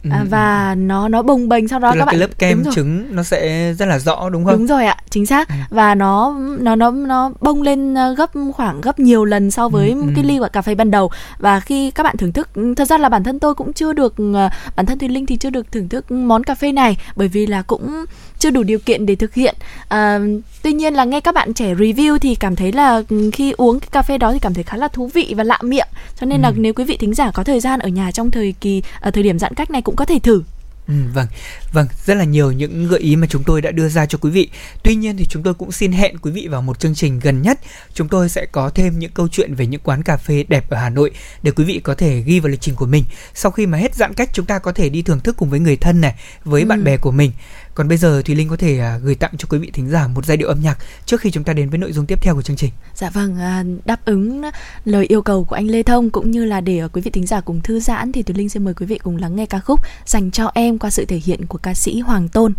Ừ, 0.03 0.11
à, 0.13 0.25
và 0.31 0.75
nó 0.75 1.09
nó 1.09 1.23
bồng 1.23 1.49
bềnh 1.49 1.69
sau 1.69 1.79
đó 1.79 1.93
Tức 1.93 1.99
các 1.99 2.05
bạn 2.05 2.13
cái 2.13 2.21
lớp 2.21 2.39
kem 2.39 2.65
trứng 2.75 3.17
nó 3.17 3.23
sẽ 3.23 3.73
rất 3.79 3.87
là 3.87 3.99
rõ 3.99 4.29
đúng 4.29 4.45
không? 4.45 4.57
Đúng 4.57 4.67
rồi 4.67 4.87
ạ, 4.87 4.97
chính 5.11 5.27
xác. 5.27 5.49
Ừ. 5.49 5.55
Và 5.71 5.95
nó 5.95 6.37
nó 6.59 6.77
nó 6.77 6.91
nó 6.91 7.33
bông 7.41 7.63
lên 7.63 7.95
ờ, 7.95 8.15
gấp 8.15 8.31
khoảng 8.55 8.81
gấp 8.81 8.99
nhiều 8.99 9.25
lần 9.25 9.51
so 9.51 9.69
với 9.69 9.91
ừ, 9.91 10.03
cái 10.15 10.25
ly 10.25 10.39
cà 10.53 10.63
phê 10.63 10.75
ban 10.75 10.91
đầu 10.91 11.11
và 11.39 11.61
khi 11.61 11.91
các 11.91 12.03
bạn 12.03 12.17
thưởng 12.17 12.33
thức 12.33 12.49
thật 12.77 12.85
ra 12.85 12.99
là 12.99 13.09
bản 13.09 13.25
thân 13.25 13.39
tôi 13.39 13.55
cũng 13.55 13.73
chưa 13.73 13.93
được 13.93 14.15
ờ, 14.35 14.49
bản 14.77 14.87
thân 14.87 14.99
Thùy 14.99 15.09
Linh 15.09 15.27
thì 15.27 15.37
chưa 15.37 15.51
được 15.51 15.73
thưởng 15.73 15.89
thức 15.89 16.11
món 16.11 16.45
cà 16.45 16.55
phê 16.55 16.73
này 16.73 16.97
bởi 17.17 17.29
vì 17.29 17.47
là 17.47 17.63
cũng 17.63 18.05
chưa 18.39 18.51
đủ 18.51 18.62
điều 18.62 18.78
kiện 18.78 19.07
để 19.07 19.14
thực 19.14 19.34
hiện 19.34 19.55
à, 19.89 20.20
tuy 20.62 20.72
nhiên 20.72 20.95
là 20.95 21.05
nghe 21.05 21.20
các 21.20 21.34
bạn 21.34 21.55
trẻ 21.55 21.74
review 21.74 22.18
thì 22.18 22.34
cảm 22.34 22.57
thấy 22.57 22.72
là 22.72 23.03
khi 23.32 23.53
uống 23.53 23.80
cái 23.80 23.89
cà 23.93 24.03
phê 24.03 24.18
đó 24.18 24.32
thì 24.32 24.39
cảm 24.39 24.55
thấy 24.55 24.64
khá 24.64 24.76
là 24.76 24.89
thú 24.89 25.11
vị 25.14 25.34
và 25.36 25.45
lạ 25.45 25.59
miệng 25.62 25.89
cho 26.20 26.26
nên 26.26 26.43
ừ. 26.43 26.43
là 26.43 26.53
nếu 26.57 26.74
quý 26.74 26.84
vị 26.84 26.97
thính 26.97 27.14
giả 27.14 27.30
có 27.30 27.45
thời 27.45 27.61
gian 27.61 27.80
ở 27.80 27.89
nhà 27.89 28.11
trong 28.11 28.30
thời 28.30 28.55
kỳ 28.61 28.82
ở 29.01 29.11
thời 29.11 29.22
điểm 29.22 29.39
giãn 29.39 29.55
cách 29.55 29.70
này 29.70 29.82
cũng 29.82 29.97
có 29.97 30.05
thể 30.05 30.18
thử 30.18 30.43
Ừ, 30.89 30.95
vâng, 31.14 31.26
vâng, 31.72 31.86
rất 32.05 32.14
là 32.14 32.24
nhiều 32.24 32.53
những 32.53 32.89
gợi 32.89 33.01
ý 33.01 33.16
mà 33.16 33.26
chúng 33.30 33.45
tôi 33.45 33.62
đã 33.62 33.70
đưa 33.70 33.89
ra 33.89 34.07
cho 34.07 34.18
quý 34.18 34.30
vị. 34.30 34.49
Tuy 34.82 34.95
nhiên 34.95 35.16
thì 35.16 35.26
chúng 35.26 35.43
tôi 35.43 35.55
cũng 35.55 35.72
xin 35.72 35.93
hẹn 35.93 36.18
quý 36.18 36.30
vị 36.30 36.49
vào 36.51 36.62
một 36.62 36.80
chương 36.80 36.95
trình 36.95 37.20
gần 37.20 37.43
nhất. 37.43 37.61
Chúng 37.95 38.09
tôi 38.09 38.28
sẽ 38.28 38.47
có 38.53 38.70
thêm 38.70 38.99
những 38.99 39.11
câu 39.11 39.28
chuyện 39.28 39.55
về 39.55 39.66
những 39.66 39.80
quán 39.80 40.03
cà 40.03 40.16
phê 40.16 40.45
đẹp 40.49 40.70
ở 40.70 40.76
Hà 40.76 40.91
Nội 40.91 41.11
để 41.43 41.51
quý 41.51 41.64
vị 41.64 41.80
có 41.84 41.95
thể 41.95 42.20
ghi 42.20 42.41
vào 42.41 42.49
lịch 42.49 42.61
trình 42.61 42.74
của 42.74 42.86
mình. 42.86 43.05
Sau 43.34 43.53
khi 43.53 43.66
mà 43.66 43.78
hết 43.78 43.95
giãn 43.95 44.14
cách 44.14 44.30
chúng 44.32 44.47
ta 44.47 44.59
có 44.59 44.72
thể 44.72 44.89
đi 44.89 45.03
thưởng 45.03 45.20
thức 45.20 45.36
cùng 45.39 45.51
với 45.51 45.61
người 45.61 45.76
thân 45.76 46.01
này, 46.01 46.14
với 46.45 46.62
ừ. 46.62 46.66
bạn 46.66 46.84
bè 46.84 46.97
của 46.97 47.11
mình. 47.11 47.32
Còn 47.79 47.89
bây 47.89 47.99
giờ 47.99 48.22
thùy 48.22 48.35
Linh 48.35 48.49
có 48.49 48.57
thể 48.57 48.79
à, 48.79 48.99
gửi 49.03 49.14
tặng 49.14 49.33
cho 49.39 49.49
quý 49.51 49.59
vị 49.59 49.70
thính 49.70 49.89
giả 49.89 50.09
một 50.09 50.26
giai 50.26 50.37
điệu 50.37 50.49
âm 50.49 50.61
nhạc 50.61 50.79
trước 51.07 51.20
khi 51.20 51.31
chúng 51.31 51.45
ta 51.45 51.53
đến 51.53 51.70
với 51.70 51.79
nội 51.79 51.93
dung 51.93 52.07
tiếp 52.07 52.22
theo 52.22 52.35
của 52.35 52.43
chương 52.43 52.57
trình. 52.57 52.70
Dạ 52.95 53.11
vâng, 53.11 53.39
à, 53.39 53.64
đáp 53.85 54.05
ứng 54.05 54.43
à, 54.43 54.51
lời 54.85 55.07
yêu 55.07 55.22
cầu 55.22 55.45
của 55.45 55.57
anh 55.57 55.66
Lê 55.66 55.83
Thông 55.83 56.11
cũng 56.11 56.31
như 56.31 56.45
là 56.45 56.61
để 56.61 56.89
quý 56.93 57.03
vị 57.03 57.11
thính 57.11 57.26
giả 57.26 57.41
cùng 57.41 57.61
thư 57.61 57.81
giãn 57.81 58.12
thì 58.12 58.22
Thùy 58.22 58.35
Linh 58.35 58.49
xin 58.49 58.64
mời 58.64 58.74
quý 58.74 58.87
vị 58.87 58.99
cùng 58.99 59.16
lắng 59.16 59.37
nghe 59.37 59.47
ca 59.47 59.61
khúc 59.61 59.81
dành 60.07 60.31
cho 60.31 60.51
em 60.55 60.79
qua 60.79 60.91
sự 60.91 61.05
thể 61.05 61.20
hiện 61.24 61.47
của 61.47 61.59
ca 61.59 61.74
sĩ 61.74 62.01
Hoàng 62.01 62.29
Tôn. 62.29 62.55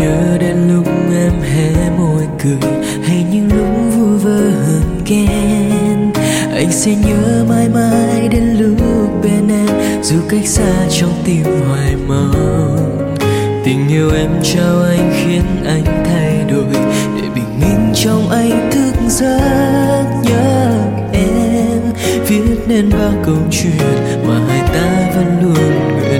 Nhớ 0.00 0.38
đến 0.40 0.56
lúc 0.68 0.86
em 1.14 1.32
hé 1.40 1.90
môi 1.98 2.22
cười, 2.42 2.70
hay 3.02 3.26
những 3.32 3.48
lúc 3.56 3.94
vui 3.94 4.18
vơ 4.18 4.50
hờn 4.50 5.02
ghen. 5.06 6.12
Anh 6.54 6.72
sẽ 6.72 6.94
nhớ 6.94 7.44
mãi 7.48 7.68
mãi 7.68 8.28
đến 8.28 8.44
lúc 8.58 8.78
bên 9.22 9.48
em, 9.48 10.02
dù 10.02 10.16
cách 10.28 10.46
xa 10.46 10.88
trong 10.90 11.12
tim 11.24 11.44
hoài 11.68 11.96
mong 12.08 13.16
tình 13.64 13.88
yêu 13.88 14.10
em 14.16 14.30
trao 14.42 14.82
anh 14.82 15.12
khiến 15.16 15.42
anh 15.66 16.04
thay 16.04 16.44
đổi, 16.50 16.64
để 17.16 17.28
bình 17.34 17.60
minh 17.60 17.92
trong 17.94 18.28
anh 18.30 18.70
thức 18.72 18.92
giấc 19.08 20.04
nhớ 20.24 20.70
em. 21.12 21.80
Viết 22.26 22.58
nên 22.66 22.90
bao 22.90 23.12
câu 23.26 23.36
chuyện 23.50 24.26
mà 24.28 24.40
hai 24.48 24.60
ta 24.74 25.10
vẫn 25.16 25.42
luôn 25.42 25.94
nguyện 25.94 26.19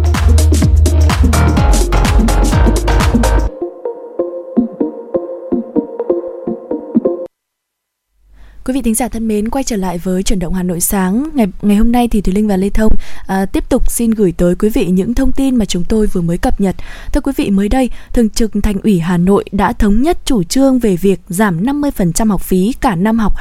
Quý 8.65 8.73
vị 8.73 8.81
thính 8.81 8.95
giả 8.95 9.07
thân 9.07 9.27
mến, 9.27 9.49
quay 9.49 9.63
trở 9.63 9.75
lại 9.75 9.97
với 9.97 10.23
chuyển 10.23 10.39
động 10.39 10.53
Hà 10.53 10.63
Nội 10.63 10.81
sáng 10.81 11.29
ngày 11.33 11.47
ngày 11.61 11.77
hôm 11.77 11.91
nay 11.91 12.07
thì 12.07 12.21
Thùy 12.21 12.33
Linh 12.33 12.47
và 12.47 12.57
Lê 12.57 12.69
Thông 12.69 12.91
à, 13.27 13.45
tiếp 13.45 13.69
tục 13.69 13.91
xin 13.91 14.11
gửi 14.11 14.31
tới 14.31 14.55
quý 14.55 14.69
vị 14.69 14.85
những 14.85 15.13
thông 15.13 15.31
tin 15.31 15.55
mà 15.55 15.65
chúng 15.65 15.83
tôi 15.83 16.07
vừa 16.07 16.21
mới 16.21 16.37
cập 16.37 16.61
nhật. 16.61 16.75
Thưa 17.13 17.21
quý 17.21 17.31
vị, 17.35 17.49
mới 17.49 17.69
đây, 17.69 17.89
Thường 18.13 18.29
trực 18.29 18.51
Thành 18.63 18.77
ủy 18.83 18.99
Hà 18.99 19.17
Nội 19.17 19.45
đã 19.51 19.73
thống 19.73 20.01
nhất 20.01 20.17
chủ 20.25 20.43
trương 20.43 20.79
về 20.79 20.95
việc 20.95 21.19
giảm 21.27 21.63
50% 21.63 22.29
học 22.29 22.41
phí 22.41 22.73
cả 22.81 22.95
năm 22.95 23.19
học 23.19 23.33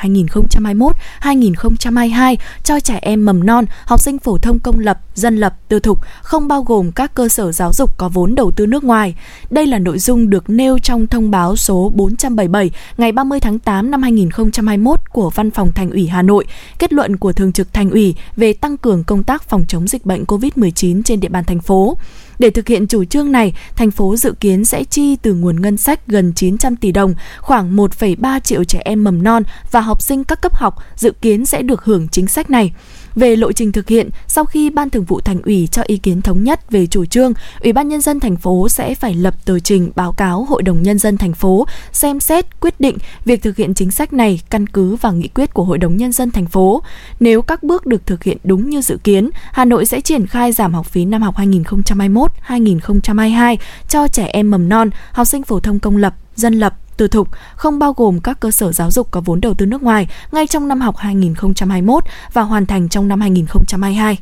2021-2022 1.20 2.36
cho 2.64 2.80
trẻ 2.80 2.98
em 3.02 3.24
mầm 3.24 3.46
non, 3.46 3.64
học 3.84 4.00
sinh 4.00 4.18
phổ 4.18 4.38
thông 4.38 4.58
công 4.58 4.78
lập, 4.78 5.00
dân 5.14 5.36
lập, 5.36 5.54
tư 5.68 5.80
thục, 5.80 6.00
không 6.22 6.48
bao 6.48 6.62
gồm 6.62 6.92
các 6.92 7.14
cơ 7.14 7.28
sở 7.28 7.52
giáo 7.52 7.72
dục 7.72 7.98
có 7.98 8.08
vốn 8.08 8.34
đầu 8.34 8.50
tư 8.50 8.66
nước 8.66 8.84
ngoài. 8.84 9.14
Đây 9.50 9.66
là 9.66 9.78
nội 9.78 9.98
dung 9.98 10.30
được 10.30 10.50
nêu 10.50 10.78
trong 10.78 11.06
thông 11.06 11.30
báo 11.30 11.56
số 11.56 11.92
477 11.94 12.70
ngày 12.96 13.12
30 13.12 13.40
tháng 13.40 13.58
8 13.58 13.90
năm 13.90 14.02
2021 14.02 15.09
của 15.12 15.30
Văn 15.30 15.50
phòng 15.50 15.72
Thành 15.72 15.90
ủy 15.90 16.06
Hà 16.06 16.22
Nội, 16.22 16.46
kết 16.78 16.92
luận 16.92 17.16
của 17.16 17.32
Thường 17.32 17.52
trực 17.52 17.72
Thành 17.72 17.90
ủy 17.90 18.14
về 18.36 18.52
tăng 18.52 18.76
cường 18.76 19.04
công 19.04 19.22
tác 19.22 19.48
phòng 19.48 19.64
chống 19.68 19.88
dịch 19.88 20.06
bệnh 20.06 20.24
COVID-19 20.24 21.02
trên 21.02 21.20
địa 21.20 21.28
bàn 21.28 21.44
thành 21.44 21.60
phố. 21.60 21.96
Để 22.38 22.50
thực 22.50 22.68
hiện 22.68 22.86
chủ 22.86 23.04
trương 23.04 23.32
này, 23.32 23.54
thành 23.76 23.90
phố 23.90 24.16
dự 24.16 24.34
kiến 24.40 24.64
sẽ 24.64 24.84
chi 24.84 25.16
từ 25.16 25.34
nguồn 25.34 25.62
ngân 25.62 25.76
sách 25.76 26.06
gần 26.06 26.32
900 26.32 26.76
tỷ 26.76 26.92
đồng, 26.92 27.14
khoảng 27.40 27.76
1,3 27.76 28.40
triệu 28.40 28.64
trẻ 28.64 28.80
em 28.84 29.04
mầm 29.04 29.22
non 29.22 29.42
và 29.70 29.80
học 29.80 30.02
sinh 30.02 30.24
các 30.24 30.42
cấp 30.42 30.54
học 30.54 30.76
dự 30.96 31.10
kiến 31.10 31.46
sẽ 31.46 31.62
được 31.62 31.84
hưởng 31.84 32.08
chính 32.08 32.26
sách 32.26 32.50
này. 32.50 32.72
Về 33.16 33.36
lộ 33.36 33.52
trình 33.52 33.72
thực 33.72 33.88
hiện, 33.88 34.10
sau 34.26 34.44
khi 34.44 34.70
Ban 34.70 34.90
Thường 34.90 35.04
vụ 35.04 35.20
Thành 35.20 35.42
ủy 35.42 35.68
cho 35.72 35.82
ý 35.86 35.96
kiến 35.96 36.22
thống 36.22 36.44
nhất 36.44 36.70
về 36.70 36.86
chủ 36.86 37.04
trương, 37.04 37.32
Ủy 37.60 37.72
ban 37.72 37.88
nhân 37.88 38.00
dân 38.00 38.20
thành 38.20 38.36
phố 38.36 38.68
sẽ 38.68 38.94
phải 38.94 39.14
lập 39.14 39.34
tờ 39.44 39.58
trình 39.58 39.90
báo 39.94 40.12
cáo 40.12 40.44
Hội 40.44 40.62
đồng 40.62 40.82
nhân 40.82 40.98
dân 40.98 41.16
thành 41.16 41.32
phố 41.32 41.66
xem 41.92 42.20
xét 42.20 42.60
quyết 42.60 42.80
định 42.80 42.96
việc 43.24 43.42
thực 43.42 43.56
hiện 43.56 43.74
chính 43.74 43.90
sách 43.90 44.12
này 44.12 44.40
căn 44.50 44.66
cứ 44.66 44.96
vào 44.96 45.12
nghị 45.12 45.28
quyết 45.28 45.54
của 45.54 45.64
Hội 45.64 45.78
đồng 45.78 45.96
nhân 45.96 46.12
dân 46.12 46.30
thành 46.30 46.46
phố. 46.46 46.82
Nếu 47.20 47.42
các 47.42 47.62
bước 47.62 47.86
được 47.86 48.06
thực 48.06 48.24
hiện 48.24 48.36
đúng 48.44 48.70
như 48.70 48.82
dự 48.82 48.98
kiến, 49.04 49.30
Hà 49.52 49.64
Nội 49.64 49.86
sẽ 49.86 50.00
triển 50.00 50.26
khai 50.26 50.52
giảm 50.52 50.74
học 50.74 50.86
phí 50.86 51.04
năm 51.04 51.22
học 51.22 51.36
2021-2022 51.36 53.56
cho 53.88 54.08
trẻ 54.08 54.26
em 54.26 54.50
mầm 54.50 54.68
non, 54.68 54.90
học 55.12 55.26
sinh 55.26 55.42
phổ 55.42 55.60
thông 55.60 55.78
công 55.78 55.96
lập, 55.96 56.14
dân 56.36 56.54
lập, 56.54 56.74
tư 57.00 57.08
thục, 57.08 57.28
không 57.54 57.78
bao 57.78 57.92
gồm 57.92 58.20
các 58.20 58.40
cơ 58.40 58.50
sở 58.50 58.72
giáo 58.72 58.90
dục 58.90 59.10
có 59.10 59.20
vốn 59.20 59.40
đầu 59.40 59.54
tư 59.54 59.66
nước 59.66 59.82
ngoài 59.82 60.08
ngay 60.32 60.46
trong 60.46 60.68
năm 60.68 60.80
học 60.80 60.96
2021 60.96 62.04
và 62.32 62.42
hoàn 62.42 62.66
thành 62.66 62.88
trong 62.88 63.08
năm 63.08 63.20
2022. 63.20 64.18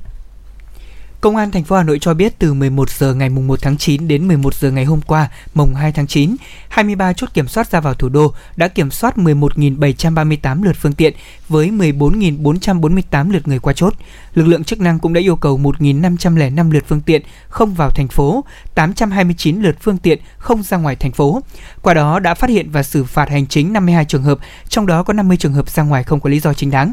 Công 1.21 1.37
an 1.37 1.51
thành 1.51 1.65
phố 1.65 1.77
Hà 1.77 1.83
Nội 1.83 1.99
cho 1.99 2.15
biết 2.15 2.39
từ 2.39 2.55
11 2.55 2.91
giờ 2.91 3.15
ngày 3.15 3.29
mùng 3.29 3.47
1 3.47 3.59
tháng 3.63 3.77
9 3.77 4.09
đến 4.09 4.29
11 4.29 4.55
giờ 4.55 4.71
ngày 4.71 4.85
hôm 4.85 5.01
qua, 5.01 5.29
mùng 5.55 5.75
2 5.75 5.93
tháng 5.93 6.07
9, 6.07 6.37
23 6.69 7.13
chốt 7.13 7.27
kiểm 7.35 7.49
soát 7.49 7.71
ra 7.71 7.81
vào 7.81 7.95
thủ 7.95 8.09
đô 8.09 8.35
đã 8.57 8.69
kiểm 8.69 8.91
soát 8.91 9.17
11.738 9.17 10.63
lượt 10.63 10.77
phương 10.81 10.93
tiện 10.93 11.15
với 11.49 11.71
14.448 11.71 13.33
lượt 13.33 13.49
người 13.49 13.59
qua 13.59 13.73
chốt. 13.73 13.95
Lực 14.35 14.47
lượng 14.47 14.65
chức 14.65 14.81
năng 14.81 14.99
cũng 14.99 15.13
đã 15.13 15.21
yêu 15.21 15.37
cầu 15.37 15.59
1.505 15.59 16.71
lượt 16.71 16.85
phương 16.89 17.01
tiện 17.01 17.23
không 17.49 17.75
vào 17.75 17.91
thành 17.91 18.09
phố, 18.09 18.45
829 18.75 19.63
lượt 19.63 19.77
phương 19.81 19.99
tiện 19.99 20.19
không 20.39 20.63
ra 20.63 20.77
ngoài 20.77 20.97
thành 20.97 21.13
phố. 21.13 21.43
Qua 21.83 21.95
đó 21.95 22.19
đã 22.19 22.35
phát 22.35 22.51
hiện 22.51 22.71
và 22.71 22.83
xử 22.83 23.05
phạt 23.05 23.31
hành 23.31 23.47
chính 23.47 23.73
52 23.73 24.05
trường 24.05 24.23
hợp, 24.23 24.39
trong 24.69 24.87
đó 24.87 25.03
có 25.03 25.13
50 25.13 25.37
trường 25.37 25.53
hợp 25.53 25.71
ra 25.71 25.83
ngoài 25.83 26.05
không 26.05 26.21
có 26.21 26.31
lý 26.31 26.41
do 26.41 26.55
chính 26.55 26.71
đáng. 26.71 26.93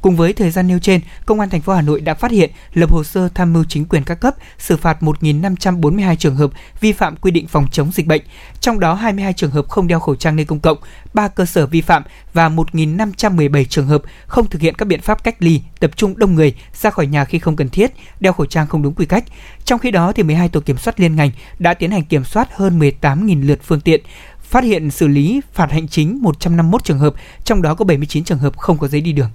Cùng 0.00 0.16
với 0.16 0.32
thời 0.32 0.50
gian 0.50 0.66
nêu 0.66 0.78
trên, 0.78 1.00
Công 1.26 1.40
an 1.40 1.50
thành 1.50 1.60
phố 1.60 1.74
Hà 1.74 1.82
Nội 1.82 2.00
đã 2.00 2.14
phát 2.14 2.30
hiện, 2.30 2.50
lập 2.74 2.90
hồ 2.90 3.04
sơ 3.04 3.28
tham 3.34 3.52
mưu 3.52 3.63
chính 3.68 3.84
quyền 3.84 4.04
các 4.04 4.14
cấp, 4.14 4.34
xử 4.58 4.76
phạt 4.76 5.02
1.542 5.02 6.16
trường 6.16 6.36
hợp 6.36 6.50
vi 6.80 6.92
phạm 6.92 7.16
quy 7.16 7.30
định 7.30 7.46
phòng 7.46 7.66
chống 7.72 7.90
dịch 7.92 8.06
bệnh, 8.06 8.22
trong 8.60 8.80
đó 8.80 8.94
22 8.94 9.32
trường 9.32 9.50
hợp 9.50 9.68
không 9.68 9.86
đeo 9.86 10.00
khẩu 10.00 10.16
trang 10.16 10.36
nơi 10.36 10.44
công 10.44 10.60
cộng, 10.60 10.78
3 11.14 11.28
cơ 11.28 11.44
sở 11.44 11.66
vi 11.66 11.80
phạm 11.80 12.02
và 12.32 12.48
1.517 12.48 13.64
trường 13.64 13.86
hợp 13.86 14.02
không 14.26 14.46
thực 14.50 14.62
hiện 14.62 14.74
các 14.74 14.88
biện 14.88 15.00
pháp 15.00 15.24
cách 15.24 15.36
ly, 15.38 15.60
tập 15.80 15.90
trung 15.96 16.18
đông 16.18 16.34
người, 16.34 16.54
ra 16.74 16.90
khỏi 16.90 17.06
nhà 17.06 17.24
khi 17.24 17.38
không 17.38 17.56
cần 17.56 17.68
thiết, 17.68 17.92
đeo 18.20 18.32
khẩu 18.32 18.46
trang 18.46 18.66
không 18.66 18.82
đúng 18.82 18.94
quy 18.94 19.06
cách. 19.06 19.24
Trong 19.64 19.78
khi 19.78 19.90
đó, 19.90 20.12
thì 20.12 20.22
12 20.22 20.48
tổ 20.48 20.60
kiểm 20.60 20.78
soát 20.78 21.00
liên 21.00 21.16
ngành 21.16 21.30
đã 21.58 21.74
tiến 21.74 21.90
hành 21.90 22.04
kiểm 22.04 22.24
soát 22.24 22.48
hơn 22.54 22.78
18.000 22.78 23.46
lượt 23.46 23.60
phương 23.62 23.80
tiện, 23.80 24.00
phát 24.40 24.64
hiện 24.64 24.90
xử 24.90 25.08
lý 25.08 25.40
phạt 25.52 25.70
hành 25.70 25.88
chính 25.88 26.22
151 26.22 26.84
trường 26.84 26.98
hợp, 26.98 27.14
trong 27.44 27.62
đó 27.62 27.74
có 27.74 27.84
79 27.84 28.24
trường 28.24 28.38
hợp 28.38 28.56
không 28.56 28.78
có 28.78 28.88
giấy 28.88 29.00
đi 29.00 29.12
đường. 29.12 29.30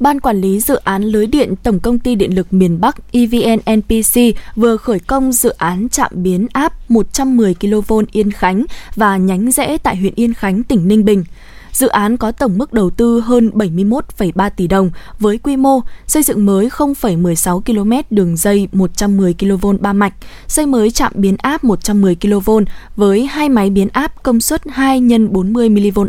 Ban 0.00 0.20
quản 0.20 0.40
lý 0.40 0.60
dự 0.60 0.74
án 0.74 1.02
lưới 1.02 1.26
điện 1.26 1.54
Tổng 1.62 1.80
công 1.80 1.98
ty 1.98 2.14
Điện 2.14 2.34
lực 2.34 2.52
miền 2.52 2.80
Bắc 2.80 2.96
EVN 3.12 3.76
NPC 3.76 4.20
vừa 4.56 4.76
khởi 4.76 4.98
công 4.98 5.32
dự 5.32 5.50
án 5.50 5.88
trạm 5.88 6.10
biến 6.14 6.46
áp 6.52 6.90
110 6.90 7.54
kV 7.54 7.92
Yên 8.12 8.30
Khánh 8.30 8.64
và 8.94 9.16
nhánh 9.16 9.50
rẽ 9.50 9.78
tại 9.78 9.96
huyện 9.96 10.12
Yên 10.16 10.34
Khánh, 10.34 10.62
tỉnh 10.62 10.88
Ninh 10.88 11.04
Bình. 11.04 11.24
Dự 11.72 11.88
án 11.88 12.16
có 12.16 12.32
tổng 12.32 12.58
mức 12.58 12.72
đầu 12.72 12.90
tư 12.90 13.20
hơn 13.20 13.50
71,3 13.54 14.50
tỷ 14.56 14.66
đồng 14.66 14.90
với 15.18 15.38
quy 15.38 15.56
mô 15.56 15.80
xây 16.06 16.22
dựng 16.22 16.46
mới 16.46 16.68
0,16 16.68 17.60
km 17.60 18.14
đường 18.14 18.36
dây 18.36 18.68
110 18.72 19.34
kV 19.34 19.66
ba 19.80 19.92
mạch, 19.92 20.14
xây 20.46 20.66
mới 20.66 20.90
trạm 20.90 21.12
biến 21.14 21.36
áp 21.38 21.64
110 21.64 22.14
kV 22.14 22.50
với 22.96 23.26
hai 23.26 23.48
máy 23.48 23.70
biến 23.70 23.88
áp 23.92 24.22
công 24.22 24.40
suất 24.40 24.62
2 24.70 25.02
x 25.08 25.12
40 25.30 25.68
mV 25.68 26.00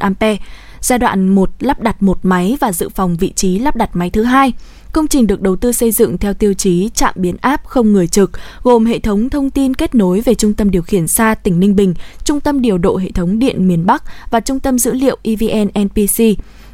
Giai 0.81 0.99
đoạn 0.99 1.29
1 1.29 1.49
lắp 1.59 1.79
đặt 1.79 2.03
một 2.03 2.19
máy 2.23 2.57
và 2.59 2.71
dự 2.71 2.89
phòng 2.89 3.17
vị 3.17 3.33
trí 3.35 3.59
lắp 3.59 3.75
đặt 3.75 3.95
máy 3.95 4.09
thứ 4.09 4.23
hai. 4.23 4.53
Công 4.91 5.07
trình 5.07 5.27
được 5.27 5.41
đầu 5.41 5.55
tư 5.55 5.71
xây 5.71 5.91
dựng 5.91 6.17
theo 6.17 6.33
tiêu 6.33 6.53
chí 6.53 6.89
trạm 6.93 7.13
biến 7.17 7.35
áp 7.41 7.61
không 7.65 7.93
người 7.93 8.07
trực, 8.07 8.31
gồm 8.63 8.85
hệ 8.85 8.99
thống 8.99 9.29
thông 9.29 9.49
tin 9.49 9.73
kết 9.73 9.95
nối 9.95 10.21
về 10.21 10.35
Trung 10.35 10.53
tâm 10.53 10.71
điều 10.71 10.81
khiển 10.81 11.07
xa 11.07 11.35
tỉnh 11.35 11.59
Ninh 11.59 11.75
Bình, 11.75 11.93
Trung 12.23 12.39
tâm 12.39 12.61
điều 12.61 12.77
độ 12.77 12.97
hệ 12.97 13.11
thống 13.11 13.39
điện 13.39 13.67
miền 13.67 13.85
Bắc 13.85 14.03
và 14.31 14.39
Trung 14.39 14.59
tâm 14.59 14.79
dữ 14.79 14.93
liệu 14.93 15.17
EVN 15.23 15.67
NPC. 15.83 16.23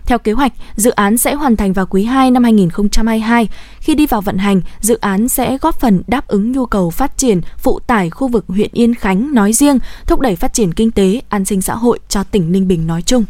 Theo 0.06 0.18
kế 0.18 0.32
hoạch, 0.32 0.54
dự 0.76 0.92
án 0.92 1.18
sẽ 1.18 1.34
hoàn 1.34 1.56
thành 1.56 1.74
vào 1.74 1.86
quý 1.86 2.04
2 2.04 2.32
năm 2.32 2.44
2022. 2.44 3.50
Khi 3.80 3.96
đi 3.96 4.06
vào 4.06 4.22
vận 4.22 4.38
hành, 4.38 4.62
dự 4.82 4.98
án 5.02 5.30
sẽ 5.30 5.58
góp 5.58 5.80
phần 5.80 6.02
đáp 6.08 6.28
ứng 6.28 6.52
nhu 6.52 6.66
cầu 6.66 6.90
phát 6.90 7.18
triển 7.18 7.42
phụ 7.58 7.80
tải 7.80 8.10
khu 8.10 8.28
vực 8.28 8.46
huyện 8.48 8.70
Yên 8.74 8.96
Khánh 8.96 9.34
nói 9.34 9.54
riêng, 9.54 9.80
thúc 10.08 10.20
đẩy 10.20 10.36
phát 10.36 10.54
triển 10.54 10.74
kinh 10.74 10.92
tế, 10.92 11.22
an 11.30 11.46
sinh 11.46 11.62
xã 11.62 11.76
hội 11.76 12.00
cho 12.10 12.24
tỉnh 12.24 12.52
Ninh 12.52 12.68
Bình 12.68 12.88
nói 12.88 13.02
chung. 13.02 13.26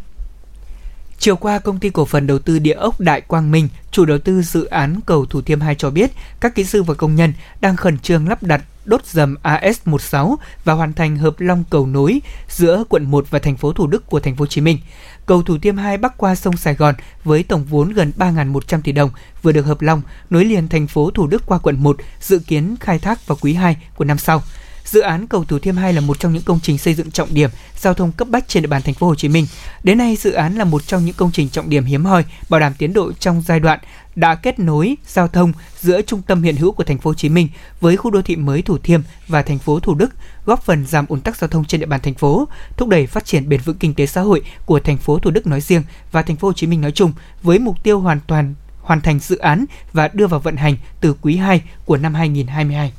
Chiều 1.20 1.36
qua, 1.36 1.60
công 1.60 1.80
ty 1.80 1.90
cổ 1.90 2.06
phần 2.06 2.28
đầu 2.28 2.40
tư 2.40 2.60
địa 2.60 2.74
ốc 2.74 3.00
Đại 3.00 3.22
Quang 3.22 3.52
Minh, 3.52 3.68
chủ 3.92 4.06
đầu 4.06 4.18
tư 4.18 4.42
dự 4.42 4.66
án 4.66 5.00
cầu 5.06 5.26
Thủ 5.26 5.42
Thiêm 5.42 5.62
2 5.62 5.76
cho 5.76 5.90
biết, 5.90 6.12
các 6.40 6.56
kỹ 6.56 6.64
sư 6.64 6.84
và 6.84 6.94
công 6.94 7.16
nhân 7.16 7.34
đang 7.62 7.76
khẩn 7.76 8.00
trương 8.00 8.30
lắp 8.30 8.44
đặt 8.44 8.62
đốt 8.86 9.06
dầm 9.06 9.36
AS16 9.44 10.36
và 10.64 10.74
hoàn 10.74 10.94
thành 10.94 11.18
hợp 11.18 11.40
long 11.40 11.64
cầu 11.70 11.88
nối 11.88 12.22
giữa 12.50 12.84
quận 12.90 13.12
1 13.12 13.26
và 13.30 13.40
thành 13.40 13.58
phố 13.58 13.74
Thủ 13.74 13.88
Đức 13.88 14.08
của 14.08 14.20
thành 14.20 14.36
phố 14.36 14.42
Hồ 14.42 14.48
Chí 14.48 14.62
Minh. 14.62 14.80
Cầu 15.26 15.44
Thủ 15.44 15.58
Thiêm 15.58 15.78
2 15.78 15.98
bắc 15.98 16.18
qua 16.18 16.36
sông 16.36 16.58
Sài 16.58 16.74
Gòn 16.76 16.96
với 17.24 17.44
tổng 17.44 17.64
vốn 17.64 17.94
gần 17.94 18.12
3.100 18.18 18.82
tỷ 18.82 18.92
đồng 18.92 19.10
vừa 19.42 19.52
được 19.52 19.66
hợp 19.66 19.82
long 19.82 20.02
nối 20.30 20.46
liền 20.46 20.68
thành 20.68 20.88
phố 20.88 21.12
Thủ 21.12 21.28
Đức 21.28 21.46
qua 21.46 21.58
quận 21.58 21.84
1 21.84 21.98
dự 22.22 22.40
kiến 22.40 22.76
khai 22.80 23.00
thác 23.00 23.28
vào 23.28 23.38
quý 23.42 23.54
2 23.54 23.78
của 23.96 24.06
năm 24.06 24.18
sau. 24.18 24.44
Dự 24.86 25.00
án 25.00 25.28
cầu 25.28 25.46
Thủ 25.46 25.60
Thiêm 25.60 25.76
2 25.76 25.94
là 25.94 26.02
một 26.02 26.20
trong 26.20 26.34
những 26.34 26.44
công 26.44 26.60
trình 26.64 26.78
xây 26.78 26.94
dựng 26.94 27.12
trọng 27.12 27.34
điểm 27.34 27.50
giao 27.80 27.94
thông 27.94 28.12
cấp 28.12 28.28
bách 28.28 28.48
trên 28.48 28.64
địa 28.64 28.68
bàn 28.68 28.82
thành 28.82 28.94
phố 28.94 29.08
Hồ 29.08 29.16
Chí 29.16 29.30
Minh. 29.30 29.48
Đến 29.84 29.98
nay, 29.98 30.16
dự 30.16 30.32
án 30.32 30.56
là 30.56 30.64
một 30.64 30.88
trong 30.88 31.06
những 31.06 31.16
công 31.18 31.32
trình 31.32 31.50
trọng 31.50 31.70
điểm 31.70 31.86
hiếm 31.86 32.06
hoi 32.06 32.26
bảo 32.50 32.60
đảm 32.60 32.74
tiến 32.78 32.94
độ 32.94 33.12
trong 33.14 33.42
giai 33.46 33.60
đoạn 33.60 33.80
đã 34.16 34.36
kết 34.36 34.60
nối 34.60 34.96
giao 35.08 35.28
thông 35.28 35.54
giữa 35.82 36.02
trung 36.02 36.22
tâm 36.22 36.44
hiện 36.44 36.56
hữu 36.56 36.72
của 36.72 36.84
thành 36.84 36.98
phố 36.98 37.10
Hồ 37.10 37.14
Chí 37.14 37.30
Minh 37.30 37.50
với 37.82 37.98
khu 37.98 38.12
đô 38.12 38.22
thị 38.22 38.36
mới 38.36 38.62
Thủ 38.62 38.78
Thiêm 38.78 39.02
và 39.28 39.42
thành 39.42 39.60
phố 39.60 39.80
Thủ 39.80 39.96
Đức, 39.96 40.10
góp 40.46 40.64
phần 40.64 40.86
giảm 40.86 41.06
ùn 41.08 41.22
tắc 41.22 41.38
giao 41.38 41.48
thông 41.48 41.66
trên 41.66 41.80
địa 41.80 41.86
bàn 41.86 42.00
thành 42.04 42.14
phố, 42.14 42.48
thúc 42.78 42.90
đẩy 42.90 43.08
phát 43.08 43.26
triển 43.26 43.50
bền 43.50 43.62
vững 43.62 43.78
kinh 43.78 43.94
tế 43.94 44.06
xã 44.06 44.22
hội 44.22 44.42
của 44.66 44.80
thành 44.80 44.98
phố 44.98 45.20
Thủ 45.20 45.32
Đức 45.32 45.48
nói 45.48 45.62
riêng 45.62 45.84
và 46.12 46.22
thành 46.22 46.36
phố 46.36 46.48
Hồ 46.48 46.54
Chí 46.54 46.68
Minh 46.68 46.82
nói 46.82 46.92
chung 46.92 47.14
với 47.44 47.60
mục 47.60 47.84
tiêu 47.84 48.00
hoàn 48.00 48.20
toàn 48.28 48.54
hoàn 48.82 49.02
thành 49.02 49.20
dự 49.20 49.38
án 49.38 49.66
và 49.94 50.08
đưa 50.14 50.28
vào 50.28 50.40
vận 50.40 50.56
hành 50.56 50.78
từ 51.02 51.16
quý 51.22 51.36
2 51.36 51.62
của 51.86 51.98
năm 51.98 52.14
2022. 52.14 52.92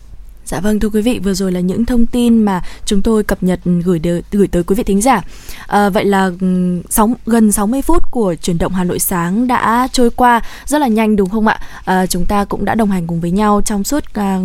Dạ 0.47 0.61
vâng 0.61 0.81
thưa 0.81 0.89
quý 0.89 1.03
vị, 1.03 1.19
vừa 1.19 1.35
rồi 1.35 1.53
là 1.53 1.61
những 1.61 1.85
thông 1.85 2.07
tin 2.07 2.45
mà 2.45 2.63
chúng 2.85 3.03
tôi 3.03 3.25
cập 3.25 3.43
nhật 3.43 3.61
ừ, 3.65 3.81
gửi 3.85 3.99
đợi, 3.99 4.23
gửi 4.33 4.49
tới 4.49 4.63
quý 4.63 4.75
vị 4.75 4.83
thính 4.83 5.03
giả. 5.03 5.23
À, 5.67 5.89
vậy 5.89 6.05
là 6.05 6.31
ừ, 6.41 6.81
sóng 6.91 7.15
gần 7.27 7.53
60 7.53 7.83
phút 7.83 8.03
của 8.11 8.35
chuyển 8.35 8.59
động 8.59 8.73
Hà 8.73 8.85
Nội 8.85 8.99
sáng 8.99 9.47
đã 9.47 9.89
trôi 9.93 10.11
qua 10.11 10.41
rất 10.67 10.79
là 10.79 10.89
nhanh 10.89 11.17
đúng 11.17 11.29
không 11.29 11.47
ạ? 11.47 11.61
À, 11.85 12.07
chúng 12.07 12.27
ta 12.27 12.45
cũng 12.45 12.65
đã 12.65 12.75
đồng 12.75 12.91
hành 12.91 13.07
cùng 13.07 13.21
với 13.21 13.31
nhau 13.31 13.63
trong 13.65 13.85
suốt 13.85 14.05
ờ, 14.15 14.39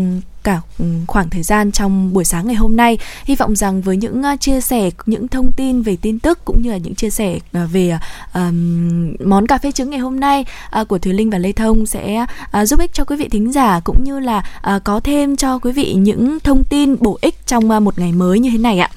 cả 0.43 0.61
ừ, 0.79 0.85
khoảng 1.07 1.29
thời 1.29 1.43
gian 1.43 1.71
trong 1.71 2.13
buổi 2.13 2.25
sáng 2.25 2.47
ngày 2.47 2.55
hôm 2.55 2.77
nay 2.77 2.97
hy 3.23 3.35
vọng 3.35 3.55
rằng 3.55 3.81
với 3.81 3.97
những 3.97 4.23
à, 4.23 4.35
chia 4.35 4.61
sẻ 4.61 4.89
những 5.05 5.27
thông 5.27 5.51
tin 5.51 5.81
về 5.81 5.97
tin 6.01 6.19
tức 6.19 6.45
cũng 6.45 6.61
như 6.61 6.71
là 6.71 6.77
những 6.77 6.95
chia 6.95 7.09
sẻ 7.09 7.39
à, 7.53 7.65
về 7.65 7.97
um, 8.33 9.13
món 9.25 9.47
cà 9.47 9.57
phê 9.57 9.71
trứng 9.71 9.89
ngày 9.89 9.99
hôm 9.99 10.19
nay 10.19 10.45
uh, 10.81 10.87
của 10.87 10.97
Thùy 10.97 11.13
Linh 11.13 11.29
và 11.29 11.37
Lê 11.37 11.51
Thông 11.51 11.85
sẽ 11.85 12.25
uh, 12.61 12.67
giúp 12.67 12.79
ích 12.79 12.93
cho 12.93 13.05
quý 13.05 13.15
vị 13.15 13.29
thính 13.29 13.51
giả 13.51 13.79
cũng 13.83 14.03
như 14.03 14.19
là 14.19 14.43
uh, 14.75 14.83
có 14.83 14.99
thêm 14.99 15.35
cho 15.35 15.59
quý 15.59 15.71
vị 15.71 15.93
những 15.93 16.39
thông 16.39 16.63
tin 16.63 16.95
bổ 16.99 17.17
ích 17.21 17.35
trong 17.47 17.71
uh, 17.71 17.81
một 17.81 17.99
ngày 17.99 18.11
mới 18.11 18.39
như 18.39 18.49
thế 18.49 18.57
này 18.57 18.79
ạ. 18.79 18.89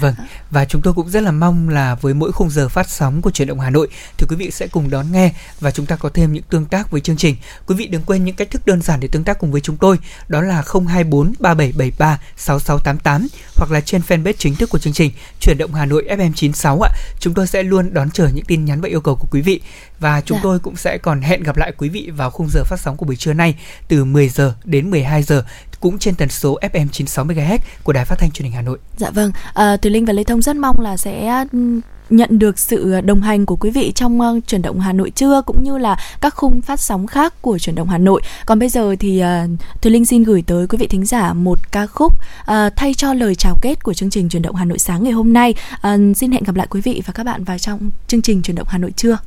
Vâng, 0.00 0.14
và 0.50 0.64
chúng 0.64 0.82
tôi 0.82 0.94
cũng 0.94 1.08
rất 1.08 1.22
là 1.22 1.30
mong 1.30 1.68
là 1.68 1.94
với 1.94 2.14
mỗi 2.14 2.32
khung 2.32 2.50
giờ 2.50 2.68
phát 2.68 2.88
sóng 2.88 3.22
của 3.22 3.30
truyền 3.30 3.48
động 3.48 3.60
Hà 3.60 3.70
Nội 3.70 3.88
thì 4.16 4.26
quý 4.30 4.36
vị 4.36 4.50
sẽ 4.50 4.66
cùng 4.66 4.90
đón 4.90 5.12
nghe 5.12 5.32
và 5.60 5.70
chúng 5.70 5.86
ta 5.86 5.96
có 5.96 6.08
thêm 6.08 6.32
những 6.32 6.42
tương 6.42 6.64
tác 6.64 6.90
với 6.90 7.00
chương 7.00 7.16
trình. 7.16 7.36
Quý 7.66 7.74
vị 7.74 7.86
đừng 7.86 8.02
quên 8.02 8.24
những 8.24 8.36
cách 8.36 8.50
thức 8.50 8.66
đơn 8.66 8.82
giản 8.82 9.00
để 9.00 9.08
tương 9.08 9.24
tác 9.24 9.38
cùng 9.38 9.52
với 9.52 9.60
chúng 9.60 9.76
tôi, 9.76 9.98
đó 10.28 10.40
là 10.40 10.62
024 10.88 11.32
3773 11.38 12.20
6688 12.36 13.26
hoặc 13.56 13.70
là 13.70 13.80
trên 13.80 14.02
fanpage 14.08 14.32
chính 14.38 14.54
thức 14.54 14.70
của 14.70 14.78
chương 14.78 14.92
trình 14.92 15.10
Truyền 15.40 15.58
động 15.58 15.74
Hà 15.74 15.86
Nội 15.86 16.04
FM 16.08 16.32
96 16.32 16.80
ạ. 16.80 16.90
Chúng 17.20 17.34
tôi 17.34 17.46
sẽ 17.46 17.62
luôn 17.62 17.94
đón 17.94 18.10
chờ 18.10 18.28
những 18.28 18.44
tin 18.44 18.64
nhắn 18.64 18.80
và 18.80 18.88
yêu 18.88 19.00
cầu 19.00 19.16
của 19.16 19.28
quý 19.30 19.40
vị 19.40 19.60
và 20.00 20.20
chúng 20.20 20.38
dạ. 20.38 20.42
tôi 20.42 20.58
cũng 20.58 20.76
sẽ 20.76 20.98
còn 20.98 21.20
hẹn 21.20 21.42
gặp 21.42 21.56
lại 21.56 21.72
quý 21.78 21.88
vị 21.88 22.10
vào 22.16 22.30
khung 22.30 22.48
giờ 22.48 22.64
phát 22.64 22.80
sóng 22.80 22.96
của 22.96 23.06
buổi 23.06 23.16
trưa 23.16 23.32
nay 23.32 23.54
từ 23.88 24.04
10 24.04 24.28
giờ 24.28 24.54
đến 24.64 24.90
12 24.90 25.22
giờ 25.22 25.44
cũng 25.80 25.98
trên 25.98 26.14
tần 26.14 26.28
số 26.28 26.58
FM 26.60 26.88
96 26.92 27.24
MHz 27.24 27.58
của 27.82 27.92
Đài 27.92 28.04
Phát 28.04 28.18
thanh 28.18 28.30
Truyền 28.30 28.44
hình 28.44 28.52
Hà 28.52 28.62
Nội. 28.62 28.78
Dạ 28.96 29.10
vâng, 29.10 29.32
à, 29.54 29.76
Từ 29.82 29.90
Linh 29.90 30.04
và 30.04 30.12
Lê 30.12 30.24
Thông 30.24 30.37
rất 30.42 30.56
mong 30.56 30.80
là 30.80 30.96
sẽ 30.96 31.44
ừ, 31.52 31.80
nhận 32.10 32.38
được 32.38 32.58
sự 32.58 33.00
đồng 33.00 33.22
hành 33.22 33.46
của 33.46 33.56
quý 33.56 33.70
vị 33.70 33.92
trong 33.94 34.20
uh, 34.20 34.46
chuyển 34.46 34.62
động 34.62 34.80
Hà 34.80 34.92
Nội 34.92 35.10
trưa 35.10 35.42
cũng 35.46 35.64
như 35.64 35.78
là 35.78 35.98
các 36.20 36.34
khung 36.34 36.60
phát 36.62 36.80
sóng 36.80 37.06
khác 37.06 37.42
của 37.42 37.58
chuyển 37.58 37.74
động 37.76 37.88
Hà 37.88 37.98
Nội. 37.98 38.22
Còn 38.46 38.58
bây 38.58 38.68
giờ 38.68 38.96
thì 39.00 39.22
uh, 39.22 39.60
Thùy 39.82 39.92
Linh 39.92 40.06
xin 40.06 40.22
gửi 40.22 40.42
tới 40.46 40.66
quý 40.66 40.78
vị 40.78 40.86
thính 40.86 41.06
giả 41.06 41.32
một 41.32 41.72
ca 41.72 41.86
khúc 41.86 42.12
uh, 42.40 42.46
thay 42.76 42.94
cho 42.94 43.14
lời 43.14 43.34
chào 43.34 43.56
kết 43.62 43.84
của 43.84 43.94
chương 43.94 44.10
trình 44.10 44.28
chuyển 44.28 44.42
động 44.42 44.54
Hà 44.54 44.64
Nội 44.64 44.78
sáng 44.78 45.04
ngày 45.04 45.12
hôm 45.12 45.32
nay. 45.32 45.54
Uh, 45.74 46.16
xin 46.16 46.32
hẹn 46.32 46.42
gặp 46.44 46.56
lại 46.56 46.66
quý 46.70 46.80
vị 46.80 47.02
và 47.06 47.12
các 47.12 47.24
bạn 47.24 47.44
vào 47.44 47.58
trong 47.58 47.90
chương 48.06 48.22
trình 48.22 48.42
chuyển 48.42 48.56
động 48.56 48.66
Hà 48.70 48.78
Nội 48.78 48.92
trưa. 48.96 49.18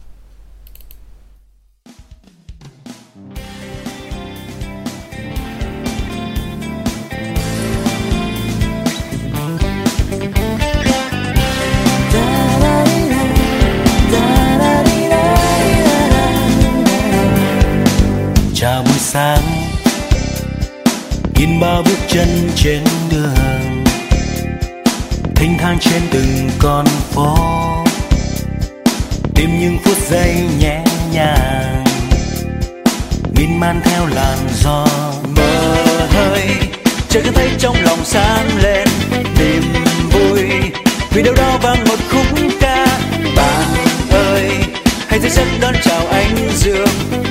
Sáng, 18.99 19.43
in 21.35 21.59
ba 21.59 21.81
bước 21.81 21.97
chân 22.07 22.49
trên 22.55 22.83
đường, 23.11 23.83
thênh 25.35 25.57
thang 25.57 25.77
trên 25.79 26.01
từng 26.11 26.49
con 26.59 26.85
phố, 26.85 27.35
tìm 29.35 29.59
những 29.59 29.77
phút 29.83 29.97
giây 30.09 30.35
nhẹ 30.59 30.83
nhàng 31.13 31.83
miên 33.35 33.59
man 33.59 33.81
theo 33.83 34.05
làn 34.05 34.37
gió 34.63 34.87
mơ 35.35 35.85
hơi. 36.09 36.47
Trời 37.09 37.23
thấy 37.33 37.49
trong 37.59 37.75
lòng 37.83 37.99
sáng 38.05 38.47
lên, 38.63 38.87
niềm 39.39 39.63
vui. 40.11 40.49
Vì 41.09 41.23
đâu 41.23 41.33
đó 41.33 41.57
vang 41.61 41.83
một 41.87 41.99
khúc 42.11 42.25
ca, 42.59 42.85
bạn 43.35 43.65
ơi, 44.11 44.49
hãy 45.07 45.19
dậy 45.19 45.29
giấc 45.29 45.47
đón 45.61 45.73
chào 45.83 46.07
anh 46.07 46.49
dương. 46.55 47.30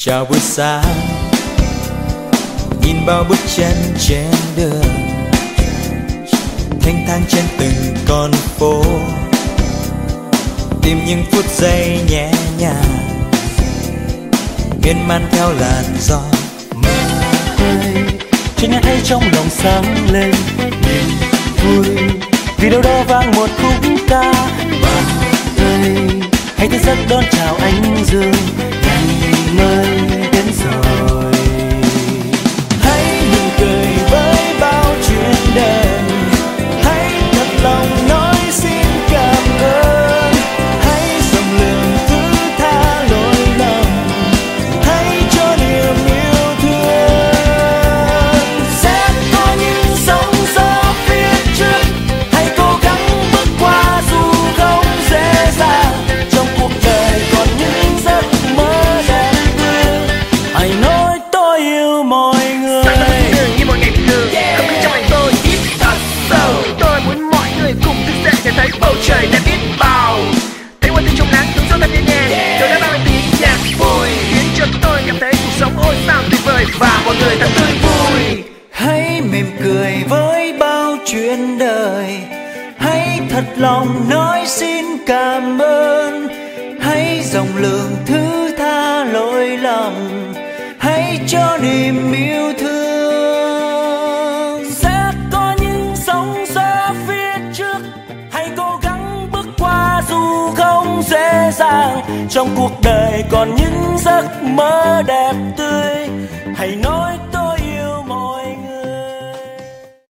Chào 0.00 0.24
buổi 0.24 0.38
sáng. 0.40 0.94
Nhìn 2.82 3.06
bao 3.06 3.24
bước 3.28 3.38
chân 3.56 3.76
trên 3.98 4.30
đường. 4.56 4.84
Thanh 6.80 7.04
thang 7.06 7.22
trên 7.28 7.44
từng 7.58 7.96
con 8.08 8.32
phố. 8.32 8.82
Tìm 10.82 11.04
những 11.06 11.24
phút 11.30 11.44
giây 11.56 12.00
nhẹ 12.10 12.32
nhàng. 12.58 12.98
Miên 14.82 15.08
man 15.08 15.28
theo 15.30 15.52
làn 15.52 15.84
gió 16.00 16.22
mơ 16.74 16.98
hơi 17.56 17.94
trên 18.56 18.70
nhạc 18.70 18.84
hay 18.84 19.00
trong 19.04 19.22
lòng 19.32 19.48
sáng 19.50 20.12
lên. 20.12 20.34
Niềm 20.58 21.04
vui. 21.64 21.96
Vì 22.56 22.70
đâu 22.70 22.82
đó 22.82 23.02
vang 23.08 23.30
một 23.36 23.50
khúc 23.62 23.92
ca. 24.08 24.32
Bạn 24.82 25.04
ơi 25.58 25.96
hãy 26.56 26.68
thức 26.68 26.80
giấc 26.84 26.96
đón 27.08 27.24
chào 27.30 27.56
anh 27.56 28.04
dương. 28.06 28.67
Mọi 77.08 77.16
người 77.16 77.36
thật 77.40 77.48
tươi 77.56 77.72
vui. 77.82 78.44
Hãy 78.70 79.20
mỉm 79.20 79.46
cười 79.64 80.04
với 80.08 80.52
bao 80.52 80.96
chuyện 81.06 81.58
đời. 81.58 82.16
Hãy 82.78 83.20
thật 83.30 83.44
lòng 83.56 84.08
nói 84.10 84.46
xin 84.46 84.84
cảm 85.06 85.58
ơn. 85.58 86.28
Hãy 86.80 87.20
rộng 87.32 87.56
lượng 87.56 87.96
thứ 88.06 88.50
tha 88.58 89.04
lỗi 89.04 89.46
lầm. 89.48 89.92
Hãy 90.78 91.20
cho 91.28 91.58
niềm 91.62 92.12
yêu 92.12 92.52
thương. 92.58 93.90
Sẽ 94.70 95.12
có 95.32 95.54
những 95.60 95.92
sóng 96.06 96.44
gió 96.54 96.94
phía 97.06 97.38
trước. 97.54 97.78
Hãy 98.30 98.50
cố 98.56 98.80
gắng 98.82 99.28
bước 99.32 99.46
qua 99.58 100.02
dù 100.10 100.50
không 100.56 101.02
dễ 101.02 101.50
dàng. 101.52 102.00
Trong 102.30 102.48
cuộc 102.56 102.72
đời 102.82 103.24
còn 103.30 103.56